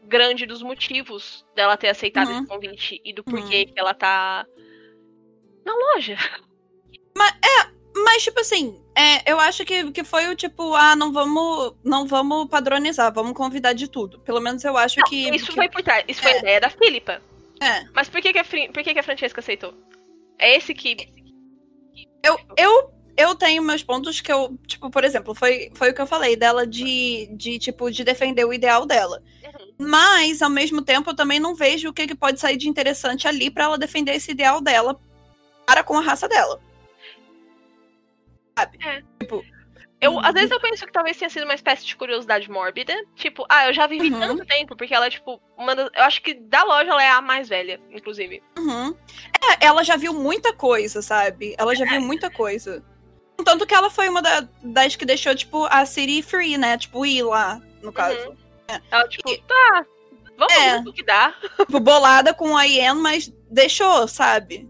grande 0.06 0.46
dos 0.46 0.62
motivos 0.62 1.44
dela 1.54 1.76
ter 1.76 1.88
aceitado 1.88 2.28
Uhum. 2.28 2.38
esse 2.38 2.46
convite 2.46 3.00
e 3.04 3.12
do 3.12 3.24
porquê 3.24 3.66
que 3.66 3.78
ela 3.78 3.92
tá 3.94 4.46
na 5.64 5.74
loja. 5.74 6.16
Mas, 7.94 8.22
tipo 8.22 8.40
assim, 8.40 8.78
é, 8.94 9.30
eu 9.30 9.40
acho 9.40 9.64
que, 9.64 9.90
que 9.90 10.04
foi 10.04 10.28
o 10.28 10.36
tipo, 10.36 10.74
ah, 10.74 10.94
não 10.94 11.12
vamos, 11.12 11.74
não 11.82 12.06
vamos 12.06 12.46
padronizar, 12.48 13.12
vamos 13.12 13.32
convidar 13.32 13.72
de 13.72 13.88
tudo. 13.88 14.20
Pelo 14.20 14.40
menos 14.40 14.62
eu 14.64 14.76
acho 14.76 15.02
que. 15.04 15.28
Isso 15.34 15.46
que- 15.46 15.54
foi 15.54 15.68
por 15.68 15.82
trás, 15.82 16.04
isso 16.06 16.20
foi 16.22 16.32
a 16.32 16.36
é. 16.36 16.38
ideia 16.38 16.60
da 16.60 16.70
Philippa. 16.70 17.22
É. 17.60 17.84
Mas 17.94 18.08
por 18.08 18.20
que, 18.20 18.32
que, 18.32 18.38
a, 18.38 18.44
por 18.44 18.82
que, 18.82 18.92
que 18.92 18.98
a 18.98 19.02
Francesca 19.02 19.40
aceitou? 19.40 19.72
É 20.38 20.56
esse 20.56 20.74
que. 20.74 20.96
Eu, 22.22 22.38
eu, 22.56 22.90
eu 23.16 23.34
tenho 23.34 23.62
meus 23.62 23.82
pontos 23.82 24.20
que 24.20 24.30
eu, 24.30 24.58
tipo, 24.66 24.90
por 24.90 25.02
exemplo, 25.04 25.34
foi, 25.34 25.70
foi 25.74 25.90
o 25.90 25.94
que 25.94 26.00
eu 26.02 26.06
falei 26.06 26.36
dela 26.36 26.66
de, 26.66 27.28
de, 27.34 27.58
tipo, 27.58 27.90
de 27.90 28.04
defender 28.04 28.44
o 28.44 28.52
ideal 28.52 28.84
dela. 28.84 29.22
Uhum. 29.42 29.65
Mas, 29.78 30.40
ao 30.42 30.50
mesmo 30.50 30.80
tempo, 30.82 31.10
eu 31.10 31.16
também 31.16 31.38
não 31.38 31.54
vejo 31.54 31.88
o 31.88 31.92
que, 31.92 32.06
que 32.06 32.14
pode 32.14 32.40
sair 32.40 32.56
de 32.56 32.68
interessante 32.68 33.28
ali 33.28 33.50
pra 33.50 33.64
ela 33.64 33.78
defender 33.78 34.14
esse 34.14 34.30
ideal 34.30 34.60
dela 34.60 34.98
para 35.66 35.82
com 35.84 35.96
a 35.98 36.00
raça 36.00 36.26
dela. 36.28 36.60
Sabe? 38.58 38.78
É. 38.84 39.02
Tipo, 39.20 39.44
Eu, 40.00 40.18
às 40.20 40.32
vezes 40.34 40.50
eu 40.50 40.60
penso 40.60 40.84
que 40.86 40.92
talvez 40.92 41.16
tenha 41.16 41.28
sido 41.30 41.44
uma 41.44 41.54
espécie 41.54 41.84
de 41.84 41.96
curiosidade 41.96 42.50
mórbida. 42.50 42.94
Tipo, 43.14 43.44
ah, 43.48 43.66
eu 43.66 43.72
já 43.74 43.86
vivi 43.86 44.12
Uhum. 44.12 44.20
tanto 44.20 44.44
tempo, 44.46 44.76
porque 44.76 44.94
ela 44.94 45.06
é, 45.06 45.10
tipo, 45.10 45.40
uma 45.56 45.74
das, 45.74 45.90
Eu 45.94 46.04
acho 46.04 46.22
que 46.22 46.34
da 46.34 46.62
loja 46.64 46.90
ela 46.90 47.02
é 47.02 47.08
a 47.10 47.20
mais 47.22 47.48
velha, 47.48 47.80
inclusive. 47.90 48.42
Uhum. 48.58 48.94
É, 49.60 49.66
ela 49.66 49.82
já 49.82 49.96
viu 49.96 50.12
muita 50.12 50.52
coisa, 50.52 51.00
sabe? 51.02 51.54
Ela 51.58 51.74
já 51.74 51.84
viu 51.86 52.00
muita 52.00 52.30
coisa. 52.30 52.84
Tanto 53.44 53.66
que 53.66 53.74
ela 53.74 53.90
foi 53.90 54.08
uma 54.08 54.22
da- 54.22 54.48
das 54.62 54.96
que 54.96 55.04
deixou, 55.04 55.34
tipo, 55.34 55.64
a 55.66 55.84
City 55.84 56.22
free, 56.22 56.56
né? 56.58 56.76
Tipo, 56.78 57.04
ir 57.04 57.22
lá, 57.22 57.60
no 57.82 57.92
caso. 57.92 58.36
Ela, 58.90 59.08
tipo, 59.08 59.30
E- 59.30 59.38
tá. 59.42 59.86
Vamos 60.38 60.52
É. 60.54 60.82
ver 60.82 60.88
o 60.88 60.92
que 60.92 61.02
dá. 61.02 61.34
Tipo, 61.58 61.80
bolada 61.80 62.34
com 62.34 62.56
a 62.56 62.66
Ian, 62.66 62.94
mas 62.96 63.28
deixou, 63.50 64.06
sabe? 64.06 64.68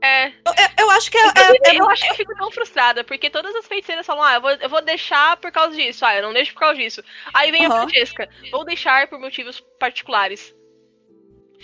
É. 0.00 0.28
Eu, 0.28 0.34
eu 0.80 0.90
acho 0.90 1.10
que 1.10 1.16
é, 1.16 1.26
Inclusive, 1.28 1.58
é- 1.64 1.70
é- 1.70 1.80
eu 1.80 1.88
acho 1.90 2.04
que 2.04 2.10
eu 2.10 2.14
fico 2.14 2.36
tão 2.36 2.50
frustrada, 2.50 3.02
porque 3.02 3.30
todas 3.30 3.54
as 3.56 3.66
feiticeiras 3.66 4.06
falam, 4.06 4.22
ah, 4.22 4.34
eu 4.34 4.40
vou, 4.40 4.50
eu 4.50 4.68
vou 4.68 4.82
deixar 4.82 5.36
por 5.38 5.50
causa 5.50 5.74
disso, 5.74 6.04
ah, 6.04 6.14
eu 6.14 6.22
não 6.22 6.32
deixo 6.32 6.52
por 6.52 6.60
causa 6.60 6.76
disso. 6.78 7.02
Aí 7.32 7.50
vem 7.50 7.64
a 7.64 7.68
Aham. 7.68 7.80
Francesca, 7.88 8.28
vou 8.52 8.64
deixar 8.64 9.08
por 9.08 9.18
motivos 9.18 9.60
particulares. 9.80 10.54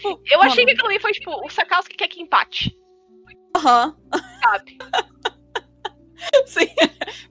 Pô, 0.03 0.19
Eu 0.31 0.41
achei 0.43 0.65
que 0.65 0.73
mano, 0.73 0.79
aquilo 0.79 0.89
ali 0.89 0.99
foi, 0.99 1.13
tipo, 1.13 1.31
o 1.47 1.51
Sakowski 1.51 1.95
quer 1.95 2.09
que 2.09 2.23
empate, 2.23 2.75
aham. 3.55 3.95
sabe? 4.43 4.79
Sim, 6.47 6.69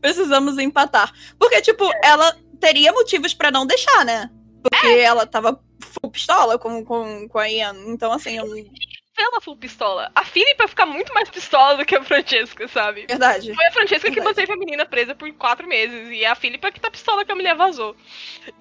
precisamos 0.01 0.57
empatar. 0.59 1.11
Porque, 1.39 1.61
tipo, 1.61 1.89
ela 2.03 2.37
teria 2.59 2.91
motivos 2.91 3.33
pra 3.33 3.51
não 3.51 3.65
deixar, 3.65 4.05
né? 4.05 4.29
Porque 4.61 4.87
ela 4.87 5.25
tava 5.25 5.59
full 5.79 6.11
pistola 6.11 6.57
com, 6.57 6.83
com, 6.83 7.27
com 7.27 7.39
a 7.39 7.49
Ian. 7.49 7.75
Então, 7.87 8.11
assim, 8.11 8.37
eu... 8.37 8.45
Ela 9.17 9.41
full 9.41 9.57
pistola. 9.57 10.09
A 10.15 10.23
Philippa 10.23 10.65
fica 10.65 10.85
muito 10.85 11.13
mais 11.13 11.29
pistola 11.29 11.75
do 11.75 11.85
que 11.85 11.93
a 11.93 12.01
Francesca, 12.01 12.67
sabe? 12.69 13.05
verdade. 13.05 13.53
Foi 13.53 13.65
a 13.65 13.71
Francesca 13.71 14.07
que 14.07 14.15
Verdade. 14.15 14.27
manteve 14.27 14.53
a 14.53 14.57
menina 14.57 14.85
presa 14.85 15.13
por 15.13 15.29
quatro 15.33 15.67
meses. 15.67 16.09
E 16.09 16.23
é 16.23 16.27
a 16.27 16.35
Philippa 16.35 16.71
que 16.71 16.79
tá 16.79 16.89
pistola 16.89 17.25
que 17.25 17.31
a 17.31 17.35
mulher 17.35 17.53
vazou. 17.53 17.97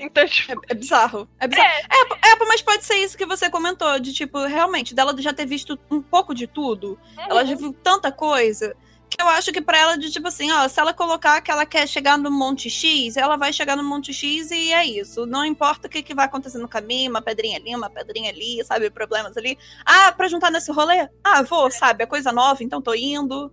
Então, 0.01 0.26
tipo, 0.26 0.53
É, 0.53 0.72
é 0.72 0.74
bizarro. 0.74 1.28
É 1.38 1.46
bizarro. 1.46 1.68
É. 1.68 2.32
é, 2.32 2.36
mas 2.40 2.61
pode 2.61 2.84
ser 2.84 2.96
isso 2.96 3.16
que 3.16 3.24
você 3.24 3.49
comentou, 3.49 4.01
de 4.01 4.12
tipo, 4.12 4.44
realmente, 4.46 4.96
dela 4.96 5.14
já 5.22 5.32
ter 5.32 5.46
visto 5.46 5.78
um 5.88 6.03
pouco 6.03 6.34
de 6.34 6.49
tudo. 6.49 6.99
Ela 7.16 7.44
já 7.44 7.55
viu 7.55 7.72
tanta 7.72 8.11
coisa. 8.11 8.76
Que 9.11 9.22
eu 9.22 9.28
acho 9.28 9.50
que 9.52 9.61
pra 9.62 9.78
ela, 9.78 9.96
de 9.98 10.11
tipo 10.11 10.28
assim, 10.28 10.50
ó, 10.52 10.68
se 10.68 10.78
ela 10.78 10.92
colocar 10.92 11.40
que 11.40 11.50
ela 11.50 11.64
quer 11.64 11.86
chegar 11.88 12.18
no 12.18 12.30
Monte 12.30 12.68
X, 12.68 13.16
ela 13.16 13.36
vai 13.36 13.52
chegar 13.52 13.76
no 13.76 13.82
Monte 13.82 14.12
X 14.12 14.50
e 14.50 14.72
é 14.72 14.84
isso. 14.84 15.24
Não 15.26 15.44
importa 15.44 15.86
o 15.86 15.90
que, 15.90 16.02
que 16.02 16.14
vai 16.14 16.26
acontecer 16.26 16.59
no 16.59 16.68
caminho, 16.68 17.11
uma 17.11 17.22
pedrinha 17.22 17.56
ali, 17.59 17.74
uma 17.74 17.88
pedrinha 17.88 18.30
ali, 18.30 18.62
sabe? 18.64 18.90
Problemas 18.90 19.36
ali. 19.36 19.59
Ah, 19.84 20.12
pra 20.12 20.28
juntar 20.28 20.50
nesse 20.50 20.70
rolê? 20.70 21.09
Ah, 21.24 21.42
vou, 21.42 21.70
sabe? 21.70 22.04
É 22.04 22.06
coisa 22.06 22.30
nova, 22.32 22.62
então 22.62 22.82
tô 22.82 22.94
indo. 22.94 23.50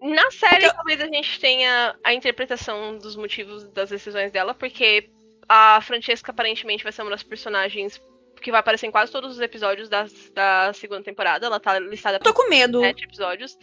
Na 0.00 0.30
série, 0.30 0.62
Porque- 0.66 0.74
talvez 0.76 1.00
a 1.00 1.06
gente 1.06 1.40
tenha 1.40 1.94
a 2.04 2.12
interpretação 2.14 2.98
dos 2.98 3.16
motivos 3.16 3.64
das 3.70 3.90
decisões 3.90 4.30
dela, 4.32 4.54
porque 4.54 5.10
a 5.48 5.80
Francesca 5.82 6.30
aparentemente 6.30 6.82
vai 6.82 6.92
ser 6.92 7.02
uma 7.02 7.10
das 7.10 7.22
personagens 7.22 8.00
que 8.44 8.50
vai 8.50 8.60
aparecer 8.60 8.86
em 8.86 8.90
quase 8.90 9.10
todos 9.10 9.32
os 9.32 9.40
episódios 9.40 9.88
da, 9.88 10.06
da 10.34 10.72
segunda 10.74 11.02
temporada. 11.02 11.46
Ela 11.46 11.58
tá 11.58 11.78
listada 11.78 12.18
Tô 12.18 12.34
com 12.34 12.48
medo. 12.50 12.80
sete 12.80 13.04
episódios. 13.04 13.56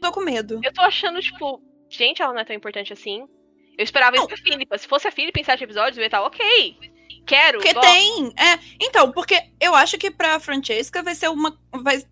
Tô 0.00 0.12
com 0.12 0.20
medo. 0.20 0.60
Eu 0.62 0.72
tô 0.72 0.82
achando, 0.82 1.20
tipo, 1.20 1.60
gente, 1.90 2.22
ela 2.22 2.32
não 2.32 2.40
é 2.40 2.44
tão 2.44 2.54
importante 2.54 2.92
assim. 2.92 3.26
Eu 3.76 3.82
esperava 3.82 4.14
isso 4.14 4.28
Não. 4.28 4.30
da 4.30 4.36
Philippa. 4.36 4.78
Se 4.78 4.86
fosse 4.86 5.08
a 5.08 5.10
Philippa 5.10 5.40
em 5.40 5.44
sete 5.44 5.64
episódios, 5.64 5.96
eu 5.96 6.02
ia 6.02 6.06
estar, 6.06 6.22
ok. 6.22 6.78
Quero. 7.26 7.58
Porque 7.58 7.74
gosto. 7.74 7.86
tem. 7.86 8.26
É, 8.28 8.58
então, 8.80 9.10
porque 9.10 9.34
eu 9.60 9.74
acho 9.74 9.98
que 9.98 10.12
pra 10.12 10.38
Francesca 10.38 11.02
vai 11.02 11.14
ser 11.14 11.28
uma. 11.28 11.58
Vai, 11.82 12.02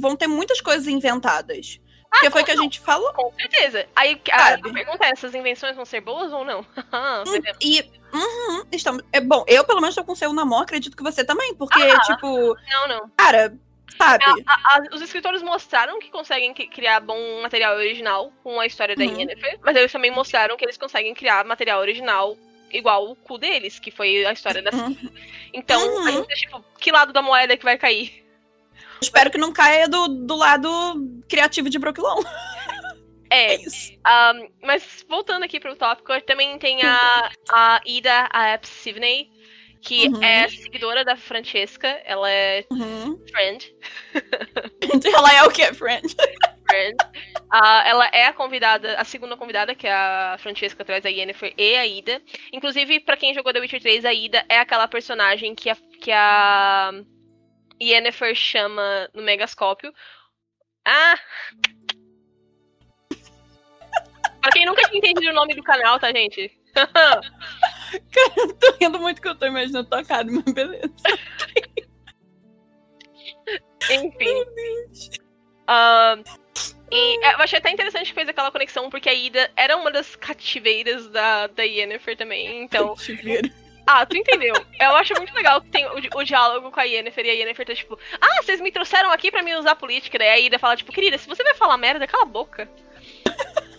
vão 0.00 0.16
ter 0.16 0.26
muitas 0.26 0.60
coisas 0.60 0.88
inventadas. 0.88 1.80
Porque 2.10 2.30
foi 2.30 2.42
o 2.42 2.44
que 2.44 2.50
a 2.50 2.56
gente 2.56 2.80
falou. 2.80 3.12
Com 3.14 3.32
certeza. 3.34 3.86
Aí 3.94 4.20
a, 4.32 4.54
a 4.54 4.58
pergunta 4.72 5.04
é: 5.06 5.10
essas 5.10 5.34
invenções 5.34 5.76
vão 5.76 5.84
ser 5.84 6.00
boas 6.00 6.32
ou 6.32 6.44
não? 6.44 6.64
Veremos. 7.26 7.58
E. 7.60 7.82
Uhum, 8.12 8.64
estamos, 8.72 9.04
é, 9.12 9.20
bom, 9.20 9.44
eu 9.46 9.62
pelo 9.64 9.80
menos 9.80 9.94
tô 9.94 10.02
com 10.02 10.12
o 10.12 10.16
seu 10.16 10.32
na 10.32 10.44
mão, 10.44 10.58
acredito 10.60 10.96
que 10.96 11.02
você 11.02 11.24
também. 11.24 11.54
Porque, 11.54 11.78
tipo, 12.06 12.56
não, 12.68 12.88
não. 12.88 13.08
cara, 13.16 13.56
sabe? 13.96 14.24
A- 14.24 14.52
a- 14.54 14.82
os 14.92 15.00
escritores 15.00 15.40
mostraram 15.42 16.00
que 16.00 16.10
conseguem 16.10 16.52
que- 16.52 16.66
criar 16.66 16.98
bom 16.98 17.40
material 17.40 17.76
original 17.76 18.32
com 18.42 18.58
a 18.58 18.66
história 18.66 18.96
da 18.96 19.04
Uhum. 19.04 19.16
Yennefer, 19.20 19.60
mas 19.62 19.76
eles 19.76 19.92
também 19.92 20.10
mostraram 20.10 20.56
que 20.56 20.64
eles 20.64 20.76
conseguem 20.76 21.14
criar 21.14 21.44
material 21.44 21.78
original 21.80 22.36
igual 22.72 23.08
o 23.08 23.14
cu 23.14 23.38
deles, 23.38 23.78
que 23.78 23.92
foi 23.92 24.26
a 24.26 24.32
história 24.32 24.60
da 24.60 24.72
Uhum. 24.72 24.96
Então, 25.54 25.80
Uhum. 25.80 26.06
a 26.06 26.10
gente, 26.10 26.34
tipo, 26.34 26.64
que 26.80 26.90
lado 26.90 27.12
da 27.12 27.22
moeda 27.22 27.56
que 27.56 27.64
vai 27.64 27.78
cair? 27.78 28.24
Espero 29.02 29.30
que 29.30 29.38
não 29.38 29.52
caia 29.52 29.88
do, 29.88 30.08
do 30.08 30.36
lado 30.36 30.68
criativo 31.28 31.70
de 31.70 31.78
Brooklyn. 31.78 32.04
É, 33.30 33.54
É 33.54 33.54
isso. 33.56 33.92
um, 33.92 34.50
mas 34.66 35.04
voltando 35.08 35.44
aqui 35.44 35.60
pro 35.60 35.76
tópico, 35.76 36.20
também 36.22 36.58
tem 36.58 36.82
a, 36.82 37.30
a 37.50 37.80
Ida 37.86 38.28
a 38.32 38.54
Epps 38.54 38.68
Sivney, 38.70 39.28
que 39.80 40.08
Uhum. 40.08 40.22
é 40.22 40.48
seguidora 40.48 41.04
da 41.04 41.16
Francesca, 41.16 41.86
ela 42.04 42.28
é 42.30 42.64
Uhum. 42.70 43.18
friend. 43.30 43.72
Ela 45.14 45.32
é 45.34 45.42
o 45.44 45.50
quê, 45.50 45.72
friend? 45.72 46.14
friend. 46.68 46.96
Ah, 47.50 47.82
ela 47.86 48.06
é 48.08 48.26
a 48.26 48.32
convidada, 48.32 48.96
a 48.98 49.04
segunda 49.04 49.36
convidada, 49.36 49.74
que 49.74 49.86
é 49.86 49.92
a 49.92 50.36
Francesca 50.38 50.84
traz 50.84 51.04
a 51.06 51.08
Yennefer 51.08 51.54
e 51.56 51.76
a 51.76 51.86
Ida. 51.86 52.20
Inclusive, 52.52 53.00
pra 53.00 53.16
quem 53.16 53.32
jogou 53.34 53.52
The 53.52 53.60
Witcher 53.60 53.80
3, 53.80 54.04
a 54.04 54.12
Ida 54.12 54.44
é 54.48 54.58
aquela 54.58 54.86
personagem 54.88 55.54
que 55.54 55.70
a, 55.70 55.76
que 56.00 56.12
a 56.12 56.92
Yennefer 57.80 58.34
chama 58.34 59.08
no 59.14 59.22
Megascópio. 59.22 59.92
Ah! 60.84 61.18
pra 64.40 64.50
quem 64.52 64.66
nunca 64.66 64.82
tinha 64.88 64.98
entendido 64.98 65.30
o 65.30 65.34
nome 65.34 65.54
do 65.54 65.62
canal, 65.62 65.98
tá, 65.98 66.12
gente? 66.12 66.50
tô 68.60 68.76
rindo 68.80 68.98
muito 69.00 69.20
que 69.20 69.28
eu 69.28 69.34
tô 69.34 69.46
imaginando 69.46 69.88
tua 69.88 70.04
cara, 70.04 70.26
mas 70.30 70.44
beleza. 70.52 70.92
Enfim. 73.90 74.44
Ahn, 75.66 76.22
e 76.92 77.26
eu 77.32 77.38
achei 77.38 77.58
até 77.58 77.70
interessante 77.70 78.08
que 78.08 78.14
fez 78.14 78.28
aquela 78.28 78.50
conexão, 78.50 78.90
porque 78.90 79.08
a 79.08 79.14
Ida 79.14 79.50
era 79.56 79.76
uma 79.76 79.90
das 79.90 80.16
cativeiras 80.16 81.08
da, 81.08 81.46
da 81.46 81.62
Yennefer 81.62 82.16
também, 82.16 82.62
então... 82.62 82.96
Chuveiro. 82.96 83.48
Ah, 83.92 84.06
tu 84.06 84.16
entendeu. 84.16 84.54
Eu 84.78 84.90
acho 84.96 85.14
muito 85.14 85.34
legal 85.34 85.60
que 85.60 85.68
tem 85.68 85.84
o, 85.86 85.94
o 86.18 86.24
diálogo 86.24 86.70
com 86.70 86.78
a 86.80 86.84
Yennefer 86.84 87.24
e 87.26 87.30
a 87.30 87.32
Yennefer 87.32 87.66
tá 87.66 87.74
tipo, 87.74 87.98
ah, 88.20 88.42
vocês 88.42 88.60
me 88.60 88.70
trouxeram 88.70 89.10
aqui 89.10 89.30
pra 89.30 89.42
me 89.42 89.54
usar 89.56 89.74
política. 89.76 90.18
Daí 90.18 90.28
a 90.28 90.38
Ida 90.38 90.58
fala, 90.58 90.76
tipo, 90.76 90.92
querida, 90.92 91.18
se 91.18 91.26
você 91.28 91.42
vai 91.42 91.54
falar 91.54 91.76
merda, 91.76 92.06
cala 92.06 92.22
a 92.22 92.26
boca. 92.26 92.68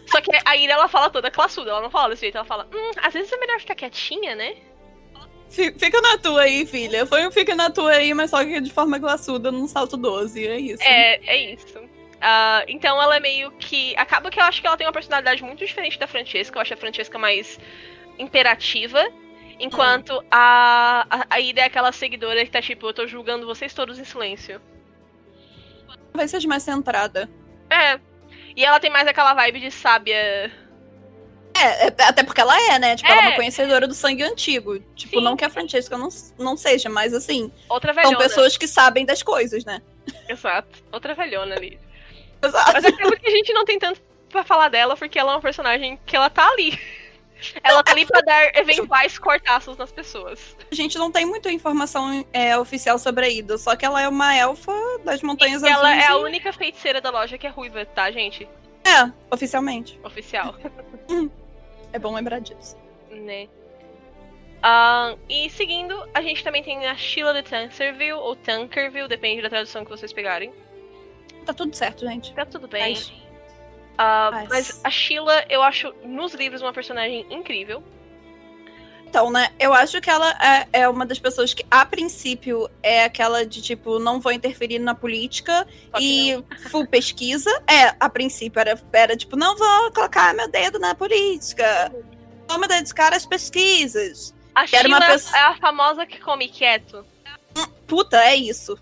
Só 0.07 0.19
que 0.19 0.29
a 0.45 0.57
Ida, 0.57 0.73
ela 0.73 0.87
fala 0.89 1.09
toda 1.09 1.31
classuda, 1.31 1.71
ela 1.71 1.81
não 1.81 1.89
fala 1.89 2.09
desse 2.09 2.21
jeito, 2.21 2.35
ela 2.35 2.45
fala, 2.45 2.67
hum, 2.73 2.91
às 3.01 3.13
vezes 3.13 3.31
é 3.31 3.37
melhor 3.37 3.59
ficar 3.59 3.75
quietinha, 3.75 4.35
né? 4.35 4.55
Fi- 5.49 5.73
Fica 5.77 6.01
na 6.01 6.17
tua 6.17 6.41
aí, 6.41 6.65
filha. 6.65 7.05
Foi 7.05 7.25
um 7.25 7.31
fica 7.31 7.55
na 7.55 7.69
tua 7.69 7.91
aí, 7.91 8.13
mas 8.13 8.29
só 8.29 8.43
que 8.43 8.59
de 8.59 8.71
forma 8.71 8.97
glaçuda 8.97 9.51
num 9.51 9.67
salto 9.67 9.95
12. 9.97 10.47
É 10.47 10.59
isso. 10.59 10.83
É, 10.83 11.19
é 11.25 11.53
isso. 11.53 11.79
Ah, 12.21 12.63
então 12.67 13.01
ela 13.01 13.15
é 13.17 13.19
meio 13.19 13.51
que. 13.51 13.93
Acaba 13.97 14.29
que 14.29 14.39
eu 14.39 14.43
acho 14.43 14.61
que 14.61 14.67
ela 14.67 14.77
tem 14.77 14.85
uma 14.87 14.93
personalidade 14.93 15.41
muito 15.43 15.65
diferente 15.65 15.97
da 15.97 16.07
Francesca. 16.07 16.57
Eu 16.57 16.61
acho 16.61 16.73
a 16.73 16.77
Francesca 16.77 17.17
mais 17.17 17.59
imperativa. 18.19 19.03
Enquanto 19.63 20.23
a, 20.31 21.05
a, 21.09 21.25
a 21.29 21.39
Ida 21.39 21.61
é 21.61 21.65
aquela 21.65 21.91
seguidora 21.91 22.43
que 22.43 22.51
tá 22.51 22.61
tipo, 22.61 22.87
eu 22.87 22.93
tô 22.93 23.05
julgando 23.07 23.45
vocês 23.45 23.73
todos 23.73 23.99
em 23.99 24.03
silêncio. 24.03 24.59
Vai 26.13 26.27
ser 26.27 26.45
mais 26.47 26.63
centrada. 26.63 27.29
É. 27.69 27.99
E 28.55 28.65
ela 28.65 28.79
tem 28.79 28.89
mais 28.89 29.07
aquela 29.07 29.33
vibe 29.33 29.59
de 29.59 29.71
sábia. 29.71 30.51
É, 31.53 31.87
é, 31.87 31.93
até 31.99 32.23
porque 32.23 32.41
ela 32.41 32.59
é, 32.73 32.79
né? 32.79 32.95
Tipo, 32.95 33.09
ela 33.11 33.21
é 33.21 33.25
É. 33.25 33.27
uma 33.29 33.35
conhecedora 33.35 33.87
do 33.87 33.93
sangue 33.93 34.23
antigo. 34.23 34.79
Tipo, 34.95 35.19
Sim. 35.19 35.23
não 35.23 35.37
que 35.37 35.45
a 35.45 35.49
Francesca 35.49 35.97
não, 35.97 36.09
não 36.39 36.57
seja, 36.57 36.89
mas 36.89 37.13
assim, 37.13 37.51
Outra 37.69 37.93
são 37.93 38.03
velhona. 38.03 38.17
pessoas 38.17 38.57
que 38.57 38.67
sabem 38.67 39.05
das 39.05 39.21
coisas, 39.21 39.63
né? 39.63 39.81
Exato. 40.27 40.83
Outra 40.91 41.13
velhona 41.13 41.55
ali. 41.55 41.79
Exato. 42.43 42.71
Mas 42.73 42.85
acaba 42.85 43.15
que 43.15 43.27
a 43.27 43.31
gente 43.31 43.53
não 43.53 43.63
tem 43.63 43.77
tanto 43.77 44.01
pra 44.29 44.43
falar 44.43 44.69
dela, 44.69 44.97
porque 44.97 45.19
ela 45.19 45.33
é 45.33 45.35
uma 45.35 45.41
personagem 45.41 45.99
que 46.05 46.15
ela 46.15 46.29
tá 46.29 46.47
ali. 46.49 46.79
Ela 47.63 47.83
tá 47.83 47.91
ali 47.91 48.05
pra 48.05 48.21
dar 48.21 48.55
eventuais 48.55 49.17
cortaços 49.17 49.75
nas 49.77 49.91
pessoas. 49.91 50.55
A 50.71 50.75
gente 50.75 50.97
não 50.97 51.11
tem 51.11 51.25
muita 51.25 51.51
informação 51.51 52.25
é, 52.33 52.57
oficial 52.57 52.97
sobre 52.99 53.25
a 53.25 53.29
Ida, 53.29 53.57
só 53.57 53.75
que 53.75 53.85
ela 53.85 54.01
é 54.01 54.07
uma 54.07 54.35
elfa 54.35 54.73
das 55.03 55.21
montanhas 55.21 55.61
E 55.63 55.67
ela 55.67 55.89
azuis. 55.89 56.03
é 56.03 56.07
a 56.07 56.17
única 56.17 56.53
feiticeira 56.53 57.01
da 57.01 57.09
loja 57.09 57.37
que 57.37 57.47
é 57.47 57.49
ruiva, 57.49 57.85
tá, 57.85 58.09
gente? 58.11 58.47
É, 58.83 59.11
oficialmente. 59.31 59.99
Oficial. 60.03 60.55
É 61.93 61.99
bom 61.99 62.13
lembrar 62.15 62.39
disso. 62.39 62.77
né? 63.09 63.49
Ah, 64.63 65.15
e 65.27 65.49
seguindo, 65.49 66.07
a 66.13 66.21
gente 66.21 66.43
também 66.43 66.63
tem 66.63 66.85
a 66.87 66.95
Sheila 66.95 67.33
de 67.33 67.43
Tankerville, 67.49 68.13
ou 68.13 68.35
Tankerville, 68.35 69.07
depende 69.07 69.41
da 69.41 69.49
tradução 69.49 69.83
que 69.83 69.89
vocês 69.91 70.13
pegarem. 70.13 70.53
Tá 71.45 71.53
tudo 71.53 71.75
certo, 71.75 72.05
gente. 72.07 72.33
Tá 72.33 72.45
tudo 72.45 72.67
bem. 72.67 72.93
Mas- 72.93 73.11
Ah, 74.03 74.45
Mas- 74.49 74.81
a 74.83 74.89
Sheila, 74.89 75.45
eu 75.47 75.61
acho 75.61 75.93
nos 76.03 76.33
livros 76.33 76.61
uma 76.63 76.73
personagem 76.73 77.23
incrível. 77.29 77.83
Então, 79.05 79.29
né, 79.29 79.49
eu 79.59 79.73
acho 79.73 79.99
que 80.01 80.09
ela 80.09 80.31
é, 80.41 80.67
é 80.81 80.89
uma 80.89 81.05
das 81.05 81.19
pessoas 81.19 81.53
que, 81.53 81.63
a 81.69 81.85
princípio, 81.85 82.67
é 82.81 83.03
aquela 83.03 83.45
de 83.45 83.61
tipo, 83.61 83.99
não 83.99 84.19
vou 84.21 84.31
interferir 84.31 84.79
na 84.79 84.95
política 84.95 85.67
e 85.99 86.41
full 86.71 86.87
pesquisa. 86.87 87.51
É, 87.67 87.93
a 87.99 88.09
princípio 88.09 88.59
era, 88.59 88.81
era 88.91 89.15
tipo, 89.15 89.35
não 89.35 89.55
vou 89.55 89.91
colocar 89.91 90.33
meu 90.33 90.47
dedo 90.49 90.79
na 90.79 90.95
política. 90.95 91.93
Me 92.59 92.67
dedicar 92.67 93.13
às 93.13 93.25
pesquisas. 93.25 94.33
A 94.55 94.61
Era 94.73 94.87
uma 94.87 94.97
Sheila 94.99 95.13
pessoa- 95.13 95.37
é 95.37 95.41
a 95.41 95.55
famosa 95.57 96.05
que 96.07 96.19
come 96.19 96.47
quieto. 96.49 97.05
Puta, 97.85 98.17
é 98.23 98.35
isso. 98.35 98.79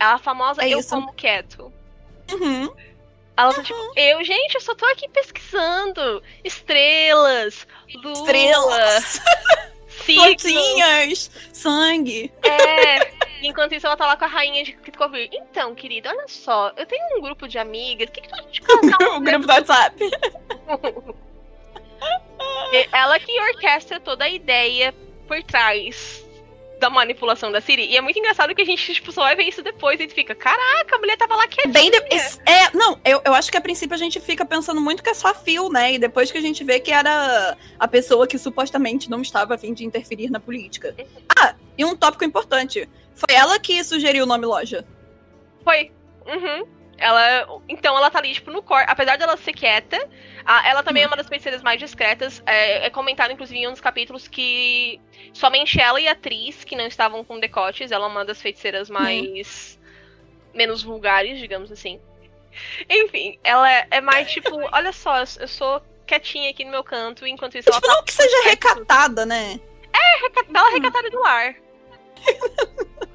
É 0.00 0.04
a 0.04 0.18
famosa 0.18 0.62
É 0.64 0.70
eu 0.70 0.78
isso. 0.78 0.88
como 0.90 1.12
quieto. 1.12 1.70
Uhum. 2.32 2.72
Ela 3.36 3.52
tá 3.52 3.62
tipo, 3.62 3.92
eu, 3.96 4.22
gente, 4.22 4.54
eu 4.54 4.60
só 4.60 4.74
tô 4.74 4.86
aqui 4.86 5.08
pesquisando 5.08 6.22
estrelas, 6.44 7.66
lua, 7.94 8.12
Estrelas, 8.12 9.20
plantinhas, 10.06 11.30
sangue. 11.52 12.32
É. 12.42 13.24
Enquanto 13.42 13.74
isso, 13.74 13.86
ela 13.86 13.96
tá 13.96 14.06
lá 14.06 14.16
com 14.16 14.24
a 14.24 14.28
rainha 14.28 14.64
de 14.64 14.72
Kitcovir. 14.72 15.28
Então, 15.32 15.74
querida, 15.74 16.08
olha 16.08 16.26
só, 16.28 16.72
eu 16.76 16.86
tenho 16.86 17.18
um 17.18 17.20
grupo 17.20 17.46
de 17.46 17.58
amigas. 17.58 18.08
O 18.08 18.12
que, 18.12 18.20
que 18.22 18.28
tu 18.28 18.34
acha 18.34 18.50
de 18.50 18.60
casar 18.62 18.96
o 19.16 19.20
grupo 19.20 19.46
do 19.46 19.52
WhatsApp. 19.52 19.96
E 22.72 22.88
Ela 22.92 23.18
que 23.18 23.38
orquestra 23.40 24.00
toda 24.00 24.24
a 24.24 24.28
ideia 24.28 24.94
por 25.26 25.42
trás 25.42 26.24
da 26.78 26.90
manipulação 26.90 27.50
da 27.50 27.60
Siri. 27.60 27.86
E 27.86 27.96
é 27.96 28.00
muito 28.00 28.18
engraçado 28.18 28.54
que 28.54 28.62
a 28.62 28.64
gente 28.64 28.94
tipo, 28.94 29.12
só 29.12 29.22
vai 29.22 29.36
ver 29.36 29.44
isso 29.44 29.62
depois 29.62 29.98
e 29.98 30.02
a 30.02 30.06
gente 30.06 30.14
fica, 30.14 30.34
caraca, 30.34 30.96
a 30.96 30.98
mulher 30.98 31.16
tava 31.16 31.36
lá 31.36 31.46
quietinha. 31.46 31.72
Bem 31.72 31.90
de... 31.90 31.96
É, 31.96 32.70
não, 32.74 32.98
eu, 33.04 33.20
eu 33.24 33.34
acho 33.34 33.50
que 33.50 33.56
a 33.56 33.60
princípio 33.60 33.94
a 33.94 33.98
gente 33.98 34.20
fica 34.20 34.44
pensando 34.44 34.80
muito 34.80 35.02
que 35.02 35.10
é 35.10 35.14
só 35.14 35.34
fio, 35.34 35.68
né? 35.70 35.94
E 35.94 35.98
depois 35.98 36.30
que 36.30 36.38
a 36.38 36.40
gente 36.40 36.62
vê 36.64 36.80
que 36.80 36.92
era 36.92 37.56
a 37.78 37.88
pessoa 37.88 38.26
que 38.26 38.38
supostamente 38.38 39.10
não 39.10 39.22
estava 39.22 39.54
a 39.54 39.58
fim 39.58 39.72
de 39.72 39.84
interferir 39.84 40.30
na 40.30 40.40
política. 40.40 40.94
Ah, 41.38 41.54
e 41.76 41.84
um 41.84 41.96
tópico 41.96 42.24
importante. 42.24 42.88
Foi 43.14 43.34
ela 43.34 43.58
que 43.58 43.82
sugeriu 43.84 44.24
o 44.24 44.26
nome 44.26 44.46
loja. 44.46 44.84
Foi. 45.62 45.90
Uhum. 46.26 46.66
Ela. 46.96 47.60
Então 47.68 47.96
ela 47.96 48.10
tá 48.10 48.18
ali, 48.18 48.32
tipo, 48.34 48.50
no 48.50 48.62
core. 48.62 48.84
Apesar 48.86 49.16
dela 49.18 49.36
ser 49.36 49.52
quieta, 49.52 49.96
a- 50.44 50.68
ela 50.68 50.82
também 50.82 51.02
é 51.02 51.06
uma 51.06 51.16
das 51.16 51.26
feiticeiras 51.26 51.62
mais 51.62 51.78
discretas. 51.78 52.42
É, 52.46 52.86
é 52.86 52.90
comentado, 52.90 53.32
inclusive, 53.32 53.58
em 53.60 53.66
um 53.68 53.72
dos 53.72 53.80
capítulos 53.80 54.28
que 54.28 55.00
somente 55.32 55.80
ela 55.80 56.00
e 56.00 56.06
a 56.08 56.12
atriz, 56.12 56.62
que 56.64 56.76
não 56.76 56.86
estavam 56.86 57.24
com 57.24 57.40
decotes, 57.40 57.90
ela 57.90 58.04
é 58.06 58.08
uma 58.08 58.24
das 58.24 58.40
feiticeiras 58.40 58.88
mais. 58.88 59.78
menos 60.54 60.82
vulgares, 60.84 61.38
digamos 61.40 61.72
assim. 61.72 62.00
Enfim, 62.88 63.36
ela 63.42 63.68
é, 63.68 63.86
é 63.90 64.00
mais 64.00 64.30
tipo, 64.30 64.50
olha 64.72 64.92
só, 64.92 65.18
eu, 65.40 65.48
sou 65.48 65.82
quietinha 66.06 66.50
aqui 66.50 66.64
no 66.64 66.70
meu 66.70 66.84
canto, 66.84 67.26
enquanto 67.26 67.58
isso 67.58 67.68
ela 67.68 67.80
Tipo, 67.80 67.88
tá. 67.88 67.94
não 67.96 68.04
que 68.04 68.12
seja 68.12 68.44
recatada, 68.44 69.26
né? 69.26 69.58
reca- 70.22 70.44
Bela 70.48 70.70
recatada 70.70 71.10
do 71.10 71.24
ar. 71.24 71.56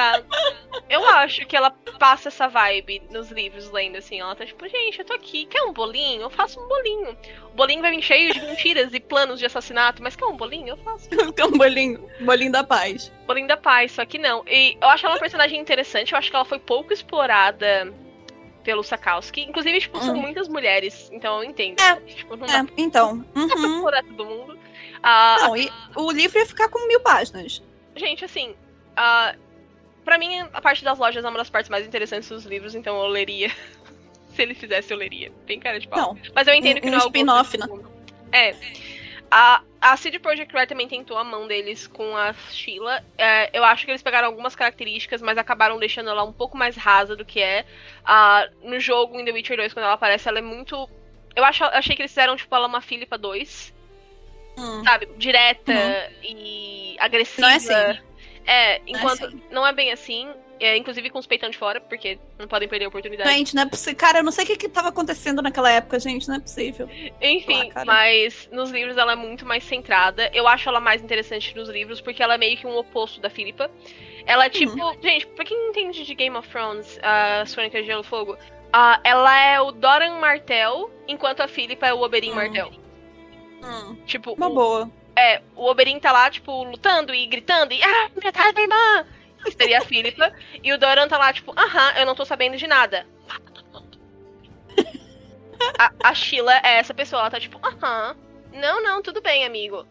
tá. 0.00 0.22
Eu 0.88 1.06
acho 1.08 1.46
que 1.46 1.56
ela 1.56 1.70
passa 1.98 2.28
essa 2.28 2.48
vibe 2.48 3.02
nos 3.10 3.30
livros 3.30 3.70
lendo, 3.70 3.96
assim. 3.96 4.20
Ela 4.20 4.34
tá 4.34 4.44
tipo, 4.46 4.66
gente, 4.68 4.98
eu 4.98 5.04
tô 5.04 5.12
aqui, 5.14 5.46
quer 5.46 5.62
um 5.62 5.72
bolinho? 5.72 6.22
Eu 6.22 6.30
faço 6.30 6.60
um 6.60 6.66
bolinho. 6.68 7.16
O 7.52 7.56
bolinho 7.56 7.80
vai 7.82 7.90
vir 7.90 8.02
cheio 8.02 8.32
de 8.32 8.40
mentiras 8.40 8.92
e 8.94 9.00
planos 9.00 9.38
de 9.38 9.46
assassinato, 9.46 10.02
mas 10.02 10.16
quer 10.16 10.24
um 10.26 10.36
bolinho? 10.36 10.68
Eu 10.68 10.76
faço. 10.78 11.08
Fica 11.10 11.46
um 11.46 11.52
bolinho, 11.58 12.08
bolinho 12.20 12.52
da 12.52 12.64
paz. 12.64 13.12
Bolinho 13.26 13.46
da 13.48 13.56
paz, 13.56 13.92
só 13.92 14.04
que 14.04 14.18
não. 14.18 14.42
E 14.48 14.76
eu 14.80 14.88
acho 14.88 15.06
ela 15.06 15.14
uma 15.14 15.20
personagem 15.20 15.58
interessante, 15.60 16.12
eu 16.12 16.18
acho 16.18 16.30
que 16.30 16.36
ela 16.36 16.44
foi 16.44 16.58
pouco 16.58 16.92
explorada 16.92 17.92
pelo 18.64 18.82
Sakowski. 18.82 19.42
Inclusive, 19.42 19.80
tipo, 19.80 20.00
são 20.00 20.14
Hum. 20.14 20.20
muitas 20.22 20.48
mulheres, 20.48 21.08
então 21.12 21.38
eu 21.42 21.44
entendo. 21.50 21.80
É, 21.80 21.94
Tipo, 21.96 22.36
não 22.36 22.46
dá 22.46 22.58
É, 22.58 22.64
então. 22.76 23.20
pra 23.20 23.42
Uhum. 23.42 23.48
explorar 23.74 24.02
todo 24.04 24.24
mundo. 24.26 24.58
Ah, 25.02 25.36
Não, 25.40 25.56
e 25.56 25.70
o 25.96 26.10
livro 26.10 26.38
ia 26.38 26.46
ficar 26.46 26.68
com 26.68 26.86
mil 26.86 27.00
páginas. 27.00 27.62
Gente, 27.96 28.24
assim, 28.24 28.54
ah, 28.96 29.34
pra 30.04 30.18
mim 30.18 30.40
a 30.52 30.60
parte 30.60 30.84
das 30.84 30.98
lojas 30.98 31.24
é 31.24 31.28
uma 31.28 31.38
das 31.38 31.50
partes 31.50 31.68
mais 31.70 31.86
interessantes 31.86 32.28
dos 32.28 32.44
livros, 32.44 32.74
então 32.74 33.00
eu 33.02 33.08
leria. 33.08 33.50
Se 34.34 34.42
ele 34.42 34.54
fizesse, 34.54 34.92
eu 34.92 34.96
leria. 34.96 35.32
Bem 35.46 35.58
cara 35.58 35.78
de 35.80 35.88
pau. 35.88 36.14
Não, 36.14 36.18
Mas 36.34 36.46
eu 36.46 36.54
entendo 36.54 36.78
um- 36.78 36.80
que 36.80 36.86
um 36.88 36.90
não 36.92 36.98
é 36.98 37.02
o 37.02 37.06
spin-off, 37.06 37.58
mundo. 37.58 37.90
É. 38.32 38.54
A, 39.32 39.62
a 39.80 39.96
CD 39.96 40.18
Projekt 40.18 40.52
Red 40.54 40.66
também 40.66 40.88
tentou 40.88 41.16
a 41.18 41.22
mão 41.24 41.46
deles 41.46 41.86
com 41.86 42.16
a 42.16 42.32
Sheila. 42.32 43.04
É, 43.18 43.56
eu 43.56 43.62
acho 43.64 43.84
que 43.84 43.90
eles 43.90 44.02
pegaram 44.02 44.26
algumas 44.28 44.54
características, 44.56 45.20
mas 45.22 45.36
acabaram 45.38 45.78
deixando 45.78 46.10
ela 46.10 46.22
um 46.24 46.32
pouco 46.32 46.56
mais 46.56 46.76
rasa 46.76 47.14
do 47.16 47.24
que 47.24 47.40
é. 47.40 47.64
Ah, 48.04 48.48
no 48.62 48.78
jogo, 48.80 49.18
em 49.18 49.24
The 49.24 49.32
Witcher 49.32 49.56
2, 49.56 49.72
quando 49.74 49.84
ela 49.84 49.94
aparece, 49.94 50.28
ela 50.28 50.38
é 50.38 50.42
muito. 50.42 50.88
Eu 51.36 51.44
acho, 51.44 51.62
achei 51.64 51.94
que 51.94 52.02
eles 52.02 52.10
fizeram, 52.12 52.36
tipo, 52.36 52.52
ela 52.54 52.66
uma 52.66 52.80
Philippa 52.80 53.16
2 53.18 53.72
Hum. 54.58 54.82
sabe, 54.84 55.06
direta 55.16 55.72
e 56.22 56.96
agressiva. 56.98 57.42
Não 57.42 57.48
é 57.52 57.56
assim. 57.56 58.00
É, 58.52 58.80
enquanto 58.86 59.26
assim. 59.26 59.40
não 59.50 59.64
é 59.64 59.72
bem 59.72 59.92
assim, 59.92 60.28
é, 60.58 60.76
inclusive 60.76 61.08
com 61.08 61.18
os 61.20 61.26
peitão 61.26 61.48
de 61.48 61.56
fora, 61.56 61.80
porque 61.80 62.18
não 62.36 62.48
podem 62.48 62.68
perder 62.68 62.86
a 62.86 62.88
oportunidade. 62.88 63.30
Gente, 63.30 63.54
não 63.54 63.62
é 63.62 63.66
possível. 63.66 63.96
Cara, 63.96 64.18
eu 64.18 64.24
não 64.24 64.32
sei 64.32 64.42
o 64.44 64.46
que, 64.48 64.56
que 64.56 64.68
tava 64.68 64.88
acontecendo 64.88 65.40
naquela 65.40 65.70
época, 65.70 66.00
gente. 66.00 66.26
Não 66.28 66.34
é 66.34 66.40
possível. 66.40 66.88
Enfim, 67.22 67.70
mas 67.86 68.48
nos 68.50 68.70
livros 68.70 68.96
ela 68.96 69.12
é 69.12 69.16
muito 69.16 69.46
mais 69.46 69.62
centrada. 69.62 70.28
Eu 70.34 70.48
acho 70.48 70.68
ela 70.68 70.80
mais 70.80 71.00
interessante 71.00 71.54
nos 71.54 71.68
livros, 71.68 72.00
porque 72.00 72.22
ela 72.22 72.34
é 72.34 72.38
meio 72.38 72.56
que 72.56 72.66
um 72.66 72.76
oposto 72.76 73.20
da 73.20 73.30
Philippa. 73.30 73.70
Ela 74.26 74.46
é 74.46 74.50
tipo. 74.50 74.74
Gente, 75.00 75.26
pra 75.28 75.44
quem 75.44 75.56
não 75.56 75.68
entende 75.70 76.04
de 76.04 76.14
Game 76.14 76.36
of 76.36 76.48
Thrones, 76.48 76.98
a 77.02 77.46
Sônica 77.46 77.80
de 77.80 77.86
Gelo 77.86 78.02
Fogo, 78.02 78.36
ah, 78.72 79.00
ela 79.04 79.38
é 79.40 79.60
o 79.60 79.70
Doran 79.70 80.18
Martel, 80.18 80.90
enquanto 81.06 81.40
a 81.40 81.46
Philippa 81.48 81.86
é 81.86 81.94
o 81.94 82.02
Oberyn 82.02 82.32
Hum. 82.32 82.34
Martel. 82.34 82.70
Hum, 83.62 83.96
Tipo, 84.06 84.32
uma 84.34 84.48
o- 84.48 84.54
boa. 84.54 84.90
É, 85.16 85.42
o 85.56 85.66
Oberyn 85.66 85.98
tá 85.98 86.12
lá, 86.12 86.30
tipo, 86.30 86.64
lutando 86.64 87.14
e 87.14 87.26
gritando 87.26 87.72
e 87.72 87.82
ah, 87.82 88.10
cara 88.32 88.52
da 88.52 88.62
irmã! 88.62 89.06
Que 89.44 89.52
seria 89.52 89.78
a 89.78 89.84
Philippa. 89.84 90.32
e 90.62 90.72
o 90.72 90.78
Doran 90.78 91.08
tá 91.08 91.16
lá, 91.16 91.32
tipo, 91.32 91.52
aham, 91.58 91.92
eu 91.98 92.06
não 92.06 92.14
tô 92.14 92.24
sabendo 92.24 92.56
de 92.56 92.66
nada. 92.66 93.06
A, 95.78 95.92
a 96.04 96.14
Sheila 96.14 96.54
é 96.64 96.78
essa 96.78 96.94
pessoa, 96.94 97.20
ela 97.20 97.30
tá 97.30 97.38
tipo, 97.38 97.60
aham. 97.62 98.16
Não, 98.52 98.82
não, 98.82 99.02
tudo 99.02 99.20
bem, 99.20 99.44
amigo. 99.44 99.86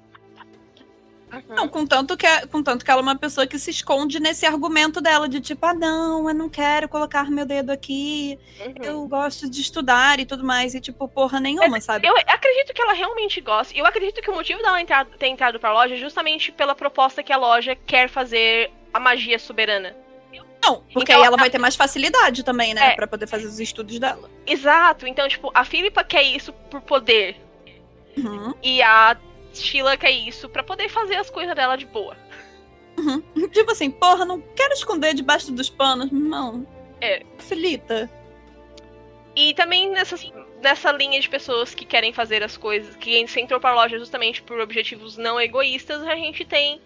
Aham. 1.32 1.44
Não, 1.56 1.68
contanto 1.68 2.18
que, 2.18 2.26
é- 2.26 2.46
contanto 2.48 2.84
que 2.84 2.90
ela 2.90 3.02
é 3.02 3.04
uma 3.04 3.16
pessoa 3.18 3.46
que 3.46 3.60
se 3.60 3.70
esconde 3.70 4.20
nesse 4.20 4.46
argumento 4.46 5.00
dela, 5.00 5.30
de 5.30 5.40
tipo, 5.40 5.66
ah, 5.66 5.74
não, 5.74 6.28
eu 6.28 6.34
não 6.36 6.50
quero 6.50 6.90
colocar 6.90 7.30
meu 7.30 7.46
dedo 7.46 7.70
aqui, 7.72 8.40
Uhum. 8.60 8.74
eu 8.84 9.08
gosto 9.08 9.50
de 9.50 9.62
estudar 9.62 10.20
e 10.20 10.26
tudo 10.26 10.44
mais, 10.44 10.74
e 10.74 10.82
tipo, 10.82 11.08
porra 11.08 11.40
nenhuma, 11.40 11.80
sabe? 11.82 12.08
Eu 12.08 12.16
acredito 12.18 12.74
que 12.74 12.82
ela 12.82 12.94
realmente 12.94 13.40
gosta. 13.42 13.76
E 13.76 13.80
eu 13.80 13.86
acredito 13.86 14.22
que 14.22 14.32
o 14.32 14.36
motivo 14.36 14.62
dela 14.62 14.82
entrar, 14.82 15.06
ter 15.06 15.28
entrado 15.28 15.60
pra 15.60 15.72
loja 15.74 15.94
é 15.96 15.98
justamente 15.98 16.52
pela 16.52 16.74
proposta 16.74 17.22
que 17.22 17.32
a 17.32 17.38
loja 17.38 17.76
quer 17.76 18.10
fazer 18.10 18.72
a 18.94 19.00
magia 19.00 19.38
soberana. 19.38 19.96
Não, 20.62 20.82
porque 20.94 21.12
Então, 21.14 21.22
aí 21.22 21.26
ela 21.28 21.38
vai 21.38 21.50
ter 21.50 21.58
mais 21.58 21.76
facilidade 21.76 22.44
também, 22.44 22.74
né, 22.74 22.88
É. 22.88 22.96
Pra 22.96 23.08
poder 23.08 23.28
fazer 23.28 23.46
os 23.46 23.60
estudos 23.60 23.98
dela. 23.98 24.30
Exato. 24.46 25.08
Então, 25.08 25.28
tipo, 25.28 25.50
a 25.54 25.64
Philippa 25.64 26.04
quer 26.04 26.24
isso 26.24 26.52
por 26.70 26.82
poder. 26.82 27.38
Uhum, 28.18 28.54
E 28.62 28.82
a 28.82 29.16
Sheila 29.54 29.98
quer 29.98 30.12
isso 30.12 30.48
pra 30.50 30.64
poder 30.64 30.90
fazer 30.90 31.16
as 31.16 31.30
coisas 31.30 31.56
dela 31.56 31.76
de 31.76 31.86
boa. 31.86 32.16
uhum. 32.98 33.22
Tipo 33.50 33.72
assim, 33.72 33.90
porra, 33.90 34.26
não 34.26 34.42
quero 34.42 34.74
esconder 34.74 35.14
debaixo 35.14 35.52
dos 35.52 35.70
panos, 35.70 36.12
não. 36.12 36.66
É. 37.02 37.24
Facilita. 37.38 38.10
E 39.36 39.54
também 39.54 39.90
nessas, 39.90 40.30
nessa 40.62 40.92
linha 40.92 41.20
de 41.20 41.30
pessoas 41.30 41.74
que 41.74 41.86
querem 41.86 42.12
fazer 42.12 42.44
as 42.44 42.58
coisas, 42.58 42.96
que 42.96 43.26
se 43.28 43.40
entrou 43.40 43.60
pra 43.60 43.74
loja 43.74 43.98
justamente 43.98 44.42
por 44.42 44.60
objetivos 44.60 45.18
não 45.18 45.40
egoístas, 45.40 46.02
a 46.04 46.16
gente 46.16 46.44
tem 46.44 46.82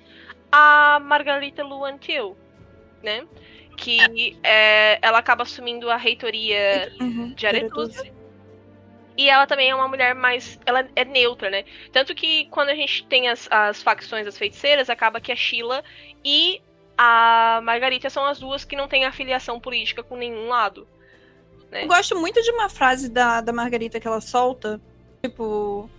a 0.51 0.99
Margarita 1.03 1.63
Luan 1.63 1.97
Till, 1.97 2.37
né? 3.01 3.25
Que 3.75 4.37
é, 4.43 4.99
ela 5.01 5.17
acaba 5.17 5.41
assumindo 5.43 5.89
a 5.89 5.97
reitoria 5.97 6.93
Uhum, 7.01 7.33
de 7.33 7.47
Aretusa. 7.47 8.05
E 9.15 9.29
ela 9.29 9.45
também 9.45 9.69
é 9.69 9.75
uma 9.75 9.87
mulher 9.87 10.15
mais. 10.15 10.59
Ela 10.65 10.87
é 10.95 11.05
neutra, 11.05 11.49
né? 11.49 11.65
Tanto 11.91 12.15
que 12.15 12.45
quando 12.45 12.69
a 12.69 12.75
gente 12.75 13.05
tem 13.05 13.29
as, 13.29 13.47
as 13.51 13.81
facções 13.83 14.25
das 14.25 14.37
feiticeiras, 14.37 14.89
acaba 14.89 15.21
que 15.21 15.31
a 15.31 15.35
Sheila 15.35 15.83
e 16.25 16.61
a 16.97 17.59
Margarita 17.63 18.09
são 18.09 18.25
as 18.25 18.39
duas 18.39 18.65
que 18.65 18.75
não 18.75 18.87
têm 18.87 19.05
afiliação 19.05 19.59
política 19.59 20.01
com 20.03 20.15
nenhum 20.15 20.47
lado. 20.47 20.87
Eu 21.71 21.87
gosto 21.87 22.15
muito 22.19 22.41
de 22.41 22.51
uma 22.51 22.69
frase 22.69 23.09
da, 23.09 23.41
da 23.41 23.51
Margarita 23.51 23.99
que 23.99 24.07
ela 24.07 24.21
solta, 24.21 24.79
tipo, 25.23 25.89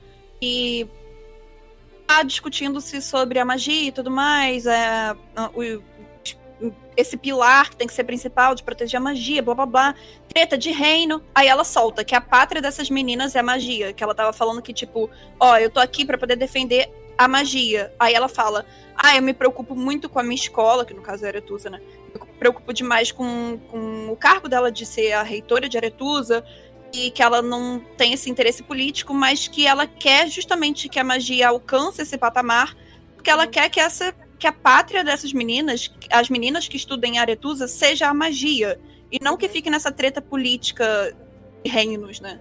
que 0.40 0.88
tá 2.06 2.22
discutindo-se 2.22 3.00
sobre 3.02 3.38
a 3.38 3.44
magia 3.44 3.88
e 3.88 3.92
tudo 3.92 4.10
mais, 4.10 4.66
é, 4.66 5.12
o- 5.54 5.82
esse 6.96 7.16
pilar 7.16 7.70
que 7.70 7.76
tem 7.76 7.86
que 7.86 7.92
ser 7.92 8.04
principal 8.04 8.54
de 8.54 8.62
proteger 8.62 8.98
a 8.98 9.02
magia, 9.02 9.42
blá 9.42 9.54
blá 9.54 9.66
blá, 9.66 9.94
treta 10.28 10.56
de 10.56 10.70
reino. 10.70 11.22
Aí 11.34 11.48
ela 11.48 11.64
solta 11.64 12.04
que 12.04 12.14
a 12.14 12.20
pátria 12.20 12.62
dessas 12.62 12.88
meninas 12.90 13.34
é 13.34 13.40
a 13.40 13.42
magia, 13.42 13.92
que 13.92 14.02
ela 14.02 14.14
tava 14.14 14.32
falando 14.32 14.62
que, 14.62 14.72
tipo, 14.72 15.10
ó, 15.38 15.56
eu 15.58 15.70
tô 15.70 15.80
aqui 15.80 16.04
pra 16.04 16.18
poder 16.18 16.36
defender 16.36 16.90
a 17.18 17.26
magia. 17.26 17.92
Aí 17.98 18.14
ela 18.14 18.28
fala, 18.28 18.64
ah, 18.96 19.16
eu 19.16 19.22
me 19.22 19.34
preocupo 19.34 19.74
muito 19.74 20.08
com 20.08 20.18
a 20.18 20.22
minha 20.22 20.34
escola, 20.34 20.84
que 20.84 20.94
no 20.94 21.02
caso 21.02 21.24
é 21.24 21.28
Aretusa, 21.28 21.70
né? 21.70 21.80
Eu 22.14 22.24
me 22.24 22.32
preocupo 22.38 22.72
demais 22.72 23.10
com, 23.10 23.58
com 23.70 24.08
o 24.10 24.16
cargo 24.16 24.48
dela 24.48 24.70
de 24.70 24.86
ser 24.86 25.12
a 25.12 25.22
reitora 25.22 25.68
de 25.68 25.76
Aretusa, 25.76 26.44
e 26.92 27.10
que 27.10 27.20
ela 27.20 27.42
não 27.42 27.80
tem 27.96 28.12
esse 28.12 28.30
interesse 28.30 28.62
político, 28.62 29.12
mas 29.12 29.48
que 29.48 29.66
ela 29.66 29.84
quer 29.84 30.28
justamente 30.28 30.88
que 30.88 31.00
a 31.00 31.02
magia 31.02 31.48
alcance 31.48 32.00
esse 32.00 32.16
patamar 32.16 32.76
porque 33.24 33.30
ela 33.30 33.46
quer 33.46 33.70
que 33.70 33.80
essa 33.80 34.14
que 34.44 34.48
a 34.48 34.52
pátria 34.52 35.02
dessas 35.02 35.32
meninas, 35.32 35.90
as 36.10 36.28
meninas 36.28 36.68
que 36.68 36.76
estudem 36.76 37.18
Aretusa, 37.18 37.66
seja 37.66 38.08
a 38.10 38.12
magia. 38.12 38.78
E 39.10 39.18
não 39.18 39.38
que 39.38 39.48
fique 39.48 39.70
nessa 39.70 39.90
treta 39.90 40.20
política 40.20 41.16
de 41.64 41.70
reinos, 41.70 42.20
né? 42.20 42.38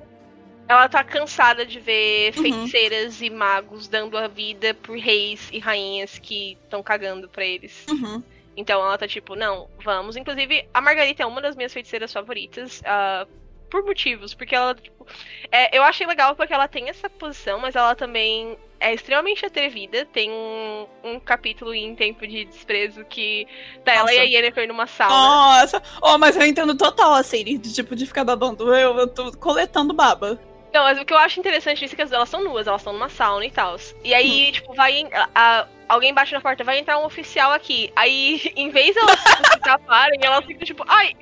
Ela 0.68 0.90
tá 0.90 1.02
cansada 1.02 1.66
de 1.66 1.80
ver 1.80 2.36
Uhum. 2.36 2.44
feiticeiras 2.44 3.22
e 3.22 3.30
magos 3.30 3.88
dando 3.88 4.18
a 4.18 4.28
vida 4.28 4.74
por 4.74 4.98
reis 4.98 5.48
e 5.54 5.60
rainhas 5.60 6.20
que 6.20 6.58
estão 6.62 6.84
cagando 6.84 7.30
pra 7.30 7.46
eles. 7.46 7.86
Uhum. 7.90 8.22
Então 8.58 8.82
ela 8.82 8.98
tá 8.98 9.08
tipo, 9.08 9.34
não, 9.34 9.70
vamos. 9.82 10.18
Inclusive, 10.18 10.68
a 10.74 10.82
Margarita 10.82 11.24
é 11.24 11.26
uma 11.26 11.40
das 11.42 11.56
minhas 11.56 11.72
feiticeiras 11.72 12.12
favoritas. 12.12 12.82
ah, 12.86 13.26
por 13.70 13.84
motivos. 13.86 14.34
Porque 14.34 14.54
ela, 14.54 14.76
tipo. 14.76 15.08
é, 15.50 15.76
eu 15.76 15.82
achei 15.84 16.06
legal 16.06 16.36
porque 16.36 16.54
ela 16.54 16.68
tem 16.68 16.90
essa 16.90 17.10
posição, 17.10 17.60
mas 17.60 17.76
ela 17.78 17.96
também 17.96 18.58
é 18.84 18.94
extremamente 18.94 19.46
atrevida. 19.46 20.06
Tem 20.06 20.30
um, 20.30 20.86
um 21.04 21.20
capítulo 21.20 21.74
em 21.74 21.96
Tempo 21.96 22.28
de 22.28 22.46
Desprezo 22.46 23.04
que 23.06 23.48
tá 23.86 23.94
ela 23.94 24.14
e 24.14 24.20
a 24.20 24.24
Yennefer 24.24 24.68
numa 24.68 24.86
sauna. 24.88 25.14
Nossa! 25.16 25.82
Oh, 26.02 26.18
mas 26.18 26.36
eu 26.36 26.46
entendo 26.46 26.76
total, 26.78 27.14
assim, 27.14 27.58
tipo, 27.60 27.96
de 27.96 28.06
ficar 28.06 28.24
babando. 28.24 28.74
Eu, 28.76 28.98
eu 28.98 29.08
tô 29.08 29.32
coletando 29.38 29.94
baba. 29.94 30.40
Não, 30.74 30.84
mas 30.84 31.00
o 31.00 31.06
que 31.06 31.14
eu 31.14 31.18
acho 31.18 31.40
interessante 31.40 31.80
disso 31.80 31.94
é 31.94 31.96
que 31.96 32.02
as- 32.02 32.12
elas 32.12 32.28
são 32.30 32.44
nuas, 32.44 32.66
elas 32.68 32.82
estão 32.82 32.94
numa 32.94 33.08
sauna 33.10 33.46
e 33.46 33.52
tal. 33.52 33.76
E 34.04 34.14
aí, 34.14 34.52
tipo, 34.52 34.74
vai. 34.74 35.08
a- 35.36 35.68
alguém 35.88 36.14
bate 36.14 36.34
na 36.34 36.42
porta, 36.42 36.64
vai 36.64 36.80
entrar 36.80 36.98
um 36.98 37.06
oficial 37.06 37.52
aqui. 37.52 37.92
Aí, 37.96 38.42
em 38.56 38.70
vez 38.70 38.94
de 38.94 39.00
elas 39.00 39.20
se 39.20 39.60
taparem, 39.60 40.20
elas 40.24 40.44
ficam 40.46 40.66
tipo, 40.66 40.84
ai, 40.88 41.16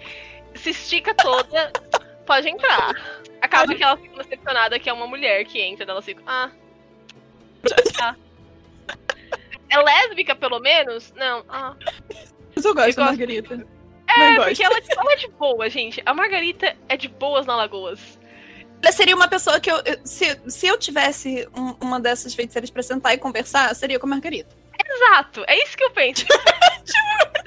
se 0.56 0.70
estica 0.70 1.14
toda, 1.14 1.72
pode 2.26 2.48
entrar. 2.50 2.94
Acaba 3.42 3.76
que 3.76 3.84
ela 3.84 3.98
fica 3.98 4.24
decepcionada 4.24 4.80
que 4.80 4.90
é 4.90 4.94
uma 4.94 5.06
mulher 5.08 5.44
que 5.44 5.60
entra, 5.60 5.86
daí 5.86 5.94
elas 5.94 6.06
ficam, 6.06 6.24
ah. 6.26 6.50
Ah. 8.02 8.16
É 9.70 9.78
lésbica, 9.78 10.36
pelo 10.36 10.60
menos? 10.60 11.14
Não, 11.16 11.46
ah. 11.50 11.76
Mas 12.56 12.66
eu 12.66 12.74
gosto 12.76 12.90
Eu 12.90 12.96
da 12.96 13.02
gosto 13.06 13.18
Margarita. 13.18 13.68
É, 14.08 14.20
Não 14.30 14.36
gosto. 14.36 14.48
porque 14.50 14.64
ela, 14.64 14.78
ela 14.98 15.14
é 15.14 15.16
de 15.16 15.28
boa, 15.30 15.70
gente. 15.70 16.02
A 16.06 16.14
Margarita 16.14 16.76
é 16.90 16.98
de 16.98 17.08
boas 17.08 17.46
na 17.46 17.56
Lagoas. 17.56 18.20
Ela 18.84 18.92
seria 18.92 19.16
uma 19.16 19.28
pessoa 19.28 19.60
que 19.60 19.72
eu. 19.72 19.78
se, 20.04 20.42
se 20.50 20.68
eu 20.68 20.78
tivesse 20.78 21.48
um- 21.56 21.76
uma 21.80 22.00
dessas 22.00 22.34
feiticeiras 22.34 22.70
pra 22.70 22.84
sentar 22.84 23.14
e 23.14 23.18
conversar, 23.18 23.74
seria 23.76 24.00
com 24.00 24.08
a 24.08 24.10
Margarita. 24.10 24.54
Exato, 24.86 25.44
é 25.48 25.64
isso 25.64 25.78
que 25.78 25.84
eu 25.84 25.92
penso. 25.92 26.26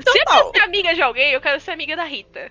Se 0.06 0.18
eu 0.18 0.24
for 0.32 0.52
ser 0.54 0.62
amiga 0.62 0.94
de 0.94 1.02
alguém, 1.02 1.32
eu 1.32 1.40
quero 1.40 1.60
ser 1.60 1.72
amiga 1.72 1.96
da 1.96 2.04
Rita. 2.04 2.50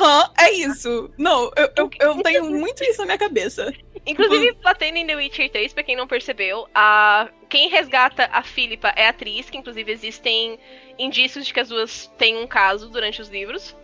Aham, 0.00 0.32
é 0.38 0.52
isso. 0.52 1.10
Não, 1.18 1.50
eu, 1.56 1.70
eu, 1.76 1.90
eu 2.00 2.22
tenho 2.22 2.44
muito 2.50 2.82
isso 2.84 2.98
na 3.00 3.06
minha 3.06 3.18
cabeça. 3.18 3.72
Inclusive, 4.06 4.52
batendo 4.62 4.96
em 4.96 5.06
The 5.06 5.14
Witcher 5.16 5.50
3, 5.50 5.72
pra 5.74 5.82
quem 5.82 5.94
não 5.96 6.06
percebeu, 6.06 6.66
a... 6.74 7.28
quem 7.48 7.68
resgata 7.68 8.28
a 8.32 8.42
Philippa 8.42 8.92
é 8.96 9.06
a 9.06 9.10
atriz, 9.10 9.50
que 9.50 9.58
inclusive 9.58 9.92
existem 9.92 10.58
indícios 10.98 11.46
de 11.46 11.52
que 11.52 11.60
as 11.60 11.68
duas 11.68 12.06
têm 12.16 12.36
um 12.38 12.46
caso 12.46 12.88
durante 12.88 13.20
os 13.20 13.28
livros. 13.28 13.76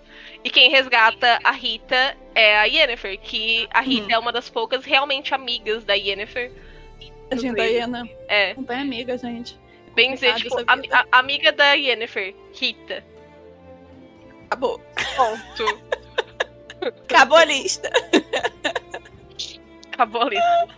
E 0.43 0.49
quem 0.51 0.71
resgata 0.71 1.39
a 1.45 1.51
Rita 1.51 2.17
é 2.35 2.57
a 2.57 2.65
Yennefer, 2.65 3.19
que 3.21 3.69
a 3.73 3.81
Rita 3.81 4.07
Hum. 4.07 4.13
é 4.13 4.19
uma 4.19 4.33
das 4.33 4.49
poucas 4.49 4.85
realmente 4.85 5.35
amigas 5.35 5.85
da 5.85 5.95
Yennefer. 5.95 6.51
A 7.31 7.37
gente 7.37 7.57
da 7.57 7.65
Iena. 7.67 8.09
É, 8.29 8.55
Não 8.55 8.63
tem 8.65 8.79
amiga, 8.79 9.19
gente. 9.19 9.59
bem 9.95 10.15
dizer, 10.15 10.35
tipo, 10.37 10.57
vida. 10.57 11.05
a- 11.11 11.19
amiga 11.19 11.53
da 11.53 11.73
Yennefer, 11.73 12.35
Rita. 12.55 13.05
Acabou. 14.47 14.81
Ponto. 15.17 15.97
Acabou 16.89 17.39
a 17.39 17.45
lista. 17.45 17.91
Acabou 19.93 20.23
a 20.23 20.29
lista. 20.29 20.69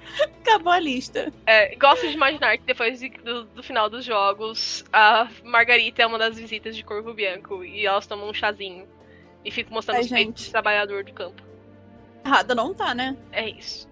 Acabou 0.41 0.73
a 0.73 0.79
lista. 0.79 1.33
É, 1.45 1.75
gosto 1.77 2.07
de 2.07 2.15
imaginar 2.15 2.57
que 2.57 2.65
depois 2.65 3.01
de- 3.01 3.09
do, 3.11 3.45
do 3.45 3.63
final 3.63 3.91
dos 3.91 4.05
jogos, 4.05 4.85
a 4.93 5.29
Margarita 5.43 6.03
é 6.03 6.07
uma 6.07 6.19
das 6.19 6.39
visitas 6.39 6.77
de 6.77 6.85
Corvo 6.85 7.13
Bianco 7.13 7.65
e 7.65 7.85
elas 7.85 8.07
tomam 8.07 8.29
um 8.31 8.35
chazinho 8.35 8.87
e 9.45 9.51
ficam 9.51 9.75
mostrando 9.75 9.97
Ai, 9.99 10.03
os 10.05 10.11
peitos 10.11 10.45
de 10.45 10.51
trabalhador 10.53 11.03
do 11.05 11.13
campo. 11.13 11.43
Errada 12.25 12.55
não 12.55 12.73
tá, 12.73 12.95
né? 12.95 13.17
É 13.33 13.49
isso. 13.49 13.89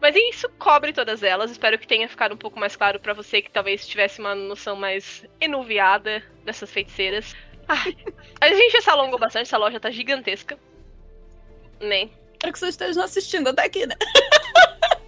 Mas 0.00 0.14
isso 0.16 0.48
cobre 0.58 0.92
todas 0.92 1.22
elas. 1.22 1.50
Espero 1.50 1.78
que 1.78 1.86
tenha 1.86 2.08
ficado 2.08 2.34
um 2.34 2.38
pouco 2.38 2.58
mais 2.58 2.74
claro 2.76 2.98
pra 3.00 3.12
você 3.14 3.40
que 3.42 3.50
talvez 3.50 3.86
tivesse 3.86 4.20
uma 4.20 4.34
noção 4.34 4.74
mais 4.76 5.24
enuviada 5.40 6.22
dessas 6.44 6.70
feiticeiras. 6.70 7.34
A 8.40 8.48
gente 8.48 8.72
já 8.72 8.80
se 8.80 8.90
alongou 8.90 9.18
bastante, 9.18 9.42
essa 9.42 9.58
loja 9.58 9.78
tá 9.78 9.90
gigantesca. 9.90 10.58
Né? 11.80 12.10
Espero 12.32 12.52
que 12.52 12.58
vocês 12.58 12.70
estejam 12.70 13.02
assistindo 13.02 13.48
até 13.48 13.64
aqui, 13.64 13.86
né? 13.86 13.96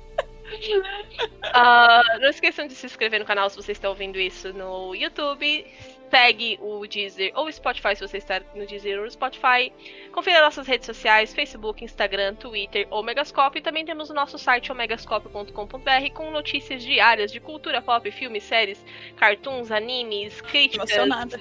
Ah, 1.52 2.02
não 2.20 2.28
esqueçam 2.28 2.66
de 2.66 2.74
se 2.74 2.86
inscrever 2.86 3.18
no 3.18 3.26
canal 3.26 3.48
se 3.50 3.56
você 3.56 3.72
está 3.72 3.88
ouvindo 3.88 4.18
isso 4.18 4.52
no 4.52 4.94
YouTube. 4.94 5.66
Segue 6.10 6.58
o 6.60 6.84
Deezer 6.86 7.32
ou 7.36 7.50
Spotify 7.50 7.94
se 7.94 8.06
você 8.06 8.18
está 8.18 8.40
no 8.54 8.66
Deezer 8.66 8.98
ou 8.98 9.04
no 9.04 9.10
Spotify. 9.10 9.72
Confira 10.12 10.40
nossas 10.40 10.66
redes 10.66 10.86
sociais, 10.86 11.32
Facebook, 11.32 11.84
Instagram, 11.84 12.34
Twitter 12.34 12.86
ou 12.90 13.02
Megascope. 13.02 13.58
E 13.58 13.62
também 13.62 13.84
temos 13.84 14.10
o 14.10 14.14
nosso 14.14 14.38
site 14.38 14.72
omegascope.com.br 14.72 16.12
com 16.14 16.30
notícias 16.30 16.82
diárias 16.82 17.30
de 17.30 17.38
cultura 17.38 17.80
pop, 17.80 18.10
filmes, 18.10 18.42
séries, 18.42 18.84
cartoons, 19.16 19.70
animes, 19.70 20.40
críticas. 20.40 20.90
Emocionada. 20.90 21.40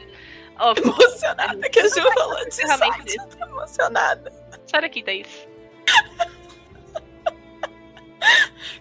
Oh, 0.60 0.74
Emocionada 0.78 1.70
que 1.70 1.80
a 1.80 1.88
Ju 1.88 2.02
falou. 2.14 2.52
Ferramenta 2.52 2.96
Ai, 2.96 3.16
eu 3.18 3.38
tô 3.38 3.46
emocionada. 3.46 4.39
Sai 4.70 4.82
daqui, 4.82 5.04
Thaís. 5.04 5.48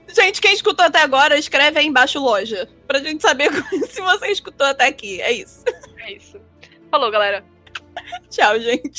Gente, 0.09 0.41
quem 0.41 0.53
escutou 0.53 0.85
até 0.85 1.01
agora, 1.01 1.39
escreve 1.39 1.79
aí 1.79 1.87
embaixo 1.87 2.19
loja. 2.19 2.69
Pra 2.87 2.99
gente 2.99 3.23
saber 3.23 3.51
se 3.89 4.01
você 4.01 4.29
escutou 4.29 4.67
até 4.67 4.87
aqui. 4.87 5.21
É 5.21 5.31
isso. 5.33 5.65
É 5.99 6.13
isso. 6.13 6.41
Falou, 6.91 7.11
galera. 7.11 7.45
Tchau, 8.31 8.59
gente. 8.59 8.91